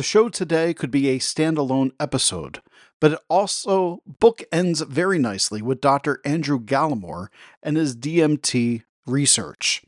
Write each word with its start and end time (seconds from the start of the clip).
The 0.00 0.04
show 0.04 0.30
today 0.30 0.72
could 0.72 0.90
be 0.90 1.10
a 1.10 1.18
standalone 1.18 1.92
episode, 2.00 2.62
but 3.00 3.12
it 3.12 3.18
also 3.28 4.02
bookends 4.10 4.88
very 4.88 5.18
nicely 5.18 5.60
with 5.60 5.82
Dr. 5.82 6.22
Andrew 6.24 6.58
Gallimore 6.58 7.28
and 7.62 7.76
his 7.76 7.94
DMT 7.94 8.84
research. 9.04 9.82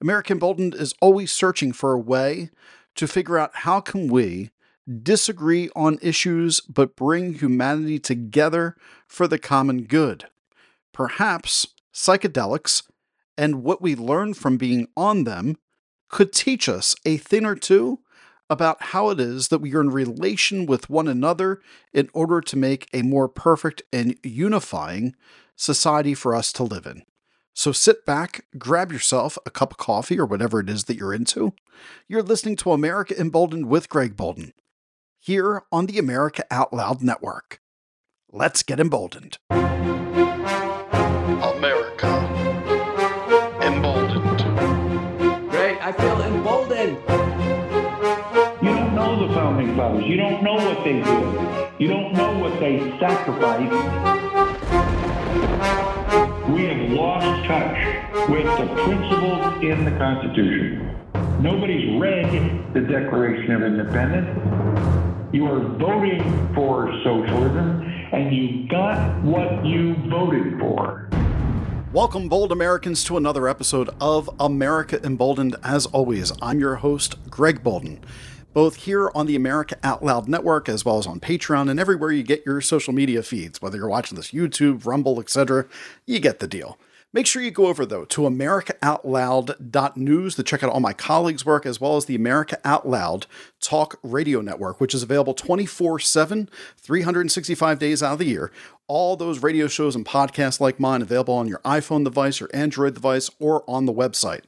American 0.00 0.34
Emboldened 0.38 0.74
is 0.74 0.96
always 1.00 1.30
searching 1.30 1.70
for 1.70 1.92
a 1.92 1.98
way 2.00 2.50
to 2.96 3.06
figure 3.06 3.38
out 3.38 3.58
how 3.58 3.78
can 3.78 4.08
we 4.08 4.50
disagree 5.04 5.70
on 5.76 6.00
issues 6.02 6.58
but 6.62 6.96
bring 6.96 7.34
humanity 7.34 8.00
together 8.00 8.74
for 9.06 9.28
the 9.28 9.38
common 9.38 9.84
good. 9.84 10.24
Perhaps 10.92 11.68
psychedelics 11.94 12.82
and 13.38 13.62
what 13.62 13.80
we 13.80 13.94
learn 13.94 14.34
from 14.34 14.56
being 14.56 14.88
on 14.96 15.22
them 15.22 15.56
could 16.08 16.32
teach 16.32 16.68
us 16.68 16.96
a 17.04 17.16
thing 17.16 17.46
or 17.46 17.54
two 17.54 18.00
about 18.48 18.80
how 18.80 19.10
it 19.10 19.20
is 19.20 19.48
that 19.48 19.58
we 19.58 19.74
are 19.74 19.80
in 19.80 19.90
relation 19.90 20.66
with 20.66 20.90
one 20.90 21.08
another 21.08 21.60
in 21.92 22.08
order 22.12 22.40
to 22.40 22.56
make 22.56 22.88
a 22.92 23.02
more 23.02 23.28
perfect 23.28 23.82
and 23.92 24.16
unifying 24.22 25.14
society 25.56 26.14
for 26.14 26.34
us 26.34 26.52
to 26.52 26.62
live 26.62 26.86
in. 26.86 27.02
So 27.54 27.72
sit 27.72 28.04
back, 28.04 28.44
grab 28.58 28.92
yourself 28.92 29.38
a 29.46 29.50
cup 29.50 29.72
of 29.72 29.78
coffee 29.78 30.18
or 30.20 30.26
whatever 30.26 30.60
it 30.60 30.68
is 30.68 30.84
that 30.84 30.96
you're 30.96 31.14
into. 31.14 31.54
You're 32.06 32.22
listening 32.22 32.56
to 32.56 32.72
America 32.72 33.18
Emboldened 33.18 33.66
with 33.66 33.88
Greg 33.88 34.16
Boulden 34.16 34.52
here 35.18 35.62
on 35.72 35.86
the 35.86 35.98
America 35.98 36.44
Out 36.50 36.72
Loud 36.72 37.02
Network. 37.02 37.60
Let's 38.30 38.62
get 38.62 38.78
emboldened. 38.78 39.38
What 50.76 50.84
they 50.84 50.94
did. 50.94 51.80
You 51.80 51.88
don't 51.88 52.12
know 52.12 52.38
what 52.38 52.58
they 52.60 52.78
sacrificed. 52.98 53.72
We 56.50 56.64
have 56.64 56.90
lost 56.90 57.46
touch 57.46 58.28
with 58.28 58.44
the 58.58 58.66
principles 58.84 59.62
in 59.62 59.84
the 59.84 59.92
Constitution. 59.92 60.96
Nobody's 61.40 62.00
read 62.00 62.74
the 62.74 62.80
Declaration 62.80 63.52
of 63.52 63.62
Independence. 63.62 64.28
You 65.32 65.46
are 65.46 65.60
voting 65.60 66.54
for 66.54 66.92
socialism, 67.04 67.82
and 68.12 68.34
you 68.34 68.68
got 68.68 69.22
what 69.22 69.64
you 69.64 69.94
voted 70.08 70.58
for. 70.58 71.08
Welcome, 71.92 72.28
bold 72.28 72.52
Americans, 72.52 73.02
to 73.04 73.16
another 73.16 73.48
episode 73.48 73.88
of 74.00 74.28
America 74.38 75.00
Emboldened. 75.02 75.56
As 75.62 75.86
always, 75.86 76.32
I'm 76.42 76.60
your 76.60 76.76
host, 76.76 77.16
Greg 77.30 77.62
Boulden, 77.62 78.00
both 78.56 78.76
here 78.76 79.10
on 79.14 79.26
the 79.26 79.36
America 79.36 79.76
Out 79.82 80.02
Loud 80.02 80.30
Network 80.30 80.66
as 80.66 80.82
well 80.82 80.96
as 80.96 81.06
on 81.06 81.20
Patreon 81.20 81.68
and 81.68 81.78
everywhere 81.78 82.10
you 82.10 82.22
get 82.22 82.46
your 82.46 82.62
social 82.62 82.94
media 82.94 83.22
feeds, 83.22 83.60
whether 83.60 83.76
you're 83.76 83.86
watching 83.86 84.16
this 84.16 84.30
YouTube, 84.30 84.86
Rumble, 84.86 85.20
etc. 85.20 85.66
You 86.06 86.20
get 86.20 86.38
the 86.38 86.48
deal. 86.48 86.78
Make 87.12 87.26
sure 87.26 87.42
you 87.42 87.50
go 87.50 87.66
over, 87.66 87.84
though, 87.84 88.06
to 88.06 88.22
AmericaOutloud.news 88.22 90.36
to 90.36 90.42
check 90.42 90.62
out 90.62 90.70
all 90.70 90.80
my 90.80 90.94
colleagues' 90.94 91.44
work, 91.44 91.66
as 91.66 91.82
well 91.82 91.98
as 91.98 92.06
the 92.06 92.14
America 92.14 92.58
Out 92.64 92.88
Loud 92.88 93.26
Talk 93.60 94.00
Radio 94.02 94.40
Network, 94.40 94.80
which 94.80 94.94
is 94.94 95.02
available 95.02 95.34
24 95.34 95.98
7, 95.98 96.48
365 96.78 97.78
days 97.78 98.02
out 98.02 98.14
of 98.14 98.20
the 98.20 98.24
year. 98.24 98.50
All 98.86 99.16
those 99.16 99.42
radio 99.42 99.66
shows 99.66 99.94
and 99.94 100.06
podcasts 100.06 100.60
like 100.60 100.80
mine 100.80 101.02
available 101.02 101.34
on 101.34 101.46
your 101.46 101.58
iPhone 101.58 102.04
device 102.04 102.40
or 102.40 102.48
Android 102.54 102.94
device 102.94 103.28
or 103.38 103.64
on 103.68 103.84
the 103.84 103.92
website. 103.92 104.44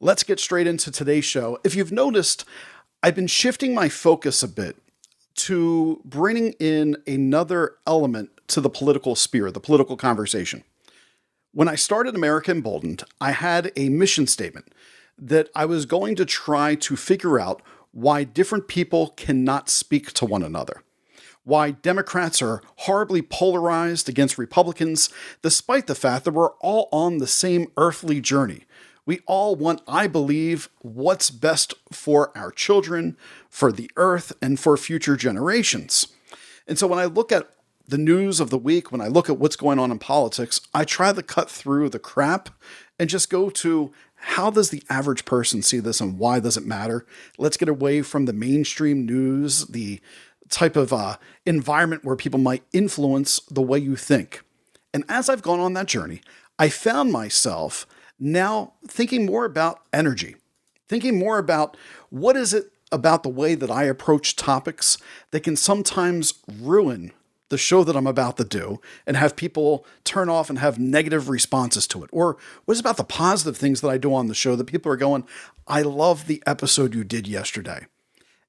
Let's 0.00 0.22
get 0.22 0.40
straight 0.40 0.66
into 0.66 0.90
today's 0.90 1.26
show. 1.26 1.58
If 1.62 1.74
you've 1.74 1.92
noticed, 1.92 2.46
I've 3.04 3.14
been 3.14 3.26
shifting 3.26 3.74
my 3.74 3.90
focus 3.90 4.42
a 4.42 4.48
bit 4.48 4.78
to 5.34 6.00
bringing 6.06 6.52
in 6.52 6.96
another 7.06 7.74
element 7.86 8.30
to 8.46 8.62
the 8.62 8.70
political 8.70 9.14
sphere, 9.14 9.50
the 9.50 9.60
political 9.60 9.98
conversation. 9.98 10.64
When 11.52 11.68
I 11.68 11.74
started 11.74 12.14
America 12.14 12.50
Emboldened, 12.50 13.04
I 13.20 13.32
had 13.32 13.72
a 13.76 13.90
mission 13.90 14.26
statement 14.26 14.72
that 15.18 15.50
I 15.54 15.66
was 15.66 15.84
going 15.84 16.16
to 16.16 16.24
try 16.24 16.76
to 16.76 16.96
figure 16.96 17.38
out 17.38 17.60
why 17.92 18.24
different 18.24 18.68
people 18.68 19.08
cannot 19.18 19.68
speak 19.68 20.14
to 20.14 20.24
one 20.24 20.42
another. 20.42 20.82
Why 21.42 21.72
Democrats 21.72 22.40
are 22.40 22.62
horribly 22.76 23.20
polarized 23.20 24.08
against 24.08 24.38
Republicans, 24.38 25.10
despite 25.42 25.88
the 25.88 25.94
fact 25.94 26.24
that 26.24 26.32
we're 26.32 26.52
all 26.52 26.88
on 26.90 27.18
the 27.18 27.26
same 27.26 27.70
earthly 27.76 28.22
journey. 28.22 28.64
We 29.06 29.20
all 29.26 29.54
want, 29.54 29.82
I 29.86 30.06
believe, 30.06 30.68
what's 30.80 31.30
best 31.30 31.74
for 31.92 32.36
our 32.36 32.50
children, 32.50 33.16
for 33.50 33.70
the 33.70 33.90
earth, 33.96 34.32
and 34.40 34.58
for 34.58 34.76
future 34.76 35.16
generations. 35.16 36.08
And 36.66 36.78
so 36.78 36.86
when 36.86 36.98
I 36.98 37.04
look 37.04 37.30
at 37.30 37.48
the 37.86 37.98
news 37.98 38.40
of 38.40 38.50
the 38.50 38.58
week, 38.58 38.90
when 38.90 39.02
I 39.02 39.08
look 39.08 39.28
at 39.28 39.38
what's 39.38 39.56
going 39.56 39.78
on 39.78 39.90
in 39.90 39.98
politics, 39.98 40.60
I 40.72 40.84
try 40.84 41.12
to 41.12 41.22
cut 41.22 41.50
through 41.50 41.90
the 41.90 41.98
crap 41.98 42.48
and 42.98 43.10
just 43.10 43.28
go 43.28 43.50
to 43.50 43.92
how 44.14 44.50
does 44.50 44.70
the 44.70 44.82
average 44.88 45.26
person 45.26 45.60
see 45.60 45.80
this 45.80 46.00
and 46.00 46.18
why 46.18 46.40
does 46.40 46.56
it 46.56 46.64
matter? 46.64 47.04
Let's 47.36 47.58
get 47.58 47.68
away 47.68 48.00
from 48.00 48.24
the 48.24 48.32
mainstream 48.32 49.04
news, 49.04 49.66
the 49.66 50.00
type 50.48 50.76
of 50.76 50.92
uh, 50.94 51.16
environment 51.44 52.04
where 52.04 52.16
people 52.16 52.40
might 52.40 52.62
influence 52.72 53.40
the 53.50 53.62
way 53.62 53.78
you 53.78 53.96
think. 53.96 54.42
And 54.94 55.04
as 55.08 55.28
I've 55.28 55.42
gone 55.42 55.60
on 55.60 55.74
that 55.74 55.86
journey, 55.86 56.22
I 56.58 56.70
found 56.70 57.12
myself 57.12 57.86
now 58.18 58.74
thinking 58.86 59.26
more 59.26 59.44
about 59.44 59.80
energy, 59.92 60.36
thinking 60.88 61.18
more 61.18 61.38
about 61.38 61.76
what 62.10 62.36
is 62.36 62.54
it 62.54 62.70
about 62.92 63.22
the 63.22 63.28
way 63.28 63.54
that 63.54 63.70
I 63.70 63.84
approach 63.84 64.36
topics 64.36 64.98
that 65.32 65.40
can 65.40 65.56
sometimes 65.56 66.34
ruin 66.60 67.12
the 67.48 67.58
show 67.58 67.84
that 67.84 67.96
I'm 67.96 68.06
about 68.06 68.36
to 68.38 68.44
do 68.44 68.80
and 69.06 69.16
have 69.16 69.36
people 69.36 69.84
turn 70.04 70.28
off 70.28 70.48
and 70.48 70.58
have 70.58 70.78
negative 70.78 71.28
responses 71.28 71.86
to 71.88 72.04
it? 72.04 72.10
Or 72.12 72.36
what 72.64 72.72
is 72.72 72.80
about 72.80 72.96
the 72.96 73.04
positive 73.04 73.56
things 73.56 73.80
that 73.80 73.90
I 73.90 73.98
do 73.98 74.14
on 74.14 74.28
the 74.28 74.34
show 74.34 74.56
that 74.56 74.64
people 74.64 74.90
are 74.92 74.96
going, 74.96 75.24
I 75.66 75.82
love 75.82 76.26
the 76.26 76.42
episode 76.46 76.94
you 76.94 77.04
did 77.04 77.26
yesterday? 77.26 77.86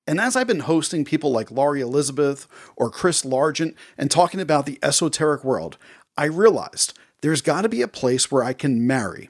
And 0.07 0.19
as 0.19 0.35
I've 0.35 0.47
been 0.47 0.61
hosting 0.61 1.03
people 1.03 1.31
like 1.31 1.49
Laurie 1.49 1.81
Elizabeth 1.81 2.47
or 2.75 2.91
Chris 2.91 3.23
Largent 3.23 3.75
and 3.97 4.11
talking 4.11 4.39
about 4.39 4.65
the 4.65 4.79
esoteric 4.83 5.43
world, 5.43 5.77
I 6.15 6.25
realized 6.25 6.97
there's 7.21 7.41
got 7.41 7.63
to 7.63 7.69
be 7.69 7.81
a 7.81 7.87
place 7.87 8.31
where 8.31 8.43
I 8.43 8.53
can 8.53 8.85
marry 8.85 9.29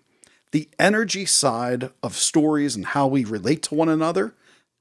the 0.52 0.70
energy 0.80 1.26
side 1.26 1.92
of 2.02 2.16
stories 2.16 2.76
and 2.76 2.88
how 2.88 3.08
we 3.08 3.26
relate 3.26 3.64
to 3.64 3.76
one 3.76 3.90
another, 3.90 4.34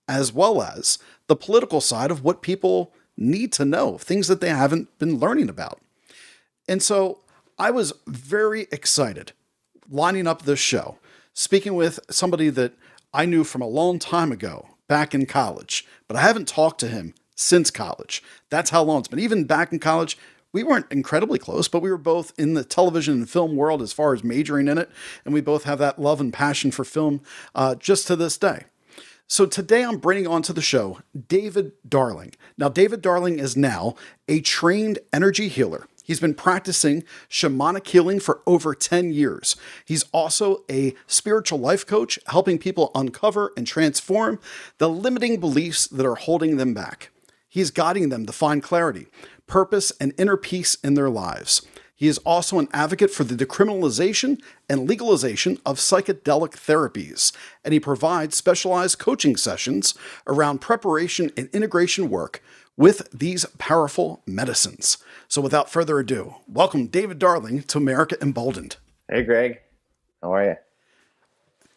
as 0.06 0.32
well 0.32 0.62
as 0.62 0.98
the 1.26 1.36
political 1.36 1.80
side 1.80 2.10
of 2.10 2.22
what 2.22 2.42
people 2.42 2.92
need 3.16 3.52
to 3.52 3.64
know, 3.64 3.96
things 3.98 4.28
that 4.28 4.40
they 4.40 4.50
haven't 4.50 4.98
been 4.98 5.18
learning 5.18 5.48
about. 5.48 5.80
And 6.68 6.82
so 6.82 7.20
I 7.58 7.70
was 7.70 7.92
very 8.06 8.62
excited 8.72 9.32
lining 9.90 10.26
up 10.26 10.42
this 10.42 10.58
show, 10.58 10.98
speaking 11.32 11.74
with 11.74 12.00
somebody 12.10 12.50
that 12.50 12.72
I 13.12 13.26
knew 13.26 13.44
from 13.44 13.62
a 13.62 13.68
long 13.68 13.98
time 13.98 14.32
ago 14.32 14.68
back 14.88 15.14
in 15.14 15.26
college, 15.26 15.86
but 16.08 16.16
I 16.16 16.20
haven't 16.20 16.48
talked 16.48 16.80
to 16.80 16.88
him 16.88 17.14
since 17.36 17.70
college. 17.70 18.22
That's 18.50 18.70
how 18.70 18.82
long 18.82 19.00
it's 19.00 19.08
been. 19.08 19.20
Even 19.20 19.44
back 19.44 19.72
in 19.72 19.78
college, 19.78 20.18
we 20.54 20.62
weren't 20.62 20.86
incredibly 20.90 21.38
close, 21.38 21.66
but 21.66 21.82
we 21.82 21.90
were 21.90 21.98
both 21.98 22.32
in 22.38 22.54
the 22.54 22.64
television 22.64 23.14
and 23.14 23.28
film 23.28 23.56
world 23.56 23.82
as 23.82 23.92
far 23.92 24.14
as 24.14 24.22
majoring 24.22 24.68
in 24.68 24.78
it. 24.78 24.88
And 25.24 25.34
we 25.34 25.40
both 25.40 25.64
have 25.64 25.80
that 25.80 26.00
love 26.00 26.20
and 26.20 26.32
passion 26.32 26.70
for 26.70 26.84
film 26.84 27.20
uh, 27.56 27.74
just 27.74 28.06
to 28.06 28.16
this 28.16 28.38
day. 28.38 28.64
So 29.26 29.46
today 29.46 29.82
I'm 29.82 29.98
bringing 29.98 30.28
onto 30.28 30.52
the 30.52 30.62
show 30.62 31.00
David 31.28 31.72
Darling. 31.86 32.34
Now, 32.56 32.68
David 32.68 33.02
Darling 33.02 33.40
is 33.40 33.56
now 33.56 33.96
a 34.28 34.40
trained 34.40 35.00
energy 35.12 35.48
healer. 35.48 35.88
He's 36.04 36.20
been 36.20 36.34
practicing 36.34 37.02
shamanic 37.28 37.86
healing 37.88 38.20
for 38.20 38.42
over 38.46 38.74
10 38.74 39.12
years. 39.12 39.56
He's 39.84 40.04
also 40.12 40.62
a 40.70 40.94
spiritual 41.08 41.58
life 41.58 41.84
coach, 41.84 42.18
helping 42.26 42.58
people 42.58 42.92
uncover 42.94 43.52
and 43.56 43.66
transform 43.66 44.38
the 44.78 44.88
limiting 44.88 45.40
beliefs 45.40 45.88
that 45.88 46.06
are 46.06 46.14
holding 46.14 46.58
them 46.58 46.74
back. 46.74 47.10
He's 47.54 47.70
guiding 47.70 48.08
them 48.08 48.26
to 48.26 48.32
find 48.32 48.64
clarity, 48.64 49.06
purpose, 49.46 49.92
and 50.00 50.12
inner 50.18 50.36
peace 50.36 50.76
in 50.76 50.94
their 50.94 51.10
lives. 51.10 51.66
He 51.96 52.08
is 52.08 52.18
also 52.18 52.58
an 52.58 52.68
advocate 52.72 53.10
for 53.10 53.24
the 53.24 53.36
decriminalization 53.36 54.42
and 54.68 54.88
legalization 54.88 55.58
of 55.64 55.78
psychedelic 55.78 56.52
therapies, 56.52 57.32
and 57.64 57.72
he 57.72 57.80
provides 57.80 58.36
specialized 58.36 58.98
coaching 58.98 59.36
sessions 59.36 59.94
around 60.26 60.60
preparation 60.60 61.30
and 61.36 61.48
integration 61.52 62.10
work 62.10 62.42
with 62.76 63.08
these 63.12 63.44
powerful 63.58 64.22
medicines. 64.26 64.98
So, 65.28 65.40
without 65.40 65.70
further 65.70 65.98
ado, 66.00 66.34
welcome 66.48 66.88
David 66.88 67.18
Darling 67.18 67.62
to 67.62 67.78
America 67.78 68.16
Emboldened. 68.20 68.76
Hey, 69.08 69.22
Greg. 69.22 69.60
How 70.20 70.34
are 70.34 70.44
you? 70.44 70.56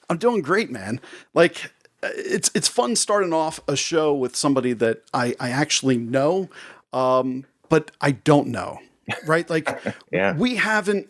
I'm 0.10 0.18
doing 0.18 0.42
great, 0.42 0.72
man. 0.72 1.00
Like, 1.34 1.72
it's 2.02 2.50
it's 2.56 2.68
fun 2.68 2.96
starting 2.96 3.34
off 3.34 3.60
a 3.68 3.76
show 3.76 4.14
with 4.14 4.36
somebody 4.36 4.74
that 4.74 5.04
I, 5.14 5.36
I 5.40 5.50
actually 5.50 5.98
know, 5.98 6.50
um, 6.94 7.46
but 7.70 7.92
I 8.02 8.12
don't 8.12 8.48
know 8.48 8.80
right? 9.26 9.50
Like, 9.50 9.70
yeah. 10.12 10.36
we 10.36 10.56
haven't 10.56 11.08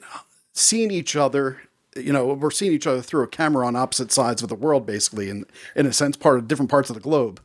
seen 0.54 0.92
each 0.92 1.16
other. 1.16 1.62
You 1.96 2.14
know, 2.14 2.28
we're 2.28 2.52
seeing 2.52 2.74
each 2.74 2.88
other 2.88 3.02
through 3.02 3.24
a 3.24 3.28
camera 3.28 3.66
on 3.66 3.76
opposite 3.76 4.12
sides 4.12 4.44
of 4.44 4.50
the 4.50 4.56
world, 4.56 4.86
basically, 4.86 5.30
and 5.30 5.46
in 5.76 5.86
a 5.86 5.94
sense, 5.94 6.16
part 6.16 6.38
of 6.38 6.48
different 6.48 6.70
parts 6.70 6.90
of 6.90 6.96
the 6.96 7.02
globe. 7.02 7.42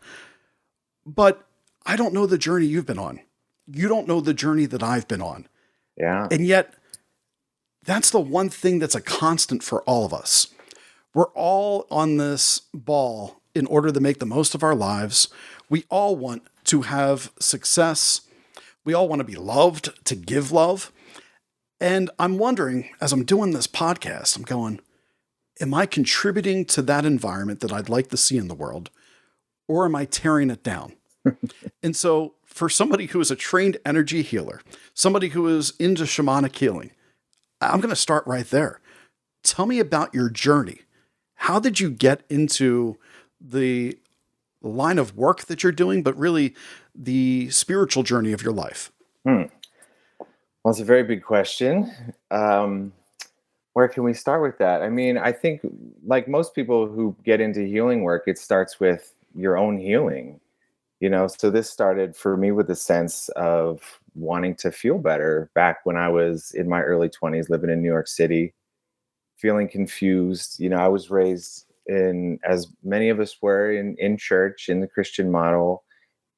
but 1.06 1.46
I 1.84 1.96
don't 1.96 2.14
know 2.14 2.26
the 2.26 2.38
journey 2.38 2.66
you've 2.66 2.86
been 2.86 2.98
on. 2.98 3.18
You 3.66 3.88
don't 3.88 4.06
know 4.06 4.20
the 4.20 4.34
journey 4.34 4.66
that 4.66 4.84
I've 4.84 5.08
been 5.08 5.20
on. 5.20 5.48
Yeah. 5.96 6.28
And 6.30 6.46
yet, 6.46 6.74
that's 7.82 8.10
the 8.10 8.20
one 8.20 8.48
thing 8.48 8.78
that's 8.78 8.94
a 8.94 9.00
constant 9.00 9.64
for 9.64 9.82
all 9.82 10.04
of 10.04 10.14
us. 10.14 10.46
We're 11.12 11.30
all 11.30 11.88
on 11.90 12.18
this 12.18 12.60
ball 12.72 13.40
in 13.52 13.66
order 13.66 13.90
to 13.90 13.98
make 13.98 14.20
the 14.20 14.26
most 14.26 14.54
of 14.54 14.62
our 14.62 14.76
lives. 14.76 15.26
We 15.68 15.84
all 15.90 16.14
want 16.14 16.44
to 16.66 16.82
have 16.82 17.32
success. 17.40 18.20
We 18.84 18.94
all 18.94 19.08
want 19.08 19.20
to 19.20 19.24
be 19.24 19.36
loved, 19.36 20.04
to 20.06 20.14
give 20.16 20.52
love. 20.52 20.92
And 21.80 22.10
I'm 22.18 22.38
wondering, 22.38 22.90
as 23.00 23.12
I'm 23.12 23.24
doing 23.24 23.52
this 23.52 23.66
podcast, 23.66 24.36
I'm 24.36 24.42
going, 24.42 24.80
am 25.60 25.74
I 25.74 25.86
contributing 25.86 26.64
to 26.66 26.82
that 26.82 27.04
environment 27.04 27.60
that 27.60 27.72
I'd 27.72 27.88
like 27.88 28.08
to 28.08 28.16
see 28.16 28.36
in 28.36 28.48
the 28.48 28.54
world? 28.54 28.90
Or 29.68 29.84
am 29.84 29.94
I 29.94 30.04
tearing 30.04 30.50
it 30.50 30.62
down? 30.62 30.94
and 31.82 31.94
so, 31.94 32.34
for 32.44 32.68
somebody 32.68 33.06
who 33.06 33.20
is 33.20 33.30
a 33.30 33.36
trained 33.36 33.78
energy 33.86 34.22
healer, 34.22 34.60
somebody 34.92 35.28
who 35.28 35.46
is 35.48 35.72
into 35.78 36.02
shamanic 36.02 36.54
healing, 36.54 36.90
I'm 37.60 37.80
going 37.80 37.90
to 37.90 37.96
start 37.96 38.26
right 38.26 38.48
there. 38.48 38.80
Tell 39.42 39.66
me 39.66 39.78
about 39.78 40.14
your 40.14 40.28
journey. 40.28 40.80
How 41.34 41.58
did 41.58 41.80
you 41.80 41.90
get 41.90 42.22
into 42.28 42.98
the 43.40 43.98
line 44.60 44.98
of 44.98 45.16
work 45.16 45.46
that 45.46 45.62
you're 45.62 45.72
doing, 45.72 46.02
but 46.02 46.16
really 46.16 46.54
the 46.94 47.50
spiritual 47.50 48.02
journey 48.02 48.32
of 48.32 48.42
your 48.42 48.52
life? 48.52 48.92
Hmm. 49.24 49.44
Well, 50.62 50.70
it's 50.70 50.80
a 50.80 50.84
very 50.84 51.02
big 51.02 51.22
question. 51.22 51.92
Um, 52.30 52.92
where 53.72 53.88
can 53.88 54.04
we 54.04 54.12
start 54.12 54.42
with 54.42 54.58
that? 54.58 54.82
I 54.82 54.90
mean, 54.90 55.18
I 55.18 55.32
think, 55.32 55.60
like 56.04 56.28
most 56.28 56.54
people 56.54 56.86
who 56.86 57.16
get 57.24 57.40
into 57.40 57.66
healing 57.66 58.02
work, 58.02 58.24
it 58.26 58.38
starts 58.38 58.78
with 58.78 59.12
your 59.34 59.56
own 59.56 59.78
healing. 59.78 60.40
You 61.00 61.10
know, 61.10 61.26
so 61.26 61.50
this 61.50 61.68
started 61.68 62.14
for 62.14 62.36
me 62.36 62.52
with 62.52 62.70
a 62.70 62.76
sense 62.76 63.28
of 63.30 64.00
wanting 64.14 64.54
to 64.56 64.70
feel 64.70 64.98
better 64.98 65.50
back 65.54 65.84
when 65.84 65.96
I 65.96 66.08
was 66.08 66.52
in 66.52 66.68
my 66.68 66.80
early 66.82 67.08
20s, 67.08 67.48
living 67.48 67.70
in 67.70 67.82
New 67.82 67.88
York 67.88 68.06
City, 68.06 68.54
feeling 69.36 69.68
confused. 69.68 70.60
You 70.60 70.68
know, 70.68 70.76
I 70.76 70.88
was 70.88 71.10
raised 71.10 71.66
in, 71.86 72.38
as 72.44 72.68
many 72.84 73.08
of 73.08 73.18
us 73.18 73.36
were, 73.42 73.72
in, 73.72 73.96
in 73.98 74.16
church, 74.16 74.68
in 74.68 74.80
the 74.80 74.86
Christian 74.86 75.30
model. 75.30 75.82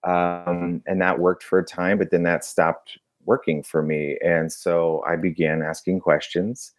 Um, 0.07 0.83
and 0.87 1.01
that 1.01 1.19
worked 1.19 1.43
for 1.43 1.59
a 1.59 1.65
time, 1.65 1.99
but 1.99 2.11
then 2.11 2.25
that 2.25 2.45
stopped 2.45 2.99
working 3.25 3.63
for 3.63 3.83
me. 3.83 4.19
And 4.23 4.53
so 4.53 5.03
I 5.09 5.17
began 5.17 5.63
asking 5.63 6.01
questions 6.01 6.73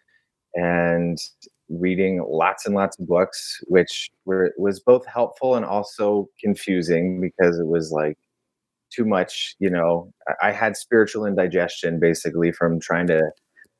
and 0.53 1.17
reading 1.69 2.23
lots 2.27 2.65
and 2.65 2.75
lots 2.75 2.99
of 2.99 3.07
books, 3.07 3.59
which 3.67 4.09
were 4.25 4.53
was 4.57 4.79
both 4.79 5.05
helpful 5.05 5.55
and 5.55 5.65
also 5.65 6.29
confusing 6.39 7.19
because 7.19 7.59
it 7.59 7.67
was 7.67 7.91
like 7.91 8.17
too 8.93 9.05
much. 9.05 9.55
You 9.59 9.69
know, 9.69 10.11
I, 10.41 10.51
had 10.51 10.77
spiritual 10.77 11.25
indigestion 11.25 11.99
basically 11.99 12.51
from 12.51 12.79
trying 12.79 13.07
to 13.07 13.23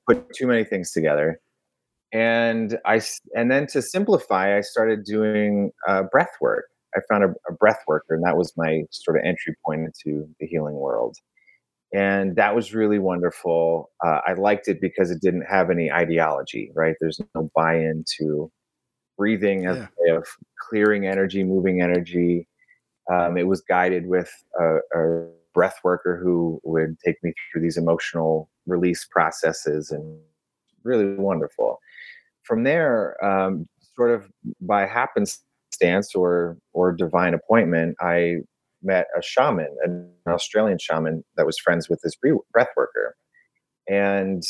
put 0.07 0.33
too 0.33 0.47
many 0.47 0.63
things 0.63 0.91
together. 0.91 1.39
And 2.11 2.77
I 2.85 3.01
and 3.35 3.51
then 3.51 3.67
to 3.67 3.81
simplify, 3.81 4.57
I 4.57 4.61
started 4.61 5.03
doing 5.03 5.71
uh, 5.87 6.03
breath 6.11 6.35
work. 6.41 6.65
I 6.95 7.01
found 7.09 7.23
a, 7.23 7.33
a 7.49 7.53
breath 7.53 7.83
worker, 7.87 8.15
and 8.15 8.23
that 8.23 8.37
was 8.37 8.53
my 8.55 8.83
sort 8.91 9.17
of 9.17 9.23
entry 9.25 9.55
point 9.65 9.81
into 9.81 10.27
the 10.39 10.47
healing 10.47 10.75
world 10.75 11.17
and 11.95 12.35
that 12.35 12.53
was 12.53 12.73
really 12.73 12.99
wonderful. 12.99 13.89
Uh, 14.05 14.19
I 14.27 14.33
liked 14.33 14.67
it 14.67 14.81
because 14.81 15.11
it 15.11 15.21
didn't 15.21 15.43
have 15.43 15.69
any 15.69 15.89
ideology, 15.89 16.71
right? 16.75 16.95
There's 16.99 17.21
no 17.33 17.49
buy-in 17.55 18.03
to 18.17 18.51
breathing 19.17 19.65
as 19.65 19.77
yeah. 19.77 19.83
a 19.85 19.87
way 20.11 20.17
of 20.17 20.27
clearing 20.59 21.07
energy, 21.07 21.43
moving 21.45 21.81
energy. 21.81 22.49
Um, 23.09 23.37
it 23.37 23.47
was 23.47 23.61
guided 23.61 24.07
with 24.07 24.29
a, 24.59 24.77
a, 24.93 25.27
breath 25.53 25.79
worker 25.85 26.19
who 26.21 26.59
would 26.65 26.99
take 26.99 27.15
me 27.23 27.31
through 27.49 27.61
these 27.61 27.77
emotional 27.77 28.49
release 28.67 29.07
processes, 29.09 29.89
and 29.89 30.19
really 30.83 31.15
wonderful. 31.15 31.79
From 32.43 32.63
there, 32.63 33.15
um, 33.23 33.65
sort 33.95 34.11
of 34.11 34.29
by 34.59 34.85
happenstance 34.85 35.45
or 36.15 36.57
or 36.73 36.91
divine 36.91 37.33
appointment, 37.33 37.95
I 38.01 38.37
met 38.83 39.07
a 39.17 39.21
shaman, 39.21 39.75
an 39.83 40.09
Australian 40.27 40.77
shaman 40.79 41.23
that 41.37 41.45
was 41.45 41.57
friends 41.57 41.89
with 41.89 41.99
this 42.03 42.15
breath 42.51 42.69
worker. 42.77 43.15
And 43.89 44.43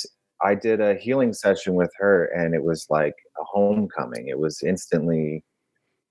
I 0.44 0.56
did 0.56 0.81
a 0.81 0.95
healing 0.95 1.33
session 1.33 1.75
with 1.75 1.92
her, 1.98 2.25
and 2.25 2.54
it 2.54 2.63
was 2.63 2.86
like 2.89 3.16
a 3.39 3.44
homecoming. 3.44 4.27
It 4.27 4.39
was 4.39 4.62
instantly 4.63 5.44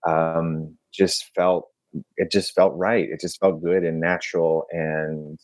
um, 0.06 0.76
just 0.92 1.30
felt 1.34 1.68
it 2.16 2.30
just 2.30 2.54
felt 2.54 2.74
right. 2.76 3.08
It 3.08 3.20
just 3.20 3.38
felt 3.40 3.62
good 3.62 3.84
and 3.84 4.00
natural. 4.00 4.66
And 4.72 5.38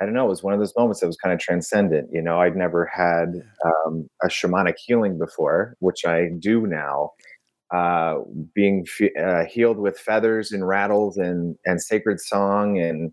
I 0.00 0.04
don't 0.04 0.14
know, 0.14 0.26
it 0.26 0.30
was 0.30 0.42
one 0.42 0.54
of 0.54 0.60
those 0.60 0.74
moments 0.76 1.00
that 1.00 1.08
was 1.08 1.16
kind 1.16 1.32
of 1.32 1.40
transcendent. 1.40 2.10
You 2.12 2.22
know, 2.22 2.40
I'd 2.40 2.56
never 2.56 2.86
had 2.86 3.42
um, 3.64 4.08
a 4.22 4.28
shamanic 4.28 4.74
healing 4.78 5.18
before, 5.18 5.74
which 5.80 6.04
I 6.04 6.28
do 6.38 6.66
now 6.66 7.12
uh, 7.70 8.18
being 8.54 8.86
uh, 9.20 9.44
healed 9.44 9.78
with 9.78 9.98
feathers 9.98 10.52
and 10.52 10.66
rattles 10.66 11.16
and 11.16 11.56
and 11.66 11.80
sacred 11.82 12.20
song 12.20 12.78
and 12.78 13.12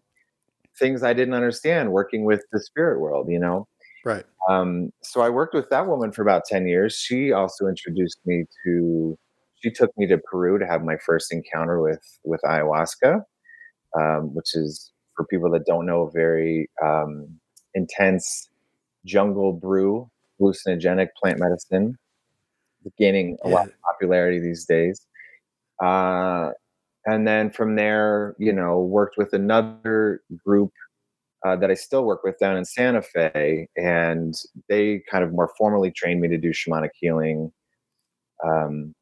things 0.77 1.03
I 1.03 1.13
didn't 1.13 1.33
understand 1.33 1.91
working 1.91 2.25
with 2.25 2.43
the 2.51 2.59
spirit 2.59 2.99
world, 2.99 3.27
you 3.29 3.39
know. 3.39 3.67
Right. 4.03 4.25
Um, 4.49 4.91
so 5.01 5.21
I 5.21 5.29
worked 5.29 5.55
with 5.55 5.69
that 5.69 5.87
woman 5.87 6.11
for 6.11 6.21
about 6.21 6.45
ten 6.45 6.67
years. 6.67 6.95
She 6.95 7.31
also 7.31 7.67
introduced 7.67 8.19
me 8.25 8.45
to. 8.65 9.17
She 9.63 9.71
took 9.71 9.97
me 9.97 10.05
to 10.07 10.19
Peru 10.19 10.59
to 10.59 10.67
have 10.67 10.83
my 10.83 10.97
first 10.97 11.33
encounter 11.33 11.81
with 11.81 12.01
with 12.23 12.41
ayahuasca, 12.45 13.21
um, 13.99 14.35
which 14.35 14.55
is 14.55 14.91
for 15.15 15.25
people 15.25 15.49
that 15.51 15.65
don't 15.65 15.85
know, 15.85 16.11
very 16.13 16.69
um, 16.83 17.27
intense 17.73 18.49
jungle 19.05 19.53
brew 19.53 20.09
hallucinogenic 20.39 21.07
plant 21.21 21.39
medicine 21.39 21.97
gaining 22.97 23.37
a 23.43 23.49
yeah. 23.49 23.55
lot 23.55 23.67
of 23.67 23.73
popularity 23.81 24.39
these 24.39 24.65
days. 24.65 25.05
Uh, 25.83 26.51
and 27.05 27.27
then 27.27 27.51
from 27.51 27.75
there, 27.75 28.35
you 28.39 28.51
know, 28.51 28.79
worked 28.79 29.17
with 29.17 29.33
another 29.33 30.21
group 30.45 30.71
uh, 31.45 31.55
that 31.55 31.69
I 31.69 31.75
still 31.75 32.03
work 32.05 32.23
with 32.23 32.39
down 32.39 32.57
in 32.57 32.65
Santa 32.65 33.03
Fe, 33.03 33.67
and 33.77 34.33
they 34.67 35.03
kind 35.09 35.23
of 35.23 35.31
more 35.31 35.51
formally 35.57 35.91
trained 35.91 36.19
me 36.19 36.27
to 36.29 36.37
do 36.37 36.49
shamanic 36.49 36.89
healing. 36.95 37.51
Um, 38.43 38.95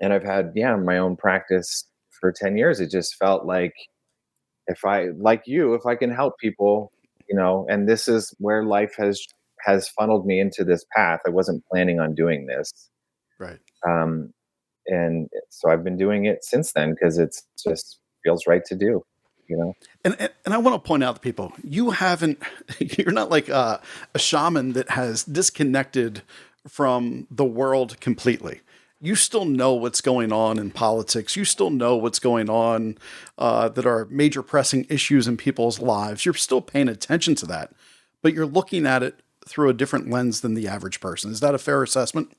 and 0.00 0.12
I've 0.12 0.24
had, 0.24 0.52
yeah, 0.54 0.76
my 0.76 0.98
own 0.98 1.16
practice 1.16 1.84
for 2.20 2.32
10 2.32 2.56
years. 2.58 2.80
It 2.80 2.90
just 2.90 3.16
felt 3.16 3.46
like 3.46 3.72
if 4.66 4.84
I, 4.84 5.06
like 5.16 5.44
you, 5.46 5.74
if 5.74 5.86
I 5.86 5.96
can 5.96 6.10
help 6.10 6.38
people, 6.38 6.92
you 7.28 7.36
know, 7.36 7.66
and 7.70 7.88
this 7.88 8.08
is 8.08 8.34
where 8.38 8.64
life 8.64 8.94
has 8.98 9.26
has 9.64 9.88
funneled 9.88 10.26
me 10.26 10.40
into 10.40 10.64
this 10.64 10.84
path. 10.94 11.20
I 11.26 11.30
wasn't 11.30 11.64
planning 11.66 12.00
on 12.00 12.14
doing 12.14 12.46
this. 12.46 12.72
Right. 13.38 13.58
Um, 13.86 14.32
and 14.86 15.28
so 15.50 15.70
I've 15.70 15.84
been 15.84 15.96
doing 15.96 16.24
it 16.24 16.44
since 16.44 16.72
then 16.72 16.92
because 16.94 17.18
it's 17.18 17.44
just 17.62 18.00
feels 18.24 18.46
right 18.46 18.64
to 18.66 18.74
do. 18.74 19.04
You 19.48 19.56
know, 19.56 19.72
and, 20.04 20.14
and, 20.18 20.30
and 20.44 20.52
I 20.52 20.58
want 20.58 20.74
to 20.74 20.86
point 20.86 21.02
out 21.02 21.14
to 21.14 21.20
people, 21.22 21.54
you 21.64 21.90
haven't, 21.90 22.42
you're 22.78 23.12
not 23.12 23.30
like 23.30 23.48
a, 23.48 23.80
a 24.14 24.18
shaman 24.18 24.74
that 24.74 24.90
has 24.90 25.24
disconnected 25.24 26.20
from 26.66 27.26
the 27.30 27.46
world 27.46 27.98
completely 27.98 28.60
you 29.00 29.14
still 29.14 29.44
know 29.44 29.74
what's 29.74 30.00
going 30.00 30.32
on 30.32 30.58
in 30.58 30.70
politics. 30.70 31.36
You 31.36 31.44
still 31.44 31.70
know 31.70 31.96
what's 31.96 32.18
going 32.18 32.50
on 32.50 32.98
uh, 33.36 33.68
that 33.70 33.86
are 33.86 34.06
major 34.10 34.42
pressing 34.42 34.86
issues 34.88 35.28
in 35.28 35.36
people's 35.36 35.78
lives. 35.78 36.24
You're 36.24 36.34
still 36.34 36.60
paying 36.60 36.88
attention 36.88 37.34
to 37.36 37.46
that, 37.46 37.72
but 38.22 38.34
you're 38.34 38.46
looking 38.46 38.86
at 38.86 39.02
it 39.02 39.20
through 39.48 39.68
a 39.68 39.74
different 39.74 40.10
lens 40.10 40.40
than 40.40 40.54
the 40.54 40.68
average 40.68 41.00
person. 41.00 41.30
Is 41.30 41.40
that 41.40 41.54
a 41.54 41.58
fair 41.58 41.82
assessment? 41.82 42.36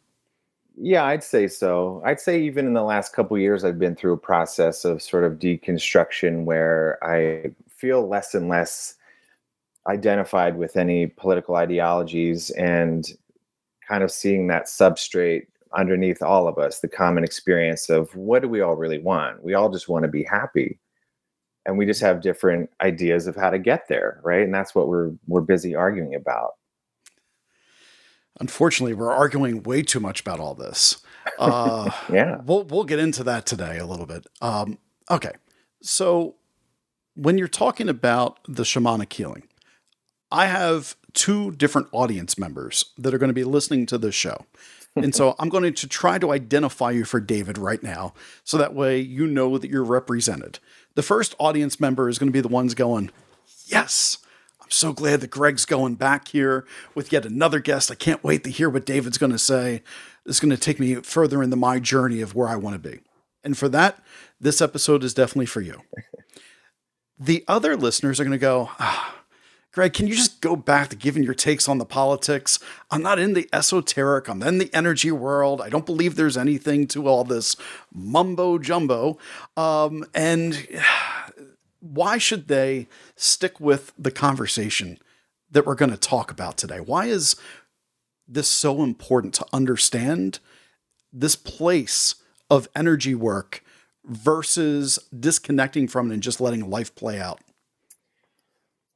Yeah, 0.76 1.04
I'd 1.04 1.24
say 1.24 1.48
so. 1.48 2.02
I'd 2.06 2.22
say 2.22 2.42
even 2.42 2.66
in 2.66 2.74
the 2.74 2.84
last 2.84 3.14
couple 3.14 3.38
years, 3.38 3.66
I've 3.66 3.80
been 3.80 3.96
through 3.96 4.14
a 4.14 4.18
process 4.18 4.86
of 4.86 5.02
sort 5.02 5.26
of 5.26 5.34
deconstruction 5.34 6.46
where 6.46 6.98
I 7.04 7.52
feel 7.70 8.08
less 8.08 8.34
and 8.34 8.48
less 8.48 8.96
identified 9.88 10.58
with 10.58 10.78
any 10.78 11.08
political 11.08 11.56
ideologies 11.56 12.50
and 12.52 13.08
kind 13.88 14.04
of 14.04 14.12
seeing 14.12 14.48
that 14.48 14.66
substrate 14.66 15.48
underneath 15.76 16.22
all 16.22 16.48
of 16.48 16.58
us 16.58 16.80
the 16.80 16.88
common 16.88 17.24
experience 17.24 17.90
of 17.90 18.16
what 18.16 18.42
do 18.42 18.50
we 18.50 18.62
all 18.62 18.76
really 18.76 19.00
want 19.00 19.44
we 19.44 19.54
all 19.54 19.70
just 19.70 19.88
want 19.88 20.04
to 20.04 20.10
be 20.10 20.24
happy 20.24 20.80
and 21.66 21.78
we 21.78 21.86
just 21.86 22.02
have 22.02 22.22
different 22.22 22.70
ideas 22.82 23.28
of 23.28 23.36
how 23.36 23.50
to 23.52 23.60
get 23.60 23.88
there 23.88 24.20
right 24.24 24.44
and 24.44 24.54
that's 24.54 24.74
what 24.74 24.88
we're 24.88 25.12
we're 25.28 25.42
busy 25.42 25.76
arguing 25.76 26.16
about 26.16 26.54
unfortunately, 28.40 28.94
we're 28.94 29.12
arguing 29.12 29.64
way 29.64 29.82
too 29.82 30.00
much 30.00 30.22
about 30.22 30.40
all 30.40 30.56
this. 30.56 30.98
Uh, 31.38 31.92
yeah, 32.12 32.42
we'll 32.44 32.64
we'll 32.64 32.86
get 32.86 32.98
into 32.98 33.24
that 33.24 33.46
today 33.46 33.78
a 33.78 33.86
little 33.86 34.06
bit. 34.06 34.26
Um, 34.42 34.78
okay, 35.12 35.32
so 35.82 36.36
when 37.14 37.38
you're 37.38 37.48
talking 37.48 37.88
about 37.88 38.40
the 38.48 38.64
shamanic 38.64 39.14
healing, 39.14 39.44
I 40.32 40.48
have 40.48 40.96
two 41.14 41.52
different 41.52 41.88
audience 41.92 42.38
members 42.38 42.94
that 42.98 43.14
are 43.14 43.18
going 43.18 43.30
to 43.30 43.34
be 43.34 43.44
listening 43.44 43.86
to 43.88 43.98
this 43.98 44.16
show. 44.16 44.46
and 44.96 45.14
so 45.14 45.36
I'm 45.40 45.50
going 45.50 45.72
to 45.74 45.88
try 45.88 46.18
to 46.18 46.32
identify 46.32 46.92
you 46.92 47.06
for 47.06 47.20
David 47.20 47.58
right 47.58 47.84
now 47.84 48.14
so 48.44 48.58
that 48.58 48.74
way 48.74 49.00
you 49.00 49.28
know 49.28 49.58
that 49.58 49.70
you're 49.70 49.84
represented. 49.84 50.60
The 50.96 51.04
first 51.04 51.36
audience 51.40 51.80
member 51.80 52.10
is 52.10 52.18
going 52.18 52.30
to 52.30 52.34
be 52.34 52.42
the 52.42 52.48
ones 52.48 52.74
going, 52.74 53.12
Yes, 53.66 54.18
I'm 54.70 54.74
so 54.74 54.94
glad 54.94 55.22
that 55.22 55.32
Greg's 55.32 55.66
going 55.66 55.96
back 55.96 56.28
here 56.28 56.64
with 56.94 57.12
yet 57.12 57.26
another 57.26 57.60
guest. 57.60 57.90
I 57.90 57.96
can't 57.96 58.24
wait 58.24 58.44
to 58.44 58.52
hear 58.52 58.70
what 58.70 58.86
David's 58.86 59.18
going 59.18 59.32
to 59.32 59.40
say. 59.40 59.82
It's 60.28 60.40
going 60.40 60.52
to 60.52 60.58
take 60.58 60.80
me 60.80 60.94
further 60.94 61.42
into 61.42 61.56
my 61.56 61.80
journey 61.80 62.22
of 62.22 62.36
where 62.36 62.48
I 62.48 62.56
want 62.56 62.76
to 62.76 62.90
be. 62.90 63.00
And 63.44 63.58
for 63.58 63.68
that, 63.70 64.00
this 64.40 64.62
episode 64.62 65.04
is 65.04 65.16
definitely 65.16 65.48
for 65.48 65.62
you. 65.62 65.82
The 67.22 67.44
other 67.50 67.76
listeners 67.76 68.22
are 68.22 68.24
going 68.24 68.32
to 68.32 68.38
go, 68.38 68.70
ah, 68.80 69.20
Greg, 69.74 69.92
can 69.92 70.08
you 70.08 70.16
just 70.16 70.40
go 70.40 70.56
back 70.56 70.88
to 70.88 70.96
giving 70.96 71.22
your 71.22 71.34
takes 71.34 71.68
on 71.68 71.78
the 71.78 71.86
politics? 71.86 72.60
I'm 72.90 73.02
not 73.02 73.20
in 73.20 73.34
the 73.34 73.50
esoteric, 73.52 74.30
I'm 74.30 74.42
in 74.42 74.58
the 74.58 74.74
energy 74.74 75.12
world. 75.12 75.60
I 75.60 75.68
don't 75.68 75.86
believe 75.86 76.16
there's 76.16 76.38
anything 76.38 76.88
to 76.88 77.08
all 77.08 77.26
this 77.26 77.58
mumbo 77.94 78.58
jumbo. 78.58 79.18
Um, 79.58 80.06
and 80.16 80.66
why 81.80 82.18
should 82.18 82.48
they 82.48 82.88
stick 83.16 83.60
with 83.60 83.94
the 83.98 84.12
conversation 84.12 85.00
that 85.52 85.66
we're 85.66 85.76
going 85.76 85.92
to 85.92 85.98
talk 85.98 86.32
about 86.32 86.58
today? 86.58 86.80
Why 86.80 87.06
is 87.06 87.36
this 88.28 88.48
so 88.48 88.84
important 88.84 89.34
to 89.36 89.46
understand 89.52 90.40
this 91.12 91.36
place 91.36 92.16
of 92.50 92.68
energy 92.76 93.16
work 93.16 93.64
versus 94.06 95.00
disconnecting 95.18 95.88
from 95.88 96.12
it 96.12 96.14
and 96.16 96.24
just 96.24 96.42
letting 96.42 96.70
life 96.70 96.94
play 96.96 97.20
out? 97.20 97.40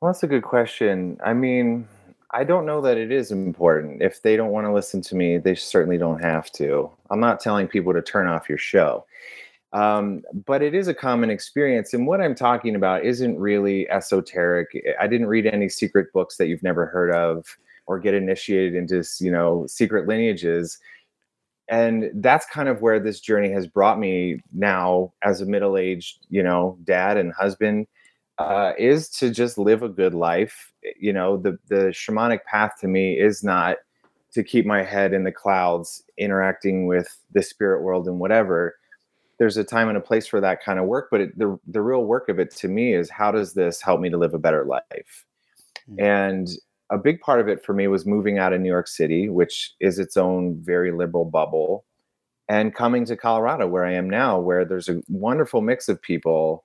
Well, 0.01 0.11
that's 0.11 0.23
a 0.23 0.27
good 0.27 0.43
question. 0.43 1.17
I 1.23 1.33
mean, 1.33 1.87
I 2.31 2.43
don't 2.43 2.65
know 2.65 2.81
that 2.81 2.97
it 2.97 3.11
is 3.11 3.31
important. 3.31 4.01
If 4.01 4.21
they 4.21 4.35
don't 4.35 4.51
want 4.51 4.67
to 4.67 4.73
listen 4.73 5.01
to 5.01 5.15
me, 5.15 5.37
they 5.37 5.55
certainly 5.55 5.97
don't 5.97 6.21
have 6.21 6.51
to. 6.53 6.89
I'm 7.09 7.19
not 7.19 7.39
telling 7.39 7.67
people 7.67 7.93
to 7.93 8.01
turn 8.01 8.27
off 8.27 8.49
your 8.49 8.57
show. 8.57 9.05
Um, 9.74 10.22
but 10.46 10.62
it 10.62 10.75
is 10.75 10.88
a 10.88 10.94
common 10.94 11.32
experience. 11.32 11.94
And 11.94 12.06
what 12.06 12.22
I'm 12.22 12.36
talking 12.36 12.75
about 12.75 13.03
isn't 13.03 13.39
really 13.39 13.89
esoteric. 13.89 14.68
I 15.00 15.08
didn't 15.08 15.27
read 15.27 15.48
any 15.48 15.68
secret 15.68 16.13
books 16.13 16.38
that 16.38 16.48
you've 16.48 16.62
never 16.62 16.86
heard 16.86 17.12
of 17.12 17.58
or 17.88 18.00
get 18.00 18.13
initiated 18.13 18.75
into, 18.75 19.03
you 19.20 19.32
know, 19.32 19.65
secret 19.68 20.08
lineages. 20.08 20.77
And 21.70 22.12
that's 22.15 22.46
kind 22.46 22.70
of 22.70 22.82
where 22.82 23.00
this 23.00 23.20
journey 23.20 23.51
has 23.51 23.65
brought 23.65 23.98
me 23.98 24.42
now 24.53 25.12
as 25.24 25.42
a 25.42 25.46
middle-aged, 25.46 26.27
you 26.30 26.44
know, 26.44 26.77
dad 26.84 27.18
and 27.18 27.34
husband 27.34 27.88
uh, 28.38 28.74
is 28.77 29.10
to 29.10 29.32
just 29.32 29.58
live 29.58 29.82
a 29.82 29.89
good 29.89 30.13
life. 30.13 30.72
You 31.00 31.13
know, 31.13 31.38
the 31.38 31.58
the 31.68 31.86
shamanic 31.88 32.44
path 32.44 32.74
to 32.82 32.88
me 32.88 33.18
is 33.20 33.44
not 33.44 33.77
to 34.34 34.44
keep 34.44 34.65
my 34.65 34.84
head 34.84 35.13
in 35.13 35.24
the 35.24 35.32
clouds, 35.32 36.03
interacting 36.18 36.86
with 36.86 37.08
the 37.32 37.42
spirit 37.42 37.82
world 37.82 38.08
and 38.08 38.20
whatever. 38.20 38.75
There's 39.43 39.57
a 39.57 39.63
time 39.63 39.89
and 39.89 39.97
a 39.97 40.01
place 40.01 40.25
for 40.25 40.39
that 40.41 40.63
kind 40.63 40.79
of 40.79 40.85
work, 40.85 41.09
but 41.12 41.21
it, 41.21 41.38
the 41.38 41.59
the 41.67 41.81
real 41.81 42.05
work 42.05 42.29
of 42.29 42.39
it 42.39 42.51
to 42.57 42.67
me 42.67 42.93
is 42.93 43.09
how 43.09 43.31
does 43.31 43.53
this 43.53 43.81
help 43.81 44.00
me 44.00 44.09
to 44.09 44.17
live 44.17 44.33
a 44.33 44.39
better 44.39 44.65
life? 44.65 45.25
Mm-hmm. 45.89 46.03
And 46.03 46.50
a 46.89 46.97
big 46.97 47.19
part 47.19 47.39
of 47.41 47.47
it 47.47 47.65
for 47.65 47.73
me 47.73 47.88
was 47.88 48.05
moving 48.05 48.38
out 48.38 48.53
of 48.53 48.62
New 48.62 48.69
York 48.69 48.88
City, 48.88 49.29
which 49.29 49.73
is 49.79 50.00
its 50.00 50.15
own 50.17 50.62
very 50.62 50.91
liberal 50.91 51.25
bubble, 51.25 51.85
and 52.47 52.73
coming 52.73 53.05
to 53.05 53.17
Colorado, 53.17 53.67
where 53.67 53.85
I 53.85 53.93
am 53.93 54.09
now, 54.09 54.39
where 54.39 54.63
there's 54.63 54.89
a 54.89 55.01
wonderful 55.09 55.62
mix 55.62 55.89
of 55.89 56.01
people 56.01 56.63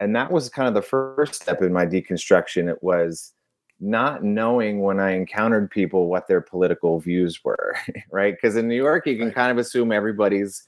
and 0.00 0.14
that 0.14 0.30
was 0.30 0.48
kind 0.48 0.68
of 0.68 0.74
the 0.74 0.82
first 0.82 1.34
step 1.34 1.62
in 1.62 1.72
my 1.72 1.86
deconstruction 1.86 2.70
it 2.70 2.82
was 2.82 3.32
not 3.80 4.22
knowing 4.22 4.80
when 4.80 5.00
i 5.00 5.12
encountered 5.12 5.70
people 5.70 6.08
what 6.08 6.28
their 6.28 6.40
political 6.40 7.00
views 7.00 7.42
were 7.44 7.74
right 8.12 8.34
because 8.34 8.56
in 8.56 8.68
new 8.68 8.76
york 8.76 9.06
you 9.06 9.16
can 9.16 9.32
kind 9.32 9.50
of 9.50 9.58
assume 9.58 9.92
everybody's 9.92 10.64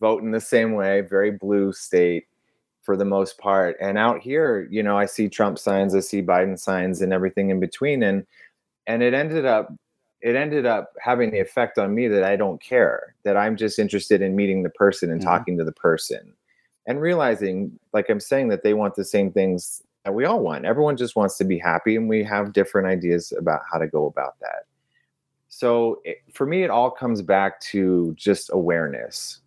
voting 0.00 0.30
the 0.30 0.40
same 0.40 0.74
way 0.74 1.00
very 1.00 1.30
blue 1.30 1.72
state 1.72 2.26
for 2.82 2.96
the 2.96 3.04
most 3.04 3.38
part. 3.38 3.76
And 3.80 3.96
out 3.98 4.20
here 4.20 4.68
you 4.70 4.82
know 4.82 4.96
i 4.96 5.06
see 5.06 5.28
trump 5.28 5.58
signs 5.58 5.94
i 5.94 6.00
see 6.00 6.22
biden 6.22 6.58
signs 6.58 7.00
and 7.00 7.12
everything 7.12 7.50
in 7.50 7.60
between. 7.60 8.02
And 8.02 8.26
and 8.86 9.02
it 9.02 9.14
ended 9.14 9.44
up 9.44 9.72
it 10.20 10.36
ended 10.36 10.64
up 10.64 10.92
having 11.00 11.30
the 11.30 11.40
effect 11.40 11.78
on 11.78 11.94
me 11.94 12.08
that 12.08 12.24
i 12.24 12.34
don't 12.34 12.60
care 12.62 13.14
that 13.24 13.36
i'm 13.36 13.56
just 13.56 13.78
interested 13.78 14.22
in 14.22 14.34
meeting 14.34 14.62
the 14.62 14.70
person 14.70 15.10
and 15.10 15.20
mm-hmm. 15.20 15.28
talking 15.28 15.58
to 15.58 15.64
the 15.64 15.72
person 15.72 16.32
and 16.86 17.00
realizing 17.00 17.78
like 17.92 18.08
i'm 18.08 18.20
saying 18.20 18.48
that 18.48 18.62
they 18.62 18.72
want 18.72 18.94
the 18.94 19.04
same 19.04 19.30
things 19.30 19.82
that 20.04 20.12
we 20.12 20.24
all 20.24 20.40
want. 20.40 20.64
Everyone 20.64 20.96
just 20.96 21.16
wants 21.16 21.36
to 21.38 21.44
be 21.44 21.58
happy 21.58 21.96
and 21.96 22.08
we 22.08 22.22
have 22.22 22.52
different 22.52 22.86
ideas 22.86 23.32
about 23.36 23.62
how 23.70 23.78
to 23.78 23.88
go 23.88 24.06
about 24.06 24.38
that. 24.40 24.66
So 25.48 26.00
it, 26.04 26.18
for 26.32 26.46
me 26.46 26.62
it 26.62 26.70
all 26.70 26.90
comes 26.90 27.22
back 27.22 27.60
to 27.60 28.14
just 28.16 28.50
awareness 28.52 29.40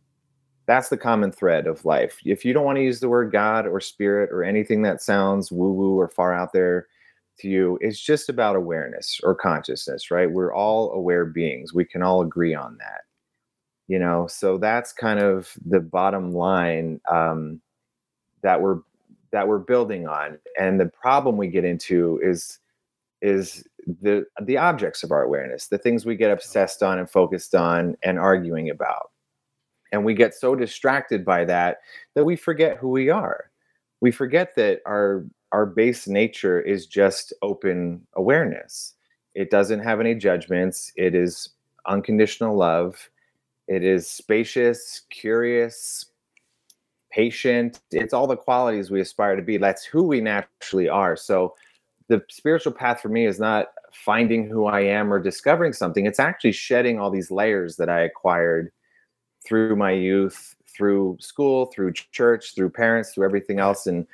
that's 0.67 0.89
the 0.89 0.97
common 0.97 1.31
thread 1.31 1.65
of 1.65 1.85
life. 1.85 2.19
If 2.25 2.45
you 2.45 2.53
don't 2.53 2.65
want 2.65 2.77
to 2.77 2.83
use 2.83 2.99
the 2.99 3.09
word 3.09 3.31
god 3.31 3.65
or 3.67 3.79
spirit 3.79 4.29
or 4.31 4.43
anything 4.43 4.81
that 4.83 5.01
sounds 5.01 5.51
woo 5.51 5.71
woo 5.73 5.99
or 5.99 6.09
far 6.09 6.33
out 6.33 6.53
there 6.53 6.87
to 7.39 7.47
you 7.47 7.77
it's 7.81 7.99
just 7.99 8.29
about 8.29 8.55
awareness 8.55 9.19
or 9.23 9.35
consciousness 9.35 10.11
right? 10.11 10.29
We're 10.29 10.53
all 10.53 10.91
aware 10.91 11.25
beings. 11.25 11.73
We 11.73 11.85
can 11.85 12.01
all 12.03 12.21
agree 12.21 12.53
on 12.55 12.77
that 12.77 13.01
you 13.87 13.99
know? 13.99 14.27
So 14.27 14.57
that's 14.57 14.93
kind 14.93 15.19
of 15.19 15.51
the 15.65 15.79
bottom 15.79 16.33
line 16.33 16.99
um, 17.09 17.61
that 18.43 18.61
we're 18.61 18.79
that 19.31 19.47
we're 19.47 19.59
building 19.59 20.07
on. 20.07 20.37
And 20.59 20.79
the 20.79 20.87
problem 20.87 21.37
we 21.37 21.47
get 21.47 21.65
into 21.65 22.19
is 22.23 22.59
is 23.21 23.65
the 24.01 24.25
the 24.41 24.57
objects 24.57 25.01
of 25.01 25.11
our 25.11 25.23
awareness 25.23 25.67
the 25.67 25.77
things 25.77 26.05
we 26.05 26.15
get 26.15 26.29
obsessed 26.29 26.83
on 26.83 26.99
and 26.99 27.09
focused 27.09 27.55
on 27.55 27.95
and 28.03 28.19
arguing 28.19 28.69
about 28.69 29.11
and 29.91 30.03
we 30.03 30.13
get 30.13 30.33
so 30.33 30.55
distracted 30.55 31.23
by 31.25 31.45
that 31.45 31.77
that 32.15 32.25
we 32.25 32.35
forget 32.35 32.77
who 32.77 32.89
we 32.89 33.09
are 33.09 33.51
we 34.01 34.11
forget 34.11 34.55
that 34.55 34.81
our 34.85 35.25
our 35.51 35.65
base 35.65 36.07
nature 36.07 36.59
is 36.61 36.85
just 36.85 37.33
open 37.41 38.01
awareness 38.15 38.93
it 39.35 39.49
doesn't 39.49 39.79
have 39.79 39.99
any 39.99 40.15
judgments 40.15 40.91
it 40.95 41.15
is 41.15 41.49
unconditional 41.87 42.55
love 42.55 43.09
it 43.67 43.83
is 43.83 44.09
spacious, 44.09 45.01
curious, 45.09 46.05
patient. 47.11 47.81
It's 47.91 48.13
all 48.13 48.27
the 48.27 48.37
qualities 48.37 48.89
we 48.89 49.01
aspire 49.01 49.35
to 49.35 49.41
be. 49.41 49.57
That's 49.57 49.83
who 49.83 50.03
we 50.03 50.21
naturally 50.21 50.87
are. 50.87 51.15
So 51.17 51.55
the 52.07 52.23
spiritual 52.29 52.71
path 52.71 53.01
for 53.01 53.09
me 53.09 53.25
is 53.25 53.39
not 53.39 53.67
finding 53.91 54.47
who 54.47 54.65
I 54.65 54.81
am 54.81 55.11
or 55.11 55.19
discovering 55.19 55.73
something. 55.73 56.05
It's 56.05 56.19
actually 56.19 56.53
shedding 56.53 56.99
all 56.99 57.11
these 57.11 57.31
layers 57.31 57.75
that 57.75 57.89
I 57.89 58.01
acquired 58.01 58.71
through 59.47 59.75
my 59.75 59.91
youth, 59.91 60.55
through 60.67 61.17
school, 61.19 61.67
through 61.67 61.93
church, 61.93 62.53
through 62.53 62.69
parents, 62.69 63.13
through 63.13 63.25
everything 63.25 63.59
else, 63.59 63.87
and 63.87 64.05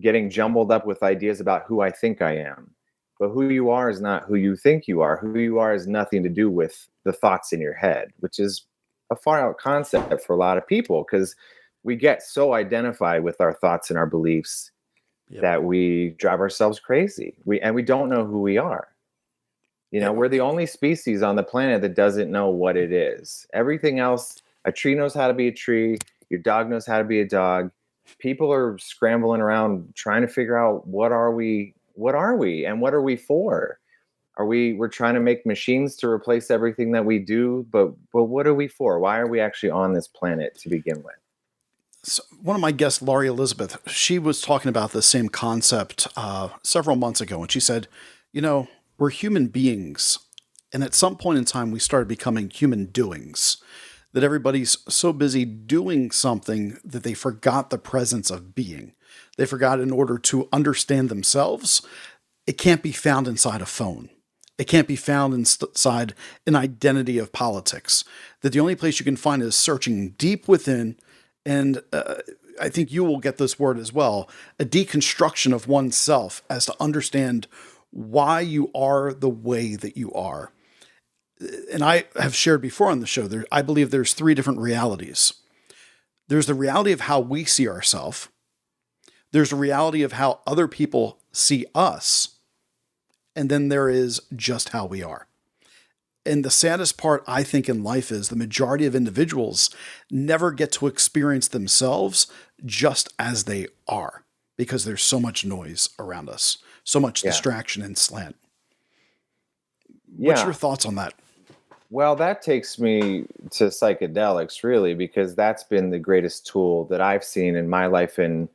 getting 0.00 0.30
jumbled 0.30 0.70
up 0.70 0.86
with 0.86 1.02
ideas 1.02 1.40
about 1.40 1.64
who 1.66 1.80
I 1.80 1.90
think 1.90 2.22
I 2.22 2.36
am. 2.36 2.70
But 3.18 3.30
who 3.30 3.50
you 3.50 3.68
are 3.68 3.90
is 3.90 4.00
not 4.00 4.24
who 4.24 4.36
you 4.36 4.56
think 4.56 4.88
you 4.88 5.02
are. 5.02 5.18
Who 5.18 5.38
you 5.38 5.58
are 5.58 5.72
has 5.72 5.86
nothing 5.86 6.22
to 6.22 6.30
do 6.30 6.50
with 6.50 6.88
the 7.04 7.12
thoughts 7.12 7.52
in 7.52 7.60
your 7.60 7.74
head, 7.74 8.12
which 8.20 8.38
is 8.38 8.64
a 9.10 9.16
far 9.16 9.46
out 9.46 9.58
concept 9.58 10.22
for 10.22 10.32
a 10.32 10.38
lot 10.38 10.56
of 10.56 10.66
people 10.66 11.04
because 11.04 11.34
we 11.82 11.96
get 11.96 12.22
so 12.22 12.54
identified 12.54 13.22
with 13.22 13.40
our 13.40 13.52
thoughts 13.52 13.90
and 13.90 13.98
our 13.98 14.06
beliefs 14.06 14.70
yep. 15.28 15.42
that 15.42 15.64
we 15.64 16.10
drive 16.18 16.40
ourselves 16.40 16.78
crazy. 16.78 17.34
We 17.44 17.60
and 17.60 17.74
we 17.74 17.82
don't 17.82 18.08
know 18.08 18.24
who 18.24 18.40
we 18.40 18.56
are. 18.56 18.88
You 19.90 20.00
know, 20.00 20.12
we're 20.12 20.28
the 20.28 20.40
only 20.40 20.66
species 20.66 21.22
on 21.22 21.36
the 21.36 21.42
planet 21.42 21.82
that 21.82 21.96
doesn't 21.96 22.30
know 22.30 22.48
what 22.48 22.76
it 22.76 22.92
is. 22.92 23.46
Everything 23.52 23.98
else, 23.98 24.40
a 24.64 24.72
tree 24.72 24.94
knows 24.94 25.14
how 25.14 25.28
to 25.28 25.34
be 25.34 25.48
a 25.48 25.52
tree, 25.52 25.98
your 26.28 26.40
dog 26.40 26.68
knows 26.68 26.86
how 26.86 26.98
to 26.98 27.04
be 27.04 27.20
a 27.20 27.28
dog. 27.28 27.70
People 28.18 28.52
are 28.52 28.78
scrambling 28.78 29.40
around 29.40 29.94
trying 29.94 30.22
to 30.22 30.28
figure 30.28 30.58
out 30.58 30.86
what 30.86 31.12
are 31.12 31.32
we, 31.32 31.74
what 31.94 32.14
are 32.14 32.36
we, 32.36 32.64
and 32.64 32.80
what 32.80 32.94
are 32.94 33.02
we 33.02 33.16
for? 33.16 33.80
are 34.40 34.46
we 34.46 34.72
we're 34.72 34.88
trying 34.88 35.14
to 35.14 35.20
make 35.20 35.44
machines 35.44 35.96
to 35.96 36.08
replace 36.08 36.50
everything 36.50 36.92
that 36.92 37.04
we 37.04 37.18
do 37.18 37.66
but 37.70 37.92
but 38.12 38.24
what 38.24 38.46
are 38.46 38.54
we 38.54 38.66
for 38.66 38.98
why 38.98 39.18
are 39.18 39.26
we 39.26 39.38
actually 39.38 39.70
on 39.70 39.92
this 39.92 40.08
planet 40.08 40.54
to 40.58 40.70
begin 40.70 41.02
with 41.02 41.16
so 42.02 42.22
one 42.42 42.56
of 42.56 42.62
my 42.62 42.72
guests 42.72 43.02
laurie 43.02 43.28
elizabeth 43.28 43.78
she 43.86 44.18
was 44.18 44.40
talking 44.40 44.70
about 44.70 44.92
the 44.92 45.02
same 45.02 45.28
concept 45.28 46.08
uh, 46.16 46.48
several 46.62 46.96
months 46.96 47.20
ago 47.20 47.42
and 47.42 47.52
she 47.52 47.60
said 47.60 47.86
you 48.32 48.40
know 48.40 48.66
we're 48.98 49.10
human 49.10 49.46
beings 49.46 50.18
and 50.72 50.82
at 50.82 50.94
some 50.94 51.16
point 51.16 51.38
in 51.38 51.44
time 51.44 51.70
we 51.70 51.78
started 51.78 52.08
becoming 52.08 52.48
human 52.48 52.86
doings 52.86 53.58
that 54.12 54.24
everybody's 54.24 54.78
so 54.88 55.12
busy 55.12 55.44
doing 55.44 56.10
something 56.10 56.78
that 56.84 57.02
they 57.02 57.14
forgot 57.14 57.70
the 57.70 57.78
presence 57.78 58.30
of 58.30 58.54
being 58.54 58.92
they 59.36 59.46
forgot 59.46 59.80
in 59.80 59.90
order 59.90 60.18
to 60.18 60.48
understand 60.52 61.08
themselves 61.08 61.82
it 62.46 62.58
can't 62.58 62.82
be 62.82 62.92
found 62.92 63.28
inside 63.28 63.62
a 63.62 63.66
phone 63.66 64.10
it 64.60 64.68
can't 64.68 64.86
be 64.86 64.94
found 64.94 65.32
inside 65.32 66.12
an 66.46 66.54
identity 66.54 67.16
of 67.16 67.32
politics. 67.32 68.04
That 68.42 68.52
the 68.52 68.60
only 68.60 68.76
place 68.76 68.98
you 68.98 69.06
can 69.06 69.16
find 69.16 69.42
is 69.42 69.56
searching 69.56 70.10
deep 70.18 70.48
within, 70.48 70.98
and 71.46 71.82
uh, 71.94 72.16
I 72.60 72.68
think 72.68 72.92
you 72.92 73.02
will 73.02 73.20
get 73.20 73.38
this 73.38 73.58
word 73.58 73.78
as 73.78 73.90
well 73.90 74.28
a 74.58 74.66
deconstruction 74.66 75.54
of 75.54 75.66
oneself 75.66 76.42
as 76.50 76.66
to 76.66 76.76
understand 76.78 77.46
why 77.90 78.40
you 78.40 78.70
are 78.74 79.14
the 79.14 79.30
way 79.30 79.76
that 79.76 79.96
you 79.96 80.12
are. 80.12 80.52
And 81.72 81.82
I 81.82 82.04
have 82.16 82.34
shared 82.34 82.60
before 82.60 82.90
on 82.90 83.00
the 83.00 83.06
show, 83.06 83.26
there, 83.26 83.46
I 83.50 83.62
believe 83.62 83.90
there's 83.90 84.12
three 84.12 84.34
different 84.34 84.60
realities. 84.60 85.32
There's 86.28 86.46
the 86.46 86.54
reality 86.54 86.92
of 86.92 87.02
how 87.02 87.20
we 87.20 87.44
see 87.44 87.68
ourselves. 87.68 88.28
There's 89.32 89.52
a 89.52 89.56
reality 89.56 90.02
of 90.02 90.12
how 90.12 90.40
other 90.46 90.68
people 90.68 91.18
see 91.32 91.66
us. 91.74 92.36
And 93.34 93.48
then 93.48 93.68
there 93.68 93.88
is 93.88 94.20
just 94.34 94.70
how 94.70 94.86
we 94.86 95.02
are. 95.02 95.26
And 96.26 96.44
the 96.44 96.50
saddest 96.50 96.98
part, 96.98 97.24
I 97.26 97.42
think, 97.42 97.68
in 97.68 97.82
life 97.82 98.12
is 98.12 98.28
the 98.28 98.36
majority 98.36 98.84
of 98.84 98.94
individuals 98.94 99.74
never 100.10 100.52
get 100.52 100.70
to 100.72 100.86
experience 100.86 101.48
themselves 101.48 102.26
just 102.64 103.12
as 103.18 103.44
they 103.44 103.68
are 103.88 104.24
because 104.56 104.84
there's 104.84 105.02
so 105.02 105.18
much 105.18 105.44
noise 105.44 105.88
around 105.98 106.28
us, 106.28 106.58
so 106.84 107.00
much 107.00 107.24
yeah. 107.24 107.30
distraction 107.30 107.82
and 107.82 107.96
slant. 107.96 108.36
What's 110.14 110.40
yeah. 110.40 110.46
your 110.46 110.54
thoughts 110.54 110.84
on 110.84 110.96
that? 110.96 111.14
Well, 111.90 112.14
that 112.16 112.40
takes 112.42 112.78
me 112.78 113.24
to 113.52 113.64
psychedelics, 113.64 114.62
really, 114.62 114.94
because 114.94 115.34
that's 115.34 115.64
been 115.64 115.90
the 115.90 115.98
greatest 115.98 116.46
tool 116.46 116.84
that 116.86 117.00
I've 117.00 117.24
seen 117.24 117.56
in 117.56 117.68
my 117.68 117.86
life 117.86 118.18
and 118.18 118.48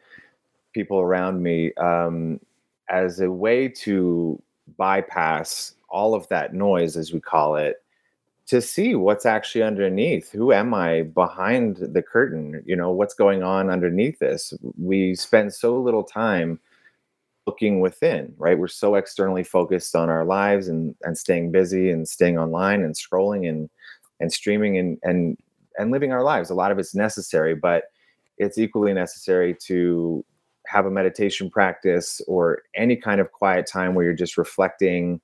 people 0.73 0.99
around 0.99 1.43
me 1.43 1.73
um, 1.75 2.39
as 2.89 3.21
a 3.21 3.31
way 3.31 3.67
to 3.69 4.41
bypass 4.77 5.75
all 5.89 6.15
of 6.15 6.27
that 6.29 6.53
noise, 6.53 6.97
as 6.97 7.13
we 7.13 7.19
call 7.21 7.57
it, 7.57 7.83
to 8.47 8.61
see 8.61 8.95
what's 8.95 9.25
actually 9.25 9.63
underneath. 9.63 10.31
Who 10.31 10.53
am 10.53 10.73
I 10.73 11.03
behind 11.03 11.77
the 11.77 12.03
curtain? 12.03 12.63
You 12.65 12.75
know, 12.75 12.91
what's 12.91 13.15
going 13.15 13.43
on 13.43 13.69
underneath 13.69 14.19
this? 14.19 14.53
We 14.77 15.15
spend 15.15 15.53
so 15.53 15.79
little 15.81 16.03
time 16.03 16.59
looking 17.45 17.79
within, 17.79 18.33
right? 18.37 18.57
We're 18.57 18.67
so 18.67 18.95
externally 18.95 19.43
focused 19.43 19.95
on 19.95 20.09
our 20.09 20.25
lives 20.25 20.67
and 20.67 20.95
and 21.03 21.17
staying 21.17 21.51
busy 21.51 21.89
and 21.89 22.07
staying 22.07 22.37
online 22.37 22.83
and 22.83 22.95
scrolling 22.95 23.47
and 23.47 23.69
and 24.19 24.31
streaming 24.31 24.77
and 24.77 24.97
and 25.03 25.37
and 25.77 25.91
living 25.91 26.11
our 26.11 26.23
lives. 26.23 26.49
A 26.49 26.55
lot 26.55 26.71
of 26.71 26.79
it's 26.79 26.95
necessary, 26.95 27.55
but 27.55 27.85
it's 28.37 28.57
equally 28.57 28.93
necessary 28.93 29.55
to 29.67 30.25
have 30.67 30.85
a 30.85 30.91
meditation 30.91 31.49
practice 31.49 32.21
or 32.27 32.63
any 32.75 32.95
kind 32.95 33.21
of 33.21 33.31
quiet 33.31 33.67
time 33.67 33.93
where 33.93 34.05
you're 34.05 34.13
just 34.13 34.37
reflecting 34.37 35.21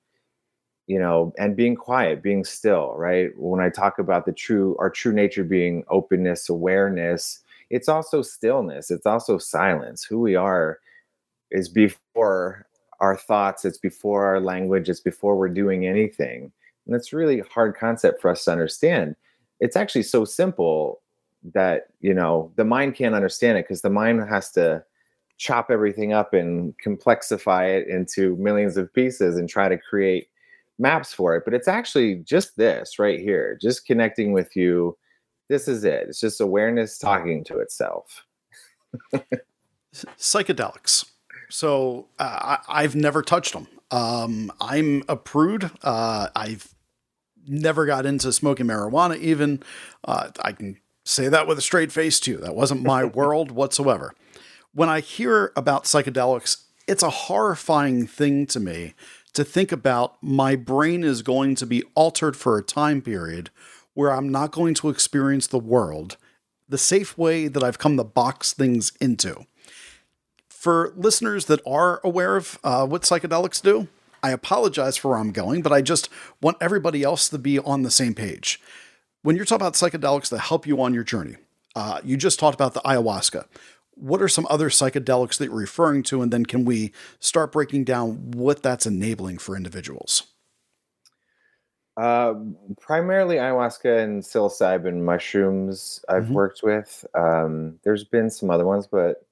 you 0.86 0.98
know 0.98 1.32
and 1.38 1.56
being 1.56 1.76
quiet 1.76 2.22
being 2.22 2.44
still 2.44 2.94
right 2.96 3.30
when 3.36 3.60
i 3.60 3.68
talk 3.68 3.98
about 3.98 4.26
the 4.26 4.32
true 4.32 4.76
our 4.78 4.90
true 4.90 5.12
nature 5.12 5.44
being 5.44 5.84
openness 5.88 6.48
awareness 6.48 7.40
it's 7.70 7.88
also 7.88 8.20
stillness 8.20 8.90
it's 8.90 9.06
also 9.06 9.38
silence 9.38 10.04
who 10.04 10.18
we 10.18 10.34
are 10.34 10.78
is 11.52 11.68
before 11.68 12.66
our 13.00 13.16
thoughts 13.16 13.64
it's 13.64 13.78
before 13.78 14.24
our 14.24 14.40
language 14.40 14.88
it's 14.88 15.00
before 15.00 15.36
we're 15.36 15.48
doing 15.48 15.86
anything. 15.86 16.52
And 16.86 16.94
that's 16.94 17.12
really 17.12 17.40
hard 17.40 17.76
concept 17.76 18.20
for 18.20 18.30
us 18.30 18.44
to 18.44 18.52
understand. 18.52 19.16
It's 19.60 19.76
actually 19.76 20.04
so 20.04 20.24
simple 20.24 21.00
that 21.54 21.88
you 22.00 22.14
know 22.14 22.52
the 22.56 22.64
mind 22.64 22.94
can't 22.94 23.14
understand 23.14 23.58
it 23.58 23.64
because 23.64 23.82
the 23.82 23.90
mind 23.90 24.20
has 24.28 24.50
to 24.52 24.84
chop 25.38 25.70
everything 25.70 26.12
up 26.12 26.32
and 26.34 26.74
complexify 26.84 27.68
it 27.68 27.88
into 27.88 28.36
millions 28.36 28.76
of 28.76 28.92
pieces 28.94 29.36
and 29.36 29.48
try 29.48 29.68
to 29.68 29.76
create 29.76 30.28
maps 30.78 31.12
for 31.12 31.34
it. 31.34 31.44
But 31.44 31.54
it's 31.54 31.68
actually 31.68 32.16
just 32.16 32.56
this 32.56 32.98
right 32.98 33.18
here 33.18 33.58
just 33.60 33.86
connecting 33.86 34.32
with 34.32 34.54
you. 34.54 34.96
This 35.48 35.68
is 35.68 35.84
it. 35.84 36.06
It's 36.08 36.20
just 36.20 36.40
awareness 36.40 36.98
talking 36.98 37.44
to 37.44 37.58
itself. 37.58 38.24
Psychedelics 39.94 41.11
so 41.52 42.08
uh, 42.18 42.56
I, 42.66 42.80
have 42.80 42.96
never 42.96 43.20
touched 43.20 43.52
them. 43.52 43.68
Um, 43.90 44.50
I'm 44.58 45.04
a 45.06 45.16
prude. 45.16 45.70
Uh, 45.82 46.28
I've 46.34 46.74
never 47.46 47.84
got 47.84 48.06
into 48.06 48.32
smoking 48.32 48.66
marijuana. 48.66 49.18
Even 49.18 49.62
uh, 50.02 50.30
I 50.40 50.52
can 50.52 50.78
say 51.04 51.28
that 51.28 51.46
with 51.46 51.58
a 51.58 51.62
straight 51.62 51.92
face 51.92 52.18
too. 52.18 52.38
That 52.38 52.56
wasn't 52.56 52.82
my 52.82 53.04
world 53.18 53.50
whatsoever. 53.50 54.14
When 54.72 54.88
I 54.88 55.00
hear 55.00 55.52
about 55.54 55.84
psychedelics, 55.84 56.62
it's 56.88 57.02
a 57.02 57.10
horrifying 57.10 58.06
thing 58.06 58.46
to 58.46 58.58
me 58.58 58.94
to 59.34 59.44
think 59.44 59.72
about. 59.72 60.16
My 60.22 60.56
brain 60.56 61.04
is 61.04 61.20
going 61.20 61.54
to 61.56 61.66
be 61.66 61.82
altered 61.94 62.34
for 62.34 62.56
a 62.56 62.62
time 62.62 63.02
period 63.02 63.50
where 63.92 64.10
I'm 64.10 64.30
not 64.30 64.52
going 64.52 64.72
to 64.76 64.88
experience 64.88 65.48
the 65.48 65.58
world 65.58 66.16
the 66.66 66.78
safe 66.78 67.18
way 67.18 67.46
that 67.48 67.62
I've 67.62 67.78
come 67.78 67.98
to 67.98 68.04
box 68.04 68.54
things 68.54 68.92
into 69.02 69.44
for 70.62 70.92
listeners 70.96 71.46
that 71.46 71.60
are 71.66 72.00
aware 72.04 72.36
of 72.36 72.56
uh, 72.62 72.86
what 72.86 73.02
psychedelics 73.02 73.60
do, 73.60 73.88
I 74.22 74.30
apologize 74.30 74.96
for 74.96 75.08
where 75.08 75.18
I'm 75.18 75.32
going, 75.32 75.60
but 75.60 75.72
I 75.72 75.82
just 75.82 76.08
want 76.40 76.56
everybody 76.60 77.02
else 77.02 77.28
to 77.30 77.38
be 77.38 77.58
on 77.58 77.82
the 77.82 77.90
same 77.90 78.14
page. 78.14 78.60
When 79.22 79.34
you're 79.34 79.44
talking 79.44 79.66
about 79.66 79.72
psychedelics 79.72 80.28
that 80.28 80.38
help 80.38 80.64
you 80.64 80.80
on 80.80 80.94
your 80.94 81.02
journey, 81.02 81.34
uh, 81.74 82.00
you 82.04 82.16
just 82.16 82.38
talked 82.38 82.54
about 82.54 82.74
the 82.74 82.80
ayahuasca. 82.82 83.46
What 83.96 84.22
are 84.22 84.28
some 84.28 84.46
other 84.48 84.68
psychedelics 84.68 85.36
that 85.38 85.46
you're 85.46 85.56
referring 85.56 86.04
to? 86.04 86.22
And 86.22 86.32
then 86.32 86.46
can 86.46 86.64
we 86.64 86.92
start 87.18 87.50
breaking 87.50 87.82
down 87.82 88.30
what 88.30 88.62
that's 88.62 88.86
enabling 88.86 89.38
for 89.38 89.56
individuals? 89.56 90.22
Uh, 91.96 92.34
primarily 92.80 93.34
ayahuasca 93.34 94.04
and 94.04 94.22
psilocybin 94.22 95.02
mushrooms 95.02 96.04
I've 96.08 96.26
mm-hmm. 96.26 96.34
worked 96.34 96.60
with. 96.62 97.04
Um, 97.16 97.80
there's 97.82 98.04
been 98.04 98.30
some 98.30 98.48
other 98.48 98.64
ones, 98.64 98.86
but 98.86 99.26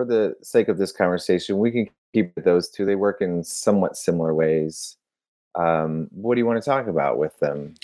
for 0.00 0.06
the 0.06 0.34
sake 0.40 0.68
of 0.68 0.78
this 0.78 0.92
conversation, 0.92 1.58
we 1.58 1.70
can 1.70 1.86
keep 2.14 2.34
those 2.36 2.70
two. 2.70 2.86
They 2.86 2.94
work 2.94 3.20
in 3.20 3.44
somewhat 3.44 3.98
similar 3.98 4.34
ways. 4.34 4.96
Um, 5.54 6.08
what 6.10 6.36
do 6.36 6.40
you 6.40 6.46
want 6.46 6.62
to 6.62 6.64
talk 6.64 6.86
about 6.86 7.18
with 7.18 7.38
them? 7.38 7.74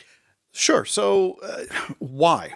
Sure. 0.50 0.86
So, 0.86 1.36
uh, 1.42 1.64
why? 1.98 2.54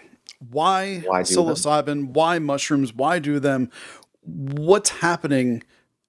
Why, 0.51 1.01
why 1.01 1.21
psilocybin? 1.21 1.85
Them? 1.85 2.13
Why 2.15 2.39
mushrooms? 2.39 2.95
Why 2.95 3.19
do 3.19 3.39
them? 3.39 3.71
What's 4.23 4.89
happening 4.89 5.63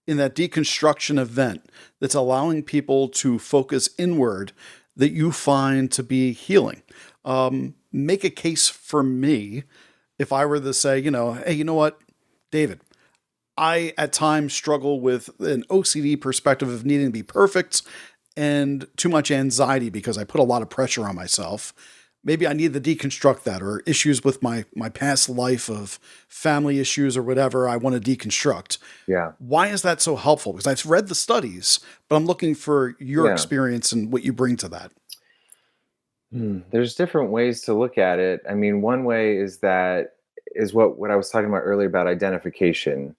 in 0.08 0.16
that 0.16 0.34
deconstruction 0.34 1.20
event 1.20 1.66
that's 2.00 2.16
allowing 2.16 2.64
people 2.64 3.10
to 3.10 3.38
focus 3.38 3.90
inward 3.98 4.54
that 4.96 5.12
you 5.12 5.34
find 5.34 5.92
to 5.92 6.04
be 6.04 6.32
healing? 6.32 6.84
Um, 7.26 7.76
make 7.92 8.24
a 8.24 8.30
case 8.30 8.70
for 8.70 9.04
me 9.04 9.64
if 10.18 10.32
I 10.32 10.46
were 10.46 10.62
to 10.62 10.74
say, 10.74 11.00
you 11.00 11.12
know, 11.12 11.34
hey, 11.34 11.52
you 11.52 11.66
know 11.66 11.74
what, 11.74 12.00
David, 12.50 12.80
I 13.62 13.93
at 13.95 14.12
times 14.12 14.54
struggle 14.54 15.00
with 15.00 15.30
an 15.39 15.63
OCD 15.69 16.19
perspective 16.19 16.67
of 16.67 16.84
needing 16.84 17.06
to 17.06 17.12
be 17.12 17.21
perfect 17.21 17.84
and 18.36 18.88
too 18.97 19.08
much 19.08 19.30
anxiety 19.30 19.91
because 19.91 20.17
I 20.17 20.24
put 20.24 20.41
a 20.41 20.43
lot 20.43 20.63
of 20.63 20.69
pressure 20.71 21.08
on 21.08 21.15
myself. 21.15 21.71
Maybe 22.24 22.47
I 22.47 22.54
need 22.54 22.74
to 22.74 22.82
deconstruct 22.82 23.43
that 23.43 23.62
or 23.62 23.84
issues 23.86 24.24
with 24.24 24.41
my 24.41 24.65
my 24.76 24.89
past 24.89 25.30
life 25.30 25.69
of 25.69 26.00
family 26.28 26.80
issues 26.80 27.15
or 27.15 27.21
whatever 27.21 27.69
I 27.69 27.78
want 27.78 28.04
to 28.04 28.17
deconstruct. 28.17 28.80
Yeah. 29.08 29.34
Why 29.38 29.67
is 29.67 29.84
that 29.84 30.02
so 30.02 30.15
helpful? 30.15 30.54
Because 30.54 30.65
I've 30.65 30.89
read 30.89 31.08
the 31.08 31.15
studies, 31.15 31.80
but 32.10 32.15
I'm 32.15 32.26
looking 32.26 32.56
for 32.56 32.95
your 33.00 33.28
yeah. 33.28 33.34
experience 33.34 33.91
and 33.91 34.12
what 34.12 34.24
you 34.24 34.34
bring 34.34 34.58
to 34.58 34.69
that. 34.69 34.91
Hmm. 36.32 36.60
There's 36.71 36.95
different 36.95 37.30
ways 37.30 37.62
to 37.62 37.76
look 37.76 38.00
at 38.00 38.17
it. 38.17 38.41
I 38.50 38.56
mean, 38.56 38.82
one 38.82 39.04
way 39.04 39.38
is 39.38 39.60
that 39.60 40.13
is 40.47 40.74
what 40.74 40.97
what 40.97 41.12
I 41.12 41.15
was 41.15 41.30
talking 41.30 41.50
about 41.50 41.62
earlier 41.62 41.88
about 41.88 42.08
identification 42.08 43.15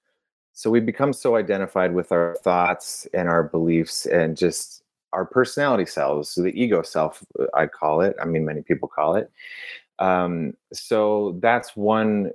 so 0.52 0.70
we 0.70 0.80
become 0.80 1.12
so 1.12 1.36
identified 1.36 1.94
with 1.94 2.12
our 2.12 2.36
thoughts 2.42 3.06
and 3.14 3.28
our 3.28 3.42
beliefs 3.42 4.06
and 4.06 4.36
just 4.36 4.82
our 5.12 5.24
personality 5.24 5.86
selves 5.86 6.28
so 6.30 6.42
the 6.42 6.60
ego 6.60 6.82
self 6.82 7.24
uh, 7.40 7.46
i 7.54 7.66
call 7.66 8.00
it 8.00 8.16
i 8.20 8.24
mean 8.24 8.44
many 8.44 8.62
people 8.62 8.88
call 8.88 9.14
it. 9.14 9.30
Um, 9.98 10.54
so 10.72 11.38
that's 11.40 11.76
one 11.76 12.32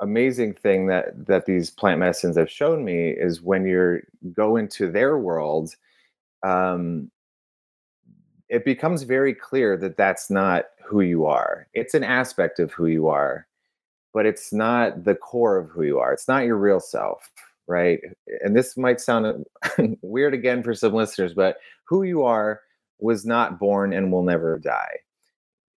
amazing 0.00 0.54
thing 0.54 0.86
that 0.86 1.26
that 1.26 1.46
these 1.46 1.70
plant 1.70 2.00
medicines 2.00 2.36
have 2.36 2.50
shown 2.50 2.84
me 2.84 3.10
is 3.10 3.42
when 3.42 3.66
you 3.66 4.00
go 4.32 4.56
into 4.56 4.90
their 4.90 5.18
world 5.18 5.74
um, 6.42 7.10
it 8.48 8.64
becomes 8.64 9.02
very 9.02 9.34
clear 9.34 9.76
that 9.76 9.96
that's 9.96 10.30
not 10.30 10.66
who 10.84 11.00
you 11.00 11.24
are. 11.24 11.66
It's 11.72 11.94
an 11.94 12.04
aspect 12.04 12.58
of 12.58 12.72
who 12.72 12.86
you 12.86 13.08
are 13.08 13.46
but 14.14 14.24
it's 14.24 14.52
not 14.52 15.04
the 15.04 15.16
core 15.16 15.58
of 15.58 15.68
who 15.68 15.82
you 15.82 15.98
are. 15.98 16.12
It's 16.12 16.28
not 16.28 16.44
your 16.44 16.56
real 16.56 16.80
self, 16.80 17.28
right? 17.66 18.00
And 18.40 18.56
this 18.56 18.76
might 18.76 19.00
sound 19.00 19.44
uh, 19.62 19.82
weird 20.02 20.34
again 20.34 20.62
for 20.62 20.74
some 20.74 20.92
listeners, 20.92 21.34
but 21.34 21.56
who 21.84 22.02
you 22.02 22.24
are 22.24 22.60
was 22.98 23.24
not 23.24 23.58
born 23.58 23.92
and 23.92 24.12
will 24.12 24.22
never 24.22 24.58
die. 24.58 24.98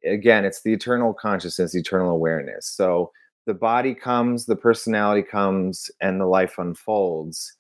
Again, 0.04 0.44
it's 0.44 0.62
the 0.62 0.72
eternal 0.72 1.14
consciousness, 1.14 1.74
eternal 1.74 2.10
awareness. 2.10 2.66
So 2.66 3.12
the 3.46 3.54
body 3.54 3.94
comes, 3.94 4.46
the 4.46 4.56
personality 4.56 5.22
comes, 5.22 5.90
and 6.00 6.20
the 6.20 6.26
life 6.26 6.58
unfolds. 6.58 7.56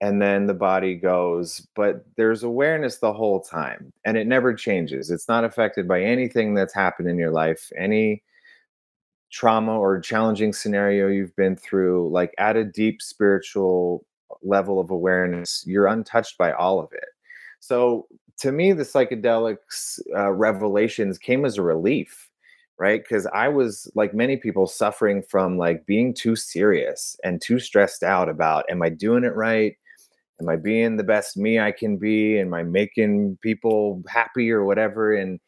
And 0.00 0.20
then 0.20 0.46
the 0.46 0.54
body 0.54 0.94
goes, 0.94 1.66
but 1.74 2.04
there's 2.16 2.42
awareness 2.42 2.98
the 2.98 3.14
whole 3.14 3.40
time 3.40 3.92
and 4.04 4.18
it 4.18 4.26
never 4.26 4.52
changes. 4.52 5.10
It's 5.10 5.28
not 5.28 5.44
affected 5.44 5.88
by 5.88 6.02
anything 6.02 6.52
that's 6.52 6.74
happened 6.74 7.08
in 7.08 7.16
your 7.16 7.30
life, 7.30 7.70
any 7.78 8.22
trauma 9.30 9.78
or 9.78 10.00
challenging 10.00 10.52
scenario 10.52 11.08
you've 11.08 11.34
been 11.36 11.56
through, 11.56 12.10
like 12.10 12.34
at 12.38 12.56
a 12.56 12.64
deep 12.64 13.02
spiritual 13.02 14.04
level 14.42 14.80
of 14.80 14.90
awareness, 14.90 15.64
you're 15.66 15.86
untouched 15.86 16.38
by 16.38 16.52
all 16.52 16.78
of 16.80 16.92
it. 16.92 17.08
So 17.60 18.06
to 18.38 18.52
me, 18.52 18.72
the 18.72 18.82
psychedelics 18.82 19.98
uh, 20.14 20.30
revelations 20.30 21.18
came 21.18 21.44
as 21.44 21.58
a 21.58 21.62
relief, 21.62 22.28
right? 22.78 23.02
Because 23.02 23.26
I 23.26 23.48
was 23.48 23.90
like 23.94 24.14
many 24.14 24.36
people 24.36 24.66
suffering 24.66 25.22
from 25.22 25.58
like 25.58 25.86
being 25.86 26.12
too 26.14 26.36
serious 26.36 27.16
and 27.24 27.40
too 27.40 27.58
stressed 27.58 28.02
out 28.02 28.28
about, 28.28 28.64
am 28.70 28.82
I 28.82 28.90
doing 28.90 29.24
it 29.24 29.34
right? 29.34 29.76
Am 30.40 30.48
I 30.50 30.56
being 30.56 30.98
the 30.98 31.04
best 31.04 31.36
me 31.36 31.58
I 31.58 31.72
can 31.72 31.96
be? 31.96 32.38
Am 32.38 32.52
I 32.52 32.62
making 32.62 33.38
people 33.40 34.02
happy 34.06 34.50
or 34.50 34.64
whatever? 34.64 35.14
And 35.14 35.40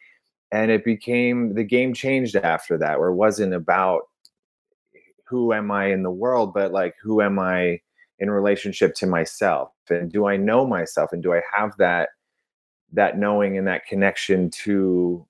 and 0.53 0.71
it 0.71 0.85
became 0.85 1.55
the 1.55 1.65
game 1.65 1.93
changed 1.95 2.37
after 2.37 2.79
that, 2.79 2.99
where 2.99 3.09
it 3.09 3.15
wasn't 3.15 3.55
about 3.55 4.03
who 5.25 5.53
am 5.53 5.71
I 5.71 5.87
in 5.87 6.03
the 6.03 6.11
world, 6.11 6.55
but 6.55 6.73
like 6.73 6.95
who 7.03 7.21
am 7.21 7.39
I 7.39 7.81
in 8.19 8.31
relationship 8.31 8.95
to 8.97 9.07
myself? 9.07 9.71
And 9.91 10.11
do 10.11 10.27
i 10.27 10.37
know 10.37 10.67
myself? 10.67 11.13
And 11.13 11.23
do 11.23 11.35
i 11.35 11.41
have 11.55 11.77
that 11.79 12.11
that 12.93 13.19
knowing 13.19 13.59
and 13.59 13.67
that 13.67 13.87
connection 13.87 14.51
to 14.51 15.27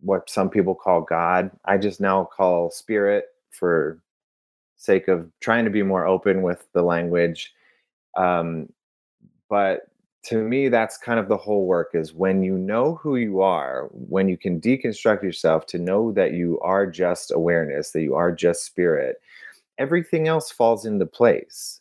what 0.00 0.28
some 0.28 0.50
people 0.50 0.74
call 0.74 1.00
god? 1.00 1.50
I 1.64 1.78
just 1.78 2.00
now 2.00 2.24
call 2.24 2.70
spirit 2.70 3.24
for 3.50 4.00
sake 4.76 5.08
of 5.08 5.30
trying 5.40 5.64
to 5.64 5.70
be 5.70 5.82
more 5.82 6.06
open 6.06 6.42
with 6.42 6.66
the 6.72 6.82
language. 6.82 7.52
Um, 8.16 8.68
but 9.48 9.82
to 10.24 10.38
me 10.38 10.68
that's 10.68 10.96
kind 10.96 11.20
of 11.20 11.28
the 11.28 11.36
whole 11.36 11.66
work 11.66 11.90
is 11.94 12.14
when 12.14 12.42
you 12.42 12.56
know 12.56 12.94
who 12.96 13.16
you 13.16 13.40
are 13.40 13.88
when 13.92 14.28
you 14.28 14.36
can 14.36 14.60
deconstruct 14.60 15.22
yourself 15.22 15.66
to 15.66 15.78
know 15.78 16.12
that 16.12 16.32
you 16.32 16.58
are 16.60 16.86
just 16.86 17.30
awareness 17.30 17.90
that 17.90 18.02
you 18.02 18.14
are 18.14 18.32
just 18.32 18.64
spirit 18.64 19.20
everything 19.78 20.28
else 20.28 20.50
falls 20.50 20.86
into 20.86 21.06
place 21.06 21.80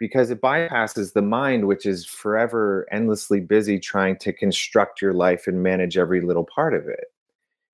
because 0.00 0.30
it 0.30 0.40
bypasses 0.40 1.12
the 1.12 1.22
mind, 1.22 1.68
which 1.68 1.86
is 1.86 2.06
forever 2.06 2.88
endlessly 2.90 3.38
busy 3.38 3.78
trying 3.78 4.16
to 4.16 4.32
construct 4.32 5.00
your 5.00 5.12
life 5.12 5.46
and 5.46 5.62
manage 5.62 5.98
every 5.98 6.22
little 6.22 6.46
part 6.52 6.74
of 6.74 6.88
it. 6.88 7.04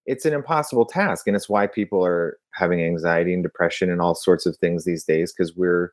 It's 0.07 0.27
an 0.27 0.35
impossible 0.35 0.85
task. 0.85 1.27
And 1.27 1.37
it's 1.37 1.49
why 1.49 1.69
people 1.69 2.05
are 2.05 2.39
having 2.51 2.83
anxiety 2.83 3.33
and 3.33 3.43
depression 3.43 3.91
and 3.91 4.01
all 4.01 4.15
sorts 4.15 4.45
of 4.45 4.57
things 4.57 4.85
these 4.85 5.05
days, 5.05 5.33
because 5.33 5.57
we're 5.57 5.93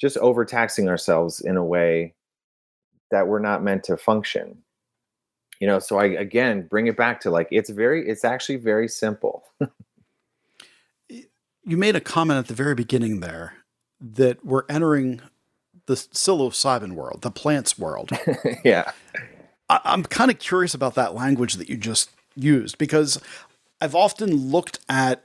just 0.00 0.16
overtaxing 0.18 0.88
ourselves 0.88 1.40
in 1.40 1.56
a 1.56 1.64
way 1.64 2.14
that 3.14 3.28
we're 3.28 3.38
not 3.38 3.62
meant 3.62 3.84
to 3.84 3.96
function. 3.96 4.58
You 5.60 5.68
know, 5.68 5.78
so 5.78 5.98
I 5.98 6.06
again 6.06 6.66
bring 6.66 6.88
it 6.88 6.96
back 6.96 7.20
to 7.20 7.30
like 7.30 7.46
it's 7.52 7.70
very, 7.70 8.06
it's 8.08 8.24
actually 8.24 8.56
very 8.56 8.88
simple. 8.88 9.44
you 11.08 11.76
made 11.76 11.94
a 11.94 12.00
comment 12.00 12.38
at 12.38 12.48
the 12.48 12.54
very 12.54 12.74
beginning 12.74 13.20
there 13.20 13.54
that 14.00 14.44
we're 14.44 14.64
entering 14.68 15.20
the 15.86 15.94
psilocybin 15.94 16.92
world, 16.92 17.22
the 17.22 17.30
plants 17.30 17.78
world. 17.78 18.10
yeah. 18.64 18.90
I, 19.68 19.80
I'm 19.84 20.02
kind 20.02 20.30
of 20.30 20.38
curious 20.38 20.74
about 20.74 20.96
that 20.96 21.14
language 21.14 21.54
that 21.54 21.68
you 21.68 21.76
just 21.76 22.10
used 22.34 22.76
because 22.76 23.20
I've 23.80 23.94
often 23.94 24.50
looked 24.50 24.80
at 24.88 25.24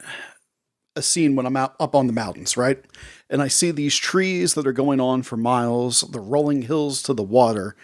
a 1.00 1.02
scene 1.02 1.36
when 1.36 1.48
I'm 1.48 1.58
out 1.58 1.76
up 1.80 1.96
on 1.96 2.06
the 2.06 2.14
mountains, 2.14 2.56
right? 2.56 2.84
And 3.30 3.42
I 3.42 3.48
see 3.48 3.72
these 3.72 3.96
trees 3.96 4.54
that 4.54 4.68
are 4.68 4.72
going 4.72 5.00
on 5.00 5.24
for 5.24 5.38
miles, 5.38 6.02
the 6.02 6.20
rolling 6.20 6.64
hills 6.64 7.02
to 7.04 7.14
the 7.14 7.24
water, 7.24 7.76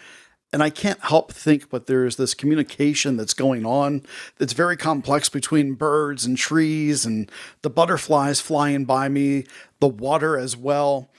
and 0.52 0.62
I 0.62 0.70
can't 0.70 1.00
help 1.00 1.32
think, 1.32 1.68
but 1.68 1.86
there's 1.86 2.16
this 2.16 2.32
communication 2.32 3.16
that's 3.16 3.34
going 3.34 3.66
on 3.66 4.02
that's 4.38 4.52
very 4.52 4.76
complex 4.76 5.28
between 5.28 5.74
birds 5.74 6.24
and 6.24 6.38
trees 6.38 7.04
and 7.04 7.30
the 7.62 7.70
butterflies 7.70 8.40
flying 8.40 8.84
by 8.84 9.08
me, 9.08 9.44
the 9.80 9.88
water 9.88 10.38
as 10.38 10.56
well. 10.56 11.10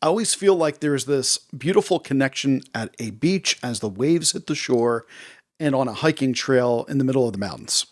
I 0.00 0.06
always 0.06 0.34
feel 0.34 0.56
like 0.56 0.80
there's 0.80 1.04
this 1.04 1.38
beautiful 1.56 2.00
connection 2.00 2.62
at 2.74 2.92
a 2.98 3.10
beach 3.10 3.58
as 3.62 3.80
the 3.80 3.88
waves 3.88 4.32
hit 4.32 4.48
the 4.48 4.54
shore 4.54 5.06
and 5.60 5.76
on 5.76 5.86
a 5.86 5.92
hiking 5.92 6.32
trail 6.32 6.84
in 6.88 6.98
the 6.98 7.04
middle 7.04 7.26
of 7.26 7.32
the 7.32 7.38
mountains. 7.38 7.86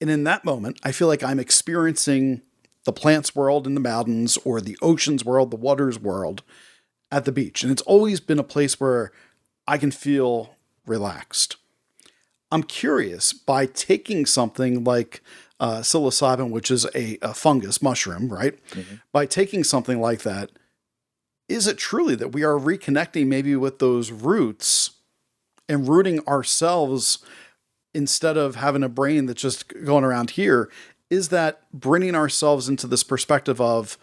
And 0.00 0.10
in 0.10 0.24
that 0.24 0.44
moment, 0.44 0.78
I 0.82 0.92
feel 0.92 1.08
like 1.08 1.22
I'm 1.22 1.38
experiencing 1.38 2.42
the 2.84 2.92
plants 2.92 3.36
world 3.36 3.66
in 3.66 3.74
the 3.74 3.80
mountains 3.80 4.38
or 4.44 4.60
the 4.60 4.78
oceans 4.80 5.24
world, 5.24 5.50
the 5.50 5.56
waters 5.56 5.98
world 5.98 6.42
at 7.12 7.24
the 7.24 7.32
beach. 7.32 7.62
And 7.62 7.70
it's 7.70 7.82
always 7.82 8.20
been 8.20 8.38
a 8.38 8.44
place 8.44 8.80
where 8.80 9.12
I 9.66 9.76
can 9.78 9.90
feel 9.90 10.56
relaxed. 10.86 11.56
I'm 12.50 12.62
curious 12.62 13.32
by 13.32 13.66
taking 13.66 14.26
something 14.26 14.82
like 14.82 15.22
uh, 15.60 15.80
psilocybin, 15.80 16.50
which 16.50 16.70
is 16.70 16.86
a, 16.94 17.18
a 17.22 17.34
fungus 17.34 17.82
mushroom, 17.82 18.32
right? 18.32 18.58
Mm-hmm. 18.70 18.96
By 19.12 19.26
taking 19.26 19.62
something 19.62 20.00
like 20.00 20.22
that, 20.22 20.50
is 21.48 21.66
it 21.66 21.78
truly 21.78 22.14
that 22.14 22.32
we 22.32 22.42
are 22.42 22.58
reconnecting 22.58 23.26
maybe 23.26 23.54
with 23.56 23.78
those 23.78 24.10
roots 24.10 24.92
and 25.68 25.88
rooting 25.88 26.26
ourselves 26.26 27.18
instead 27.94 28.36
of 28.36 28.56
having 28.56 28.82
a 28.82 28.88
brain 28.88 29.26
that's 29.26 29.42
just 29.42 29.68
going 29.84 30.04
around 30.04 30.30
here? 30.30 30.70
Is 31.08 31.28
that 31.30 31.62
bringing 31.72 32.14
ourselves 32.14 32.68
into 32.68 32.86
this 32.86 33.02
perspective 33.02 33.60
of 33.60 33.98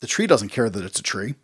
the 0.00 0.06
tree 0.06 0.26
doesn't 0.26 0.48
care 0.48 0.68
that 0.68 0.84
it's 0.84 0.98
a 1.00 1.02
tree? 1.02 1.34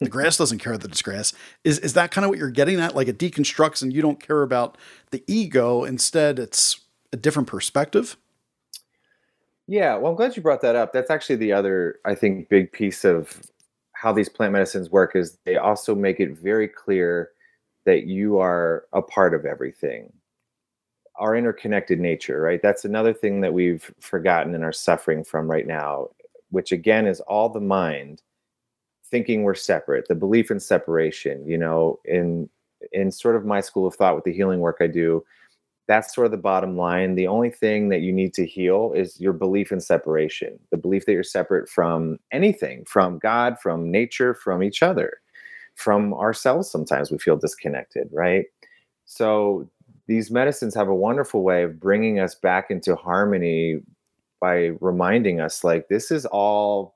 the 0.00 0.08
grass 0.10 0.36
doesn't 0.36 0.58
care 0.58 0.76
that 0.76 0.90
it's 0.90 1.02
grass. 1.02 1.32
Is 1.64 1.78
is 1.78 1.94
that 1.94 2.10
kind 2.10 2.24
of 2.24 2.28
what 2.28 2.38
you're 2.38 2.50
getting 2.50 2.80
at? 2.80 2.94
Like 2.94 3.08
it 3.08 3.18
deconstructs 3.18 3.82
and 3.82 3.92
you 3.92 4.02
don't 4.02 4.20
care 4.20 4.42
about 4.42 4.76
the 5.10 5.22
ego. 5.26 5.84
Instead, 5.84 6.38
it's 6.38 6.80
a 7.12 7.16
different 7.16 7.48
perspective. 7.48 8.16
Yeah, 9.66 9.96
well, 9.96 10.12
I'm 10.12 10.16
glad 10.16 10.36
you 10.36 10.42
brought 10.42 10.60
that 10.62 10.76
up. 10.76 10.92
That's 10.92 11.10
actually 11.10 11.36
the 11.36 11.52
other, 11.52 11.98
I 12.04 12.14
think, 12.14 12.48
big 12.48 12.70
piece 12.70 13.04
of 13.04 13.42
how 13.92 14.12
these 14.12 14.28
plant 14.28 14.52
medicines 14.52 14.90
work 14.90 15.16
is 15.16 15.38
they 15.44 15.56
also 15.56 15.94
make 15.94 16.20
it 16.20 16.38
very 16.38 16.68
clear 16.68 17.30
that 17.84 18.06
you 18.06 18.38
are 18.38 18.84
a 18.92 19.02
part 19.02 19.34
of 19.34 19.44
everything. 19.44 20.12
Our 21.18 21.36
interconnected 21.36 22.00
nature, 22.00 22.40
right? 22.40 22.60
That's 22.62 22.84
another 22.84 23.12
thing 23.12 23.40
that 23.40 23.52
we've 23.52 23.90
forgotten 24.00 24.54
and 24.54 24.64
are 24.64 24.72
suffering 24.72 25.24
from 25.24 25.50
right 25.50 25.66
now, 25.66 26.08
which 26.50 26.72
again 26.72 27.06
is 27.06 27.20
all 27.20 27.48
the 27.48 27.60
mind 27.60 28.22
thinking 29.10 29.42
we're 29.42 29.54
separate, 29.54 30.08
the 30.08 30.14
belief 30.14 30.50
in 30.50 30.60
separation, 30.60 31.46
you 31.46 31.58
know, 31.58 31.98
in 32.04 32.48
in 32.92 33.10
sort 33.10 33.36
of 33.36 33.44
my 33.44 33.60
school 33.60 33.86
of 33.86 33.94
thought 33.94 34.14
with 34.14 34.24
the 34.24 34.32
healing 34.32 34.60
work 34.60 34.78
I 34.80 34.86
do, 34.86 35.24
that's 35.88 36.14
sort 36.14 36.26
of 36.26 36.30
the 36.32 36.36
bottom 36.36 36.76
line. 36.76 37.14
The 37.14 37.26
only 37.28 37.50
thing 37.50 37.88
that 37.90 38.00
you 38.00 38.12
need 38.12 38.34
to 38.34 38.46
heal 38.46 38.92
is 38.94 39.20
your 39.20 39.32
belief 39.32 39.72
in 39.72 39.80
separation, 39.80 40.58
the 40.70 40.76
belief 40.76 41.06
that 41.06 41.12
you're 41.12 41.22
separate 41.22 41.68
from 41.68 42.18
anything, 42.32 42.84
from 42.84 43.18
God, 43.18 43.58
from 43.60 43.90
nature, 43.90 44.34
from 44.34 44.62
each 44.62 44.82
other, 44.82 45.18
from 45.76 46.12
ourselves. 46.14 46.70
Sometimes 46.70 47.10
we 47.10 47.18
feel 47.18 47.36
disconnected, 47.36 48.08
right? 48.12 48.46
So 49.04 49.68
these 50.06 50.30
medicines 50.30 50.74
have 50.74 50.88
a 50.88 50.94
wonderful 50.94 51.42
way 51.42 51.62
of 51.62 51.80
bringing 51.80 52.20
us 52.20 52.34
back 52.34 52.70
into 52.70 52.94
harmony 52.94 53.80
by 54.40 54.72
reminding 54.80 55.40
us 55.40 55.64
like 55.64 55.88
this 55.88 56.10
is 56.10 56.26
all 56.26 56.94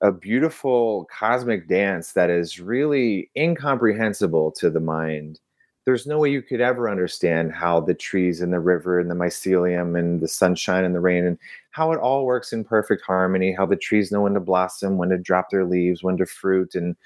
a 0.00 0.10
beautiful 0.10 1.06
cosmic 1.16 1.68
dance 1.68 2.12
that 2.12 2.28
is 2.28 2.58
really 2.58 3.30
incomprehensible 3.36 4.50
to 4.50 4.68
the 4.68 4.80
mind. 4.80 5.38
There's 5.84 6.06
no 6.06 6.18
way 6.18 6.30
you 6.30 6.42
could 6.42 6.60
ever 6.60 6.88
understand 6.88 7.52
how 7.52 7.80
the 7.80 7.94
trees 7.94 8.40
and 8.40 8.52
the 8.52 8.60
river 8.60 8.98
and 8.98 9.10
the 9.10 9.14
mycelium 9.14 9.98
and 9.98 10.20
the 10.20 10.28
sunshine 10.28 10.84
and 10.84 10.94
the 10.94 11.00
rain 11.00 11.24
and 11.24 11.38
how 11.70 11.92
it 11.92 11.98
all 11.98 12.24
works 12.24 12.52
in 12.52 12.64
perfect 12.64 13.02
harmony, 13.04 13.52
how 13.52 13.66
the 13.66 13.76
trees 13.76 14.10
know 14.10 14.22
when 14.22 14.34
to 14.34 14.40
blossom, 14.40 14.96
when 14.96 15.10
to 15.10 15.18
drop 15.18 15.50
their 15.50 15.64
leaves, 15.64 16.02
when 16.02 16.16
to 16.16 16.26
fruit, 16.26 16.74
and 16.74 16.96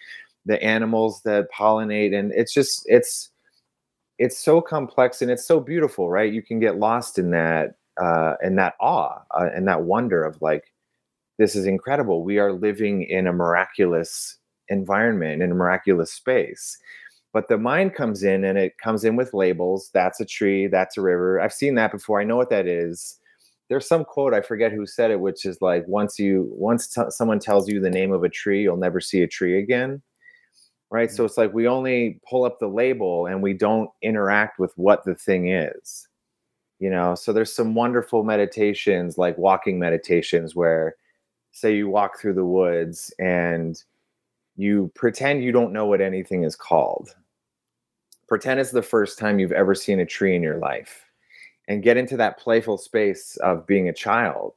the 0.47 0.63
animals 0.63 1.23
that 1.23 1.51
pollinate. 1.53 2.15
And 2.15 2.33
it's 2.33 2.53
just, 2.53 2.85
it's, 2.87 3.31
it's 4.19 4.39
so 4.39 4.61
complex 4.61 5.23
and 5.23 5.31
it's 5.31 5.47
so 5.47 5.61
beautiful, 5.61 6.09
right? 6.09 6.33
You 6.33 6.43
can 6.43 6.59
get 6.59 6.79
lost 6.79 7.19
in 7.19 7.31
that, 7.33 7.75
uh, 8.01 8.35
in 8.43 8.57
that 8.57 8.75
awe 8.81 9.21
uh, 9.33 9.49
and 9.55 9.67
that 9.69 9.83
wonder 9.83 10.25
of 10.25 10.41
like, 10.41 10.73
this 11.39 11.55
is 11.55 11.67
incredible. 11.67 12.25
We 12.25 12.39
are 12.39 12.53
living 12.53 13.03
in 13.03 13.27
a 13.27 13.33
miraculous 13.33 14.39
environment, 14.69 15.43
in 15.43 15.53
a 15.53 15.55
miraculous 15.55 16.13
space. 16.13 16.79
But 17.33 17.49
the 17.49 17.59
mind 17.59 17.95
comes 17.95 18.23
in 18.23 18.45
and 18.45 18.57
it 18.57 18.79
comes 18.79 19.05
in 19.05 19.17
with 19.17 19.35
labels. 19.35 19.91
That's 19.93 20.21
a 20.21 20.25
tree, 20.25 20.67
that's 20.69 20.97
a 20.97 21.03
river. 21.03 21.39
I've 21.39 21.53
seen 21.53 21.75
that 21.75 21.93
before. 21.93 22.21
I 22.21 22.25
know 22.25 22.37
what 22.37 22.49
that 22.49 22.67
is. 22.67 23.19
There's 23.69 23.87
some 23.87 24.05
quote, 24.05 24.33
I 24.33 24.41
forget 24.41 24.73
who 24.73 24.87
said 24.87 25.11
it, 25.11 25.21
which 25.21 25.45
is 25.45 25.61
like, 25.61 25.87
once 25.87 26.19
you, 26.19 26.49
once 26.53 26.87
t- 26.89 27.03
someone 27.11 27.41
tells 27.41 27.69
you 27.69 27.81
the 27.81 27.91
name 27.91 28.13
of 28.13 28.25
a 28.25 28.29
tree, 28.31 28.63
you'll 28.63 28.77
never 28.77 29.01
see 29.01 29.23
a 29.23 29.29
tree 29.29 29.59
again. 29.59 30.01
Right. 30.91 31.11
So 31.11 31.25
it's 31.25 31.37
like 31.37 31.53
we 31.53 31.67
only 31.67 32.21
pull 32.29 32.45
up 32.45 32.61
the 32.61 32.69
label 32.69 33.27
and 33.27 33.43
we 33.43 33.53
don't 33.53 33.91
interact 34.03 34.59
with 34.59 34.73
what 34.77 35.05
the 35.05 35.17
thing 35.17 35.49
is. 35.49 36.07
You 36.79 36.91
know, 36.91 37.15
so 37.15 37.33
there's 37.33 37.53
some 37.53 37.75
wonderful 37.75 38.23
meditations 38.23 39.19
like 39.19 39.37
walking 39.39 39.79
meditations 39.79 40.55
where 40.55 40.95
say 41.53 41.75
you 41.75 41.89
walk 41.89 42.21
through 42.21 42.35
the 42.35 42.45
woods 42.45 43.13
and 43.19 43.83
you 44.57 44.91
pretend 44.95 45.43
you 45.43 45.53
don't 45.53 45.73
know 45.73 45.87
what 45.87 46.01
anything 46.01 46.45
is 46.45 46.55
called. 46.55 47.15
Pretend 48.29 48.61
it's 48.61 48.71
the 48.71 48.83
first 48.83 49.19
time 49.19 49.39
you've 49.39 49.53
ever 49.53 49.75
seen 49.75 50.01
a 50.01 50.07
tree 50.07 50.37
in 50.37 50.43
your 50.43 50.59
life 50.59 51.07
and 51.69 51.83
get 51.83 51.97
into 51.97 52.17
that 52.17 52.39
playful 52.39 52.79
space 52.79 53.37
of 53.39 53.67
being 53.67 53.89
a 53.89 53.95
child 53.95 54.53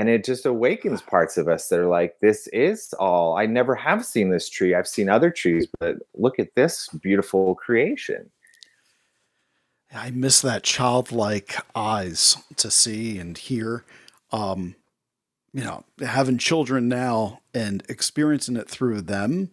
and 0.00 0.08
it 0.08 0.24
just 0.24 0.46
awakens 0.46 1.02
parts 1.02 1.36
of 1.36 1.46
us 1.46 1.68
that 1.68 1.78
are 1.78 1.86
like 1.86 2.18
this 2.20 2.46
is 2.48 2.92
all 2.94 3.36
i 3.36 3.44
never 3.44 3.74
have 3.74 4.04
seen 4.04 4.30
this 4.30 4.48
tree 4.48 4.74
i've 4.74 4.88
seen 4.88 5.08
other 5.08 5.30
trees 5.30 5.68
but 5.78 5.96
look 6.14 6.38
at 6.38 6.54
this 6.54 6.88
beautiful 7.02 7.54
creation 7.54 8.30
I 9.92 10.10
miss 10.10 10.40
that 10.42 10.62
childlike 10.62 11.56
eyes 11.74 12.36
to 12.56 12.70
see 12.70 13.18
and 13.18 13.36
hear. 13.36 13.84
Um, 14.30 14.76
you 15.52 15.64
know, 15.64 15.84
having 16.00 16.38
children 16.38 16.88
now 16.88 17.40
and 17.52 17.82
experiencing 17.88 18.56
it 18.56 18.68
through 18.68 19.00
them 19.02 19.50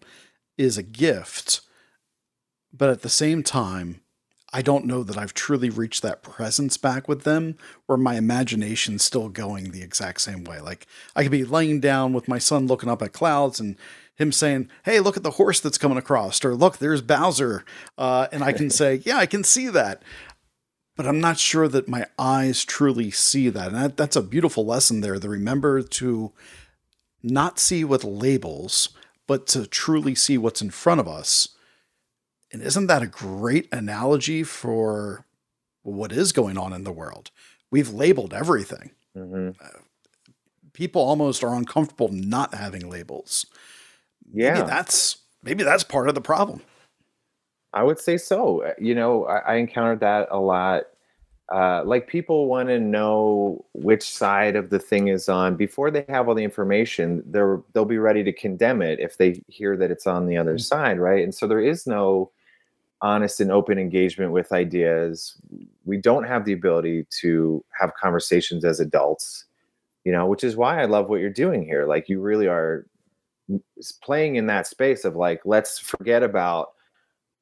is 0.57 0.77
a 0.77 0.83
gift. 0.83 1.61
But 2.71 2.89
at 2.89 3.01
the 3.01 3.09
same 3.09 3.41
time, 3.41 4.01
I 4.53 4.61
don't 4.61 4.85
know 4.85 5.03
that 5.03 5.17
I've 5.17 5.33
truly 5.33 5.69
reached 5.69 6.01
that 6.03 6.23
presence 6.23 6.77
back 6.77 7.07
with 7.07 7.23
them 7.23 7.57
where 7.85 7.97
my 7.97 8.15
imagination's 8.15 9.03
still 9.03 9.27
going 9.27 9.71
the 9.71 9.81
exact 9.81 10.21
same 10.21 10.45
way. 10.45 10.61
Like 10.61 10.87
I 11.15 11.23
could 11.23 11.31
be 11.31 11.43
laying 11.43 11.79
down 11.81 12.13
with 12.13 12.27
my 12.27 12.37
son 12.37 12.67
looking 12.67 12.89
up 12.89 13.01
at 13.01 13.11
clouds 13.11 13.59
and 13.59 13.75
him 14.15 14.31
saying, 14.31 14.69
Hey, 14.83 14.99
look 14.99 15.17
at 15.17 15.23
the 15.23 15.31
horse 15.31 15.59
that's 15.59 15.77
coming 15.77 15.97
across, 15.97 16.43
or 16.45 16.55
look, 16.55 16.77
there's 16.77 17.01
Bowser. 17.01 17.65
Uh, 17.97 18.27
and 18.31 18.43
I 18.43 18.53
can 18.53 18.69
say, 18.69 18.95
Yeah, 19.05 19.17
I 19.17 19.25
can 19.25 19.43
see 19.43 19.67
that 19.67 20.01
but 20.97 21.05
I'm 21.05 21.21
not 21.21 21.37
sure 21.37 21.67
that 21.67 21.87
my 21.87 22.07
eyes 22.17 22.65
truly 22.65 23.11
see 23.11 23.49
that. 23.49 23.67
And 23.67 23.75
that, 23.75 23.97
that's 23.97 24.15
a 24.15 24.21
beautiful 24.21 24.65
lesson 24.65 25.01
there 25.01 25.19
to 25.19 25.29
remember 25.29 25.83
to 25.83 26.33
not 27.21 27.59
see 27.59 27.83
with 27.83 28.03
labels, 28.03 28.89
but 29.27 29.45
to 29.47 29.67
truly 29.67 30.15
see 30.15 30.37
what's 30.37 30.61
in 30.61 30.71
front 30.71 30.99
of 30.99 31.07
us. 31.07 31.49
And 32.51 32.61
isn't 32.61 32.87
that 32.87 33.01
a 33.01 33.07
great 33.07 33.67
analogy 33.71 34.43
for 34.43 35.25
what 35.83 36.11
is 36.11 36.31
going 36.31 36.57
on 36.57 36.73
in 36.73 36.83
the 36.83 36.91
world? 36.91 37.31
We've 37.71 37.89
labeled 37.89 38.33
everything. 38.33 38.91
Mm-hmm. 39.15 39.49
Uh, 39.63 39.79
people 40.73 41.01
almost 41.01 41.43
are 41.43 41.53
uncomfortable 41.55 42.09
not 42.11 42.53
having 42.53 42.89
labels. 42.89 43.45
Yeah, 44.31 44.53
maybe 44.53 44.67
that's 44.67 45.17
maybe 45.43 45.63
that's 45.63 45.83
part 45.83 46.07
of 46.07 46.15
the 46.15 46.21
problem. 46.21 46.61
I 47.73 47.83
would 47.83 47.99
say 47.99 48.17
so. 48.17 48.63
Uh, 48.63 48.73
you 48.79 48.95
know, 48.95 49.25
I, 49.25 49.37
I 49.37 49.55
encountered 49.55 49.99
that 50.01 50.27
a 50.31 50.39
lot. 50.39 50.83
Uh, 51.53 51.81
like 51.85 52.07
people 52.07 52.47
want 52.47 52.67
to 52.67 52.77
know 52.77 53.65
which 53.73 54.03
side 54.03 54.57
of 54.57 54.69
the 54.69 54.79
thing 54.79 55.07
is 55.07 55.29
on 55.29 55.55
before 55.55 55.89
they 55.89 56.03
have 56.09 56.27
all 56.27 56.35
the 56.35 56.43
information. 56.43 57.23
They're 57.25 57.61
they'll 57.73 57.85
be 57.85 57.97
ready 57.97 58.23
to 58.23 58.33
condemn 58.33 58.81
it 58.81 58.99
if 58.99 59.17
they 59.17 59.41
hear 59.47 59.77
that 59.77 59.91
it's 59.91 60.07
on 60.07 60.25
the 60.25 60.37
other 60.37 60.55
mm-hmm. 60.55 60.59
side, 60.59 60.99
right? 60.99 61.23
And 61.23 61.33
so 61.33 61.47
there 61.47 61.61
is 61.61 61.87
no 61.87 62.31
honest 63.01 63.39
and 63.39 63.51
open 63.51 63.77
engagement 63.77 64.31
with 64.31 64.51
ideas. 64.51 65.39
We 65.85 65.97
don't 65.97 66.23
have 66.23 66.45
the 66.45 66.53
ability 66.53 67.05
to 67.21 67.63
have 67.79 67.93
conversations 67.93 68.65
as 68.65 68.79
adults, 68.79 69.45
you 70.03 70.11
know, 70.11 70.25
which 70.25 70.43
is 70.43 70.55
why 70.55 70.81
I 70.81 70.85
love 70.85 71.09
what 71.09 71.19
you're 71.19 71.29
doing 71.29 71.63
here. 71.63 71.85
Like 71.85 72.09
you 72.09 72.19
really 72.21 72.47
are 72.47 72.85
playing 74.01 74.35
in 74.35 74.47
that 74.47 74.67
space 74.67 75.05
of 75.05 75.15
like 75.15 75.41
let's 75.45 75.79
forget 75.79 76.23
about 76.23 76.69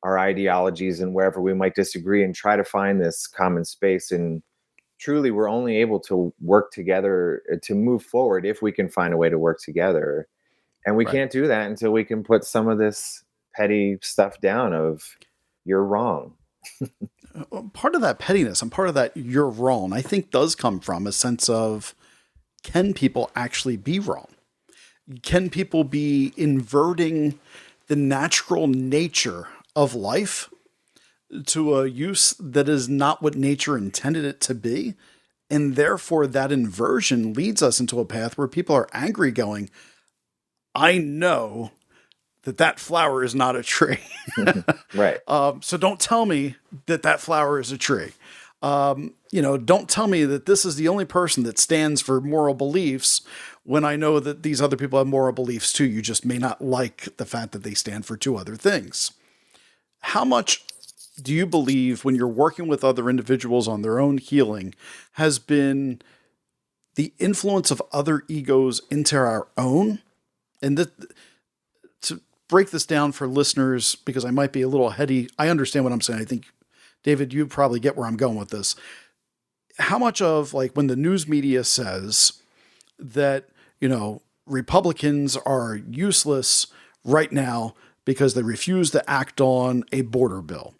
our 0.03 0.19
ideologies 0.19 0.99
and 0.99 1.13
wherever 1.13 1.41
we 1.41 1.53
might 1.53 1.73
disagree 1.73 2.23
and 2.23 2.35
try 2.35 2.55
to 2.55 2.63
find 2.63 3.01
this 3.01 3.25
common 3.25 3.65
space 3.65 4.11
and 4.11 4.43
truly 4.99 5.31
we're 5.31 5.49
only 5.49 5.77
able 5.77 5.99
to 5.99 6.31
work 6.41 6.71
together 6.71 7.41
uh, 7.51 7.55
to 7.63 7.73
move 7.73 8.03
forward 8.03 8.45
if 8.45 8.61
we 8.61 8.71
can 8.71 8.87
find 8.87 9.13
a 9.13 9.17
way 9.17 9.29
to 9.29 9.39
work 9.39 9.59
together 9.59 10.27
and 10.85 10.95
we 10.95 11.05
right. 11.05 11.11
can't 11.11 11.31
do 11.31 11.47
that 11.47 11.67
until 11.67 11.91
we 11.91 12.03
can 12.03 12.23
put 12.23 12.43
some 12.43 12.67
of 12.67 12.77
this 12.77 13.23
petty 13.55 13.97
stuff 14.01 14.39
down 14.41 14.73
of 14.73 15.17
you're 15.65 15.83
wrong 15.83 16.33
uh, 17.35 17.61
part 17.73 17.95
of 17.95 18.01
that 18.01 18.19
pettiness 18.19 18.61
and 18.61 18.71
part 18.71 18.87
of 18.87 18.95
that 18.95 19.15
you're 19.15 19.49
wrong 19.49 19.91
i 19.91 20.01
think 20.01 20.31
does 20.31 20.55
come 20.55 20.79
from 20.79 21.05
a 21.05 21.11
sense 21.11 21.49
of 21.49 21.93
can 22.63 22.93
people 22.93 23.29
actually 23.35 23.77
be 23.77 23.99
wrong 23.99 24.29
can 25.21 25.49
people 25.49 25.83
be 25.83 26.33
inverting 26.37 27.39
the 27.87 27.95
natural 27.95 28.67
nature 28.67 29.47
of 29.75 29.93
life 29.93 30.49
to 31.45 31.75
a 31.75 31.87
use 31.87 32.35
that 32.39 32.69
is 32.69 32.87
not 32.87 33.21
what 33.21 33.35
nature 33.35 33.77
intended 33.77 34.25
it 34.25 34.39
to 34.41 34.53
be. 34.53 34.95
And 35.49 35.75
therefore, 35.75 36.27
that 36.27 36.51
inversion 36.51 37.33
leads 37.33 37.61
us 37.61 37.79
into 37.79 37.99
a 37.99 38.05
path 38.05 38.37
where 38.37 38.47
people 38.47 38.75
are 38.75 38.89
angry, 38.93 39.31
going, 39.31 39.69
I 40.73 40.97
know 40.97 41.71
that 42.45 42.57
that 42.57 42.79
flower 42.79 43.23
is 43.23 43.35
not 43.35 43.55
a 43.55 43.63
tree. 43.63 43.99
right. 44.95 45.19
Um, 45.27 45.61
so 45.61 45.77
don't 45.77 45.99
tell 45.99 46.25
me 46.25 46.55
that 46.87 47.03
that 47.03 47.19
flower 47.19 47.59
is 47.59 47.71
a 47.71 47.77
tree. 47.77 48.13
Um, 48.61 49.13
you 49.31 49.41
know, 49.41 49.57
don't 49.57 49.89
tell 49.89 50.07
me 50.07 50.23
that 50.25 50.45
this 50.45 50.65
is 50.65 50.75
the 50.75 50.87
only 50.87 51.05
person 51.05 51.43
that 51.43 51.59
stands 51.59 52.01
for 52.01 52.21
moral 52.21 52.55
beliefs 52.55 53.21
when 53.63 53.83
I 53.83 53.95
know 53.95 54.19
that 54.19 54.43
these 54.43 54.61
other 54.61 54.77
people 54.77 54.97
have 54.97 55.07
moral 55.07 55.33
beliefs 55.33 55.73
too. 55.73 55.85
You 55.85 56.01
just 56.01 56.25
may 56.25 56.37
not 56.37 56.63
like 56.63 57.17
the 57.17 57.25
fact 57.25 57.51
that 57.51 57.63
they 57.63 57.73
stand 57.73 58.05
for 58.05 58.17
two 58.17 58.37
other 58.37 58.55
things 58.55 59.11
how 60.05 60.23
much 60.23 60.63
do 61.21 61.33
you 61.33 61.47
believe 61.47 62.05
when 62.05 62.13
you're 62.13 62.27
working 62.27 62.67
with 62.67 62.83
other 62.83 63.09
individuals 63.09 63.67
on 63.67 63.81
their 63.81 63.99
own 63.99 64.19
healing 64.19 64.75
has 65.13 65.39
been 65.39 65.99
the 66.93 67.11
influence 67.17 67.71
of 67.71 67.81
other 67.91 68.21
egos 68.27 68.81
into 68.91 69.17
our 69.17 69.47
own 69.57 69.99
and 70.61 70.77
that 70.77 70.91
break 72.47 72.71
this 72.71 72.85
down 72.85 73.11
for 73.11 73.27
listeners 73.27 73.95
because 73.95 74.25
i 74.25 74.31
might 74.31 74.51
be 74.51 74.61
a 74.61 74.67
little 74.67 74.91
heady 74.91 75.29
i 75.37 75.49
understand 75.49 75.83
what 75.83 75.93
i'm 75.93 76.01
saying 76.01 76.19
i 76.19 76.25
think 76.25 76.45
david 77.03 77.33
you 77.33 77.45
probably 77.45 77.79
get 77.79 77.95
where 77.95 78.07
i'm 78.07 78.17
going 78.17 78.35
with 78.35 78.49
this 78.49 78.75
how 79.79 79.97
much 79.97 80.21
of 80.21 80.53
like 80.53 80.75
when 80.75 80.87
the 80.87 80.95
news 80.95 81.27
media 81.27 81.63
says 81.63 82.41
that 82.99 83.49
you 83.79 83.89
know 83.89 84.21
republicans 84.45 85.35
are 85.37 85.75
useless 85.75 86.67
right 87.03 87.31
now 87.31 87.73
because 88.05 88.35
they 88.35 88.43
refuse 88.43 88.91
to 88.91 89.09
act 89.09 89.41
on 89.41 89.83
a 89.91 90.01
border 90.01 90.41
bill. 90.41 90.75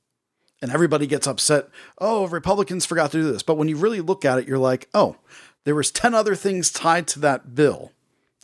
And 0.62 0.72
everybody 0.72 1.06
gets 1.06 1.28
upset, 1.28 1.68
oh, 2.00 2.28
Republicans 2.28 2.86
forgot 2.86 3.12
to 3.12 3.18
do 3.18 3.32
this. 3.32 3.44
But 3.44 3.58
when 3.58 3.68
you 3.68 3.76
really 3.76 4.02
look 4.02 4.24
at 4.24 4.40
it, 4.40 4.48
you're 4.48 4.58
like, 4.58 4.88
oh, 4.94 5.18
there 5.64 5.76
was 5.76 5.92
10 5.92 6.14
other 6.14 6.36
things 6.36 6.72
tied 6.72 7.08
to 7.10 7.20
that 7.20 7.54
bill, 7.54 7.92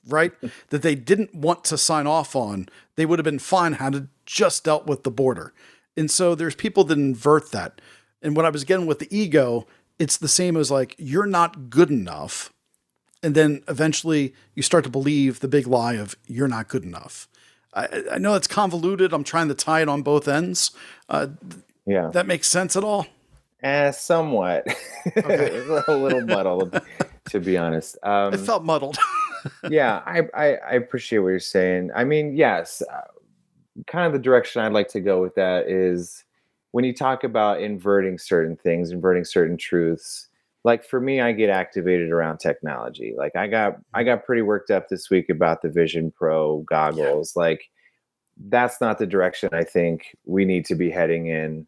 right? 0.08 0.34
that 0.70 0.82
they 0.82 0.96
didn't 0.96 1.34
want 1.34 1.64
to 1.66 1.78
sign 1.78 2.08
off 2.08 2.36
on. 2.36 2.68
They 3.02 3.06
would 3.08 3.18
have 3.18 3.24
been 3.24 3.40
fine 3.40 3.74
had 3.74 3.96
it 3.96 4.04
just 4.28 4.64
dealt 4.64 4.86
with 4.86 5.02
the 5.02 5.10
border. 5.10 5.56
And 5.98 6.12
so 6.12 6.36
there's 6.36 6.54
people 6.54 6.84
that 6.84 7.00
invert 7.00 7.52
that. 7.52 7.82
And 8.22 8.36
what 8.36 8.46
I 8.46 8.52
was 8.52 8.64
getting 8.64 8.86
with 8.86 9.00
the 9.00 9.08
ego, 9.10 9.66
it's 9.98 10.18
the 10.18 10.28
same 10.28 10.56
as 10.56 10.70
like, 10.70 10.94
you're 11.00 11.26
not 11.26 11.72
good 11.72 11.90
enough. 11.90 12.54
And 13.24 13.34
then 13.34 13.64
eventually 13.68 14.36
you 14.54 14.62
start 14.62 14.84
to 14.84 14.92
believe 14.92 15.40
the 15.40 15.48
big 15.48 15.66
lie 15.66 15.96
of 15.96 16.16
you're 16.28 16.48
not 16.48 16.68
good 16.68 16.84
enough. 16.84 17.28
I, 17.74 18.04
I 18.12 18.18
know 18.20 18.36
it's 18.36 18.46
convoluted. 18.46 19.14
I'm 19.14 19.24
trying 19.24 19.48
to 19.48 19.56
tie 19.56 19.82
it 19.82 19.90
on 19.90 20.04
both 20.04 20.28
ends. 20.28 20.70
Uh, 21.10 21.30
yeah, 21.88 22.10
that 22.10 22.28
makes 22.28 22.48
sense 22.48 22.76
at 22.76 22.84
all. 22.84 23.08
Eh, 23.64 23.90
somewhat. 23.90 24.68
Okay. 25.18 25.66
a 25.88 25.98
little 25.98 26.22
muddled, 26.22 26.80
to 27.32 27.40
be 27.40 27.58
honest. 27.58 27.98
Um, 28.04 28.36
it 28.36 28.40
felt 28.42 28.64
muddled. 28.64 29.00
yeah, 29.70 30.02
I, 30.06 30.22
I, 30.34 30.56
I 30.56 30.72
appreciate 30.74 31.20
what 31.20 31.30
you're 31.30 31.40
saying. 31.40 31.92
I 31.96 32.04
mean, 32.04 32.36
yes, 32.36 32.82
uh, 32.92 33.02
kind 33.88 34.06
of 34.06 34.14
the 34.14 34.20
direction 34.20 34.62
I'd 34.62 34.74
like 34.74 34.90
to 34.90 35.00
go 35.00 35.22
with 35.22 35.36
that 35.36 35.68
is 35.70 36.24
when 36.72 36.86
you 36.86 36.94
talk 36.94 37.24
about 37.24 37.62
inverting 37.62 38.18
certain 38.18 38.56
things, 38.56 38.92
inverting 38.92 39.26
certain 39.26 39.58
truths 39.58 40.30
like 40.64 40.84
for 40.84 41.00
me 41.00 41.22
i 41.22 41.32
get 41.32 41.50
activated 41.50 42.12
around 42.12 42.38
technology 42.38 43.14
like 43.18 43.36
i 43.36 43.48
got 43.48 43.78
i 43.94 44.00
mm-hmm. 44.00 44.10
got 44.10 44.26
pretty 44.26 44.42
worked 44.42 44.72
up 44.72 44.88
this 44.90 45.10
week 45.10 45.30
about 45.30 45.62
the 45.62 45.70
vision 45.70 46.12
pro 46.12 46.60
goggles 46.62 47.34
yeah. 47.36 47.42
like 47.42 47.70
that's 48.50 48.82
not 48.82 48.98
the 48.98 49.08
direction 49.08 49.50
i 49.54 49.64
think 49.64 50.16
we 50.26 50.46
need 50.46 50.66
to 50.66 50.76
be 50.76 50.90
heading 50.90 51.28
in 51.28 51.68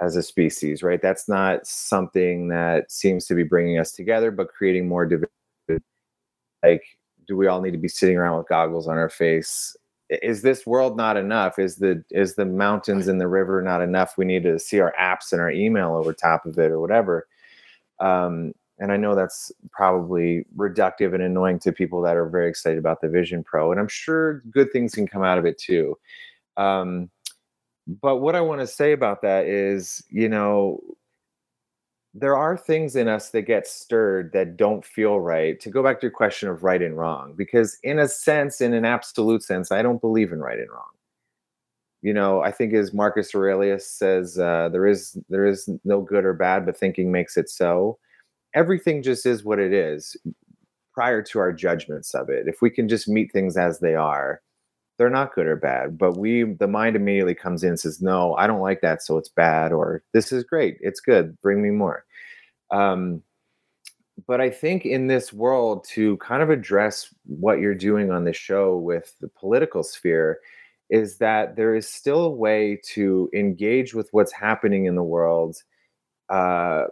as 0.00 0.16
a 0.16 0.22
species 0.22 0.82
right 0.82 1.02
that's 1.02 1.28
not 1.28 1.66
something 1.66 2.48
that 2.48 2.90
seems 2.90 3.26
to 3.26 3.34
be 3.34 3.42
bringing 3.42 3.78
us 3.78 3.92
together 3.92 4.30
but 4.30 4.48
creating 4.48 4.88
more 4.88 5.06
division 5.06 5.28
like 6.62 6.82
do 7.26 7.36
we 7.36 7.46
all 7.46 7.60
need 7.60 7.72
to 7.72 7.78
be 7.78 7.88
sitting 7.88 8.16
around 8.16 8.38
with 8.38 8.48
goggles 8.48 8.88
on 8.88 8.96
our 8.96 9.08
face 9.08 9.76
is 10.10 10.42
this 10.42 10.66
world 10.66 10.96
not 10.96 11.16
enough 11.16 11.58
is 11.58 11.76
the 11.76 12.04
is 12.10 12.34
the 12.34 12.44
mountains 12.44 13.08
and 13.08 13.20
the 13.20 13.28
river 13.28 13.62
not 13.62 13.80
enough 13.80 14.18
we 14.18 14.24
need 14.24 14.42
to 14.42 14.58
see 14.58 14.80
our 14.80 14.94
apps 15.00 15.32
and 15.32 15.40
our 15.40 15.50
email 15.50 15.94
over 15.94 16.12
top 16.12 16.44
of 16.44 16.58
it 16.58 16.70
or 16.70 16.80
whatever 16.80 17.26
um, 18.00 18.52
and 18.82 18.90
I 18.90 18.96
know 18.96 19.14
that's 19.14 19.52
probably 19.70 20.44
reductive 20.56 21.14
and 21.14 21.22
annoying 21.22 21.60
to 21.60 21.72
people 21.72 22.02
that 22.02 22.16
are 22.16 22.28
very 22.28 22.48
excited 22.48 22.78
about 22.78 23.00
the 23.00 23.08
Vision 23.08 23.44
Pro. 23.44 23.70
And 23.70 23.80
I'm 23.80 23.86
sure 23.86 24.40
good 24.50 24.72
things 24.72 24.92
can 24.92 25.06
come 25.06 25.22
out 25.22 25.38
of 25.38 25.44
it 25.44 25.56
too. 25.56 25.96
Um, 26.56 27.08
but 27.86 28.16
what 28.16 28.34
I 28.34 28.40
want 28.40 28.60
to 28.60 28.66
say 28.66 28.90
about 28.90 29.22
that 29.22 29.46
is, 29.46 30.02
you 30.08 30.28
know, 30.28 30.80
there 32.14 32.36
are 32.36 32.56
things 32.56 32.96
in 32.96 33.08
us 33.08 33.30
that 33.30 33.42
get 33.42 33.66
stirred 33.66 34.32
that 34.34 34.56
don't 34.56 34.84
feel 34.84 35.20
right. 35.20 35.58
To 35.60 35.70
go 35.70 35.82
back 35.82 36.00
to 36.00 36.06
your 36.06 36.12
question 36.12 36.48
of 36.48 36.62
right 36.62 36.82
and 36.82 36.96
wrong, 36.96 37.34
because 37.36 37.78
in 37.82 37.98
a 37.98 38.08
sense, 38.08 38.60
in 38.60 38.74
an 38.74 38.84
absolute 38.84 39.42
sense, 39.42 39.72
I 39.72 39.82
don't 39.82 40.00
believe 40.00 40.32
in 40.32 40.40
right 40.40 40.58
and 40.58 40.70
wrong. 40.70 40.90
You 42.02 42.12
know, 42.14 42.42
I 42.42 42.50
think 42.50 42.74
as 42.74 42.92
Marcus 42.92 43.34
Aurelius 43.34 43.88
says, 43.88 44.38
uh, 44.38 44.68
there 44.70 44.86
is 44.86 45.16
there 45.28 45.46
is 45.46 45.68
no 45.84 46.00
good 46.02 46.24
or 46.24 46.34
bad, 46.34 46.66
but 46.66 46.76
thinking 46.76 47.12
makes 47.12 47.36
it 47.36 47.48
so 47.48 47.98
everything 48.54 49.02
just 49.02 49.24
is 49.26 49.44
what 49.44 49.58
it 49.58 49.72
is. 49.72 50.16
prior 50.92 51.22
to 51.22 51.38
our 51.38 51.52
judgments 51.52 52.14
of 52.14 52.28
it. 52.28 52.48
If 52.48 52.60
we 52.62 52.70
can 52.70 52.88
just 52.88 53.08
meet 53.08 53.32
things 53.32 53.56
as 53.56 53.80
they 53.80 53.94
are, 53.94 54.42
they're 54.98 55.10
not 55.10 55.34
good 55.34 55.46
or 55.46 55.56
bad. 55.56 55.98
But 55.98 56.16
we, 56.16 56.44
the 56.44 56.68
mind 56.68 56.96
immediately 56.96 57.34
comes 57.34 57.62
in 57.62 57.70
and 57.70 57.80
says, 57.80 58.00
no, 58.00 58.34
I 58.34 58.46
don't 58.46 58.60
like 58.60 58.80
that. 58.82 59.02
So 59.02 59.18
it's 59.18 59.28
bad. 59.28 59.72
Or 59.72 60.02
this 60.12 60.32
is 60.32 60.44
great. 60.44 60.78
It's 60.80 61.00
good. 61.00 61.40
Bring 61.40 61.62
me 61.62 61.70
more. 61.70 62.04
Um, 62.70 63.22
but 64.26 64.40
I 64.40 64.50
think 64.50 64.84
in 64.84 65.06
this 65.06 65.32
world, 65.32 65.84
to 65.90 66.16
kind 66.18 66.42
of 66.42 66.50
address 66.50 67.12
what 67.24 67.58
you're 67.58 67.74
doing 67.74 68.10
on 68.10 68.24
the 68.24 68.32
show 68.32 68.76
with 68.76 69.14
the 69.20 69.28
political 69.28 69.82
sphere, 69.82 70.38
is 70.90 71.16
that 71.18 71.56
there 71.56 71.74
is 71.74 71.88
still 71.88 72.20
a 72.26 72.30
way 72.30 72.78
to 72.84 73.30
engage 73.34 73.94
with 73.94 74.08
what's 74.12 74.32
happening 74.32 74.84
in 74.84 74.94
the 74.94 75.02
world. 75.02 75.56
Uh, 76.28 76.84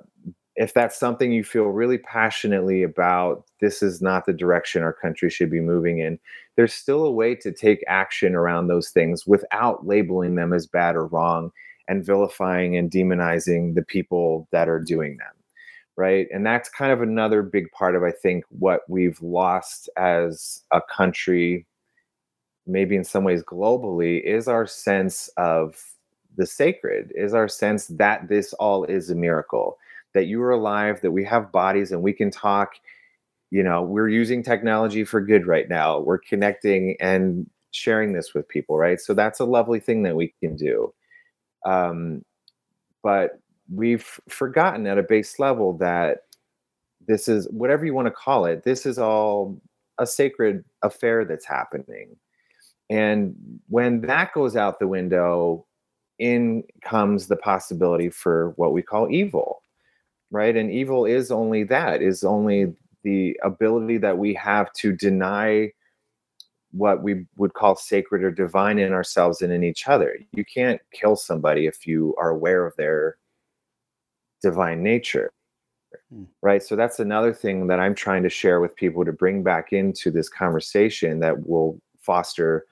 if 0.61 0.75
that's 0.75 1.01
something 1.01 1.33
you 1.33 1.43
feel 1.43 1.65
really 1.65 1.97
passionately 1.97 2.83
about, 2.83 3.47
this 3.63 3.83
is 3.83 4.03
not 4.03 4.27
the 4.27 4.33
direction 4.35 4.83
our 4.83 4.93
country 4.93 5.31
should 5.31 5.51
be 5.51 5.59
moving 5.59 6.01
in. 6.01 6.19
There's 6.55 6.75
still 6.75 7.07
a 7.07 7.11
way 7.11 7.35
to 7.37 7.51
take 7.51 7.83
action 7.89 8.35
around 8.35 8.69
those 8.69 8.91
things 8.91 9.27
without 9.27 9.87
labeling 9.87 10.35
them 10.35 10.53
as 10.53 10.67
bad 10.67 10.97
or 10.97 11.07
wrong 11.07 11.51
and 11.89 12.05
vilifying 12.05 12.77
and 12.77 12.91
demonizing 12.91 13.75
the 13.75 13.83
people 13.83 14.49
that 14.53 14.69
are 14.69 14.79
doing 14.79 15.17
them 15.17 15.33
right 15.97 16.29
and 16.33 16.47
that's 16.47 16.69
kind 16.69 16.93
of 16.93 17.03
another 17.03 17.43
big 17.43 17.69
part 17.73 17.97
of 17.97 18.05
i 18.05 18.13
think 18.13 18.45
what 18.49 18.83
we've 18.89 19.21
lost 19.21 19.91
as 19.97 20.63
a 20.73 20.81
country 20.81 21.67
maybe 22.65 22.95
in 22.95 23.03
some 23.03 23.25
ways 23.25 23.43
globally 23.43 24.23
is 24.23 24.47
our 24.47 24.69
sense 24.69 25.29
of 25.37 25.83
the 26.37 26.47
sacred 26.47 27.13
is 27.17 27.35
our 27.35 27.49
sense 27.49 27.89
that 27.89 28.29
this 28.29 28.53
all 28.53 28.85
is 28.85 29.11
a 29.11 29.15
miracle 29.17 29.77
that 30.15 30.27
you 30.27 30.43
are 30.43 30.51
alive 30.51 31.01
that 31.03 31.13
we 31.13 31.25
have 31.25 31.53
bodies 31.53 31.93
and 31.93 32.03
we 32.03 32.13
can 32.13 32.31
talk. 32.31 32.75
You 33.51 33.63
know 33.65 33.83
we're 33.83 34.09
using 34.09 34.43
technology 34.43 35.05
for 35.05 35.21
good 35.21 35.47
right 35.47 35.69
now. 35.69 35.99
We're 36.01 36.19
connecting 36.19 36.97
and 37.01 37.49
sharing 37.73 38.13
this 38.13 38.35
with 38.35 38.49
people 38.49 38.77
right? 38.77 39.01
So 39.01 39.15
that's 39.15 39.41
a 39.41 39.45
lovely 39.45 39.81
thing 39.81 40.03
that 40.05 40.17
we 40.17 40.35
can 40.41 40.57
do. 40.57 40.93
Um, 41.67 42.23
but 43.03 43.41
we've 43.73 44.21
forgotten 44.29 44.87
at 44.87 44.99
a 44.99 45.03
base 45.03 45.39
level 45.39 45.77
that 45.79 46.23
this 47.07 47.29
is 47.29 47.49
whatever 47.51 47.85
you 47.87 47.95
want 47.95 48.07
to 48.07 48.13
call 48.13 48.45
it 48.45 48.65
this 48.65 48.85
is 48.87 48.99
all 48.99 49.61
a 49.99 50.07
sacred 50.07 50.65
affair 50.83 51.25
that's 51.25 51.45
happening. 51.45 52.17
And 52.89 53.37
when 53.69 54.01
that 54.03 54.33
goes 54.33 54.57
out 54.57 54.81
the 54.81 54.89
window 54.89 55.67
in 56.19 56.65
comes 56.83 57.29
the 57.29 57.37
possibility 57.37 58.11
for 58.11 58.53
what 58.57 58.73
we 58.73 58.83
call 58.83 59.11
evil 59.11 59.60
right? 60.31 60.57
And 60.57 60.71
evil 60.71 61.05
is 61.05 61.31
only 61.31 61.65
that 61.65 62.03
is 62.03 62.25
only 62.25 62.75
the 63.03 63.39
ability 63.43 63.99
that 63.99 64.19
we 64.19 64.35
have 64.35 64.73
to 64.75 64.93
deny 64.93 65.73
what 66.73 67.03
we 67.03 67.27
would 67.37 67.55
call 67.55 67.75
sacred 67.75 68.23
or 68.23 68.31
divine 68.31 68.79
in 68.79 68.93
ourselves 68.93 69.43
and 69.43 69.53
in 69.53 69.65
each 69.65 69.89
other. 69.89 70.17
You 70.33 70.45
can't 70.45 70.81
kill 70.93 71.17
somebody 71.17 71.67
if 71.67 71.87
you 71.87 72.15
are 72.19 72.31
aware 72.31 72.67
of 72.67 72.77
their 72.77 73.17
divine 74.43 74.83
nature 74.83 75.33
mm. 76.13 76.27
right? 76.43 76.63
So 76.63 76.77
that's 76.77 77.01
another 77.01 77.33
thing 77.33 77.67
that 77.69 77.81
i'm 77.81 77.95
trying 77.95 78.23
to 78.23 78.29
share 78.29 78.61
with 78.61 78.77
people 78.77 79.05
to 79.05 79.13
bring 79.13 79.43
back 79.43 79.73
into 79.73 80.11
this 80.11 80.29
conversation 80.29 81.21
that 81.21 81.47
will 81.47 81.81
foster 82.01 82.67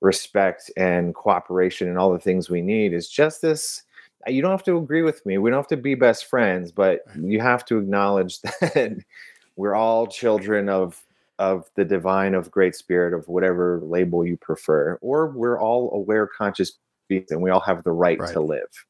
respect 0.00 0.70
and 0.76 1.14
cooperation 1.14 1.88
and 1.88 1.98
all 1.98 2.12
the 2.12 2.18
things 2.18 2.48
we 2.48 2.60
need 2.60 2.92
is 2.92 3.08
just 3.08 3.42
this 3.42 3.82
Uh, 4.26 4.30
you 4.30 4.42
don't 4.42 4.50
have 4.50 4.64
to 4.64 4.76
agree 4.76 5.02
with 5.02 5.24
me 5.24 5.38
we 5.38 5.50
don't 5.50 5.58
have 5.58 5.66
to 5.66 5.76
be 5.76 5.94
best 5.94 6.26
friends 6.26 6.72
but 6.72 7.00
you 7.20 7.40
have 7.40 7.64
to 7.64 7.78
acknowledge 7.78 8.40
that 8.42 8.98
we're 9.56 9.74
all 9.74 10.06
children 10.06 10.68
of 10.68 11.04
of 11.38 11.70
the 11.76 11.84
divine 11.84 12.34
of 12.34 12.50
great 12.50 12.74
spirit 12.74 13.14
of 13.14 13.28
whatever 13.28 13.80
label 13.84 14.26
you 14.26 14.36
prefer 14.36 14.98
or 15.00 15.28
we're 15.28 15.60
all 15.60 15.92
aware 15.92 16.26
conscious 16.26 16.72
beings 17.08 17.30
and 17.30 17.40
we 17.40 17.50
all 17.50 17.60
have 17.60 17.84
the 17.84 17.92
right, 17.92 18.18
right. 18.18 18.32
to 18.32 18.40
live 18.40 18.84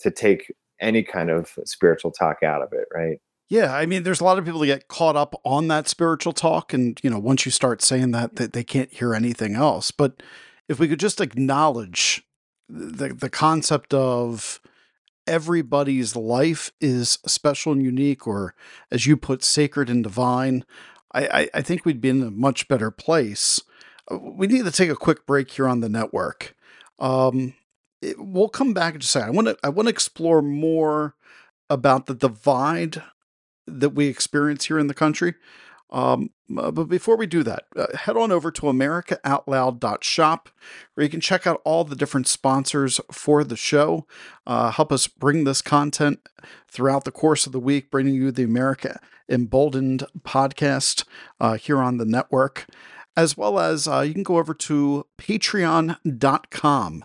to 0.00 0.10
take 0.10 0.52
any 0.80 1.02
kind 1.02 1.30
of 1.30 1.56
spiritual 1.64 2.10
talk 2.10 2.42
out 2.42 2.60
of 2.60 2.72
it, 2.72 2.86
right? 2.92 3.18
Yeah, 3.48 3.74
I 3.74 3.86
mean, 3.86 4.02
there's 4.02 4.20
a 4.20 4.24
lot 4.24 4.38
of 4.38 4.44
people 4.44 4.60
that 4.60 4.66
get 4.66 4.88
caught 4.88 5.16
up 5.16 5.34
on 5.44 5.68
that 5.68 5.88
spiritual 5.88 6.32
talk, 6.32 6.72
and 6.72 6.98
you 7.02 7.10
know, 7.10 7.18
once 7.18 7.44
you 7.44 7.52
start 7.52 7.82
saying 7.82 8.10
that, 8.12 8.36
that 8.36 8.52
they 8.52 8.64
can't 8.64 8.92
hear 8.92 9.14
anything 9.14 9.54
else. 9.54 9.90
But 9.90 10.22
if 10.68 10.78
we 10.78 10.88
could 10.88 11.00
just 11.00 11.20
acknowledge 11.20 12.24
the 12.68 13.08
the 13.08 13.30
concept 13.30 13.92
of 13.92 14.60
everybody's 15.26 16.16
life 16.16 16.72
is 16.80 17.18
special 17.26 17.72
and 17.72 17.82
unique, 17.82 18.26
or 18.26 18.54
as 18.90 19.06
you 19.06 19.16
put, 19.16 19.44
sacred 19.44 19.88
and 19.88 20.02
divine, 20.02 20.64
I, 21.14 21.48
I, 21.54 21.62
think 21.62 21.84
we'd 21.84 22.00
be 22.00 22.08
in 22.08 22.22
a 22.22 22.30
much 22.30 22.68
better 22.68 22.90
place. 22.90 23.60
Uh, 24.10 24.18
we 24.18 24.46
need 24.46 24.64
to 24.64 24.70
take 24.70 24.90
a 24.90 24.96
quick 24.96 25.26
break 25.26 25.50
here 25.50 25.68
on 25.68 25.80
the 25.80 25.88
network. 25.88 26.56
Um, 26.98 27.54
it, 28.00 28.16
we'll 28.18 28.48
come 28.48 28.72
back 28.72 28.94
and 28.94 29.02
just 29.02 29.12
say 29.12 29.20
I 29.20 29.30
want 29.30 29.48
to 29.48 29.56
I 29.62 29.68
want 29.68 29.86
to 29.88 29.92
explore 29.92 30.42
more 30.42 31.14
about 31.68 32.06
the 32.06 32.14
divide 32.14 33.02
that 33.66 33.90
we 33.90 34.06
experience 34.06 34.66
here 34.66 34.78
in 34.78 34.86
the 34.86 34.94
country. 34.94 35.34
Um, 35.92 36.30
but 36.48 36.84
before 36.84 37.16
we 37.16 37.26
do 37.26 37.42
that, 37.42 37.64
uh, 37.76 37.96
head 37.96 38.16
on 38.16 38.32
over 38.32 38.50
to 38.50 38.62
AmericaOutloud.shop 38.62 40.48
where 40.94 41.04
you 41.04 41.10
can 41.10 41.20
check 41.20 41.46
out 41.46 41.60
all 41.64 41.84
the 41.84 41.94
different 41.94 42.26
sponsors 42.26 42.98
for 43.10 43.44
the 43.44 43.56
show. 43.56 44.06
Uh, 44.46 44.70
help 44.70 44.90
us 44.90 45.06
bring 45.06 45.44
this 45.44 45.60
content 45.60 46.26
throughout 46.68 47.04
the 47.04 47.10
course 47.10 47.46
of 47.46 47.52
the 47.52 47.60
week, 47.60 47.90
bringing 47.90 48.14
you 48.14 48.32
the 48.32 48.42
America 48.42 48.98
Emboldened 49.28 50.04
podcast 50.22 51.04
uh, 51.40 51.54
here 51.54 51.78
on 51.78 51.98
the 51.98 52.06
network, 52.06 52.66
as 53.16 53.36
well 53.36 53.58
as 53.58 53.86
uh, 53.86 54.00
you 54.00 54.14
can 54.14 54.22
go 54.22 54.38
over 54.38 54.54
to 54.54 55.06
patreon.com 55.18 57.04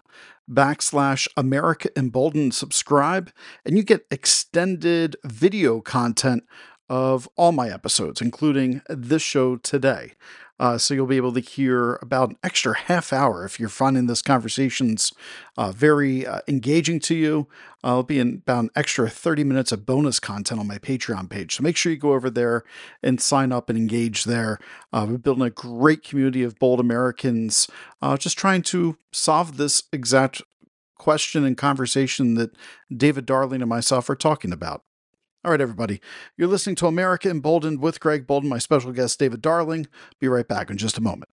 backslash 0.50 1.28
America 1.36 1.90
Emboldened 1.98 2.54
subscribe, 2.54 3.32
and 3.66 3.76
you 3.78 3.84
get 3.84 4.08
extended 4.10 5.18
video 5.26 5.82
content 5.82 6.44
of 6.90 7.28
all 7.36 7.52
my 7.52 7.70
episodes, 7.70 8.22
including 8.22 8.82
this 8.90 9.22
show 9.22 9.58
today. 9.58 10.14
Uh, 10.60 10.78
so 10.78 10.94
you'll 10.94 11.06
be 11.06 11.18
able 11.18 11.34
to 11.34 11.40
hear 11.40 12.00
about 12.02 12.32
an 12.32 12.38
extra 12.44 12.76
half 12.76 13.14
hour 13.14 13.46
if 13.46 13.60
you're 13.60 13.70
finding 13.70 14.08
this 14.08 14.22
conversations 14.22 15.14
uh, 15.56 15.72
very 15.72 16.26
uh, 16.26 16.40
engaging 16.48 17.00
to 17.00 17.16
you. 17.16 17.48
Uh, 17.84 17.88
I'll 17.90 18.04
be 18.04 18.20
in 18.20 18.42
about 18.42 18.64
an 18.64 18.70
extra 18.76 19.10
30 19.10 19.44
minutes 19.44 19.72
of 19.72 19.86
bonus 19.86 20.20
content 20.20 20.60
on 20.60 20.68
my 20.68 20.80
Patreon 20.80 21.30
page. 21.30 21.56
So 21.56 21.64
make 21.64 21.78
sure 21.78 21.92
you 21.92 21.98
go 21.98 22.14
over 22.14 22.30
there 22.30 22.64
and 23.04 23.22
sign 23.22 23.52
up 23.52 23.70
and 23.70 23.78
engage 23.78 24.24
there. 24.24 24.58
Uh, 24.92 25.06
we're 25.08 25.18
building 25.18 25.46
a 25.46 25.52
great 25.52 26.04
community 26.04 26.42
of 26.42 26.58
bold 26.58 26.80
Americans 26.80 27.70
uh, 28.02 28.18
just 28.18 28.38
trying 28.38 28.64
to 28.64 28.98
solve 29.12 29.58
this 29.58 29.84
exact 29.94 30.42
question 30.98 31.46
and 31.46 31.56
conversation 31.56 32.34
that 32.34 32.56
David 32.96 33.28
Darling 33.28 33.62
and 33.62 33.70
myself 33.70 34.10
are 34.10 34.16
talking 34.16 34.52
about. 34.52 34.84
All 35.48 35.52
right, 35.52 35.62
everybody. 35.62 36.02
You're 36.36 36.50
listening 36.50 36.76
to 36.76 36.88
America 36.88 37.30
Emboldened 37.30 37.80
with 37.80 38.02
Greg 38.02 38.28
Boulden, 38.28 38.50
my 38.50 38.58
special 38.58 38.92
guest, 38.92 39.18
David 39.18 39.42
Darling. 39.42 39.88
Be 40.20 40.28
right 40.28 40.46
back 40.46 40.70
in 40.70 40.76
just 40.76 40.98
a 40.98 41.02
moment. 41.02 41.30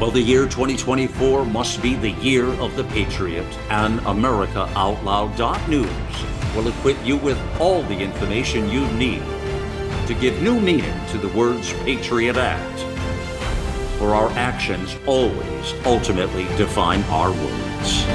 Well, 0.00 0.12
the 0.12 0.20
year 0.20 0.44
2024 0.44 1.44
must 1.46 1.82
be 1.82 1.94
the 1.94 2.10
year 2.10 2.44
of 2.44 2.76
the 2.76 2.84
Patriot, 2.84 3.52
and 3.68 3.98
AmericaOutloud.news 4.02 6.54
will 6.54 6.68
equip 6.68 7.04
you 7.04 7.16
with 7.16 7.60
all 7.60 7.82
the 7.82 7.98
information 7.98 8.70
you 8.70 8.86
need 8.92 9.24
to 10.06 10.14
give 10.14 10.40
new 10.42 10.60
meaning 10.60 10.94
to 11.08 11.18
the 11.18 11.36
words 11.36 11.72
Patriot 11.82 12.36
Act 12.36 12.97
for 13.98 14.14
our 14.14 14.30
actions 14.30 14.96
always 15.06 15.74
ultimately 15.84 16.44
define 16.56 17.02
our 17.04 17.30
words. 17.30 18.06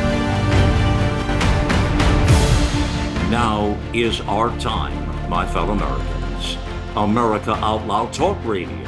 Now 3.30 3.78
is 3.94 4.22
our 4.22 4.58
time, 4.60 5.30
my 5.30 5.46
fellow 5.46 5.74
Americans. 5.74 6.58
America 6.96 7.52
Out 7.56 7.86
Loud 7.86 8.14
Talk 8.14 8.38
Radio. 8.46 8.88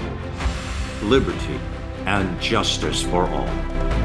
Liberty 1.03 1.59
and 2.05 2.39
justice 2.39 3.01
for 3.03 3.27
all. 3.27 4.04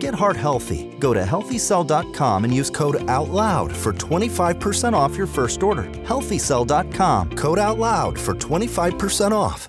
Get 0.00 0.14
heart 0.14 0.36
healthy. 0.36 0.88
Go 0.98 1.14
to 1.14 1.22
healthycell.com 1.22 2.44
and 2.44 2.54
use 2.54 2.70
code 2.70 2.96
OUTLOUD 3.06 3.72
for 3.76 3.92
25% 3.92 4.94
off 4.94 5.16
your 5.16 5.26
first 5.26 5.62
order. 5.62 5.84
Healthycell.com, 5.84 7.36
code 7.36 7.58
OUTLOUD 7.58 8.18
for 8.18 8.34
25% 8.34 9.32
off. 9.32 9.68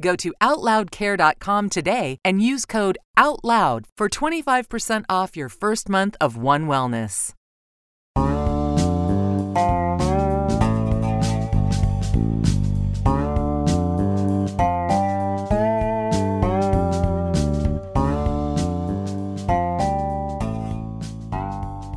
Go 0.00 0.16
to 0.16 0.32
OutLoudCare.com 0.40 1.70
today 1.70 2.18
and 2.24 2.42
use 2.42 2.66
code 2.66 2.98
OUTLOUD 3.16 3.86
for 3.96 4.08
25% 4.08 5.04
off 5.08 5.36
your 5.36 5.48
first 5.48 5.88
month 5.88 6.16
of 6.20 6.36
One 6.36 6.66
Wellness. 6.66 7.34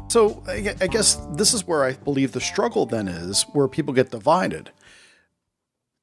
So 0.09 0.43
I 0.47 0.59
guess 0.59 1.15
this 1.31 1.55
is 1.55 1.65
where 1.65 1.83
I 1.83 1.93
believe 1.93 2.33
the 2.33 2.39
struggle 2.39 2.85
then 2.85 3.07
is, 3.07 3.47
where 3.53 3.67
people 3.67 3.95
get 3.95 4.11
divided. 4.11 4.69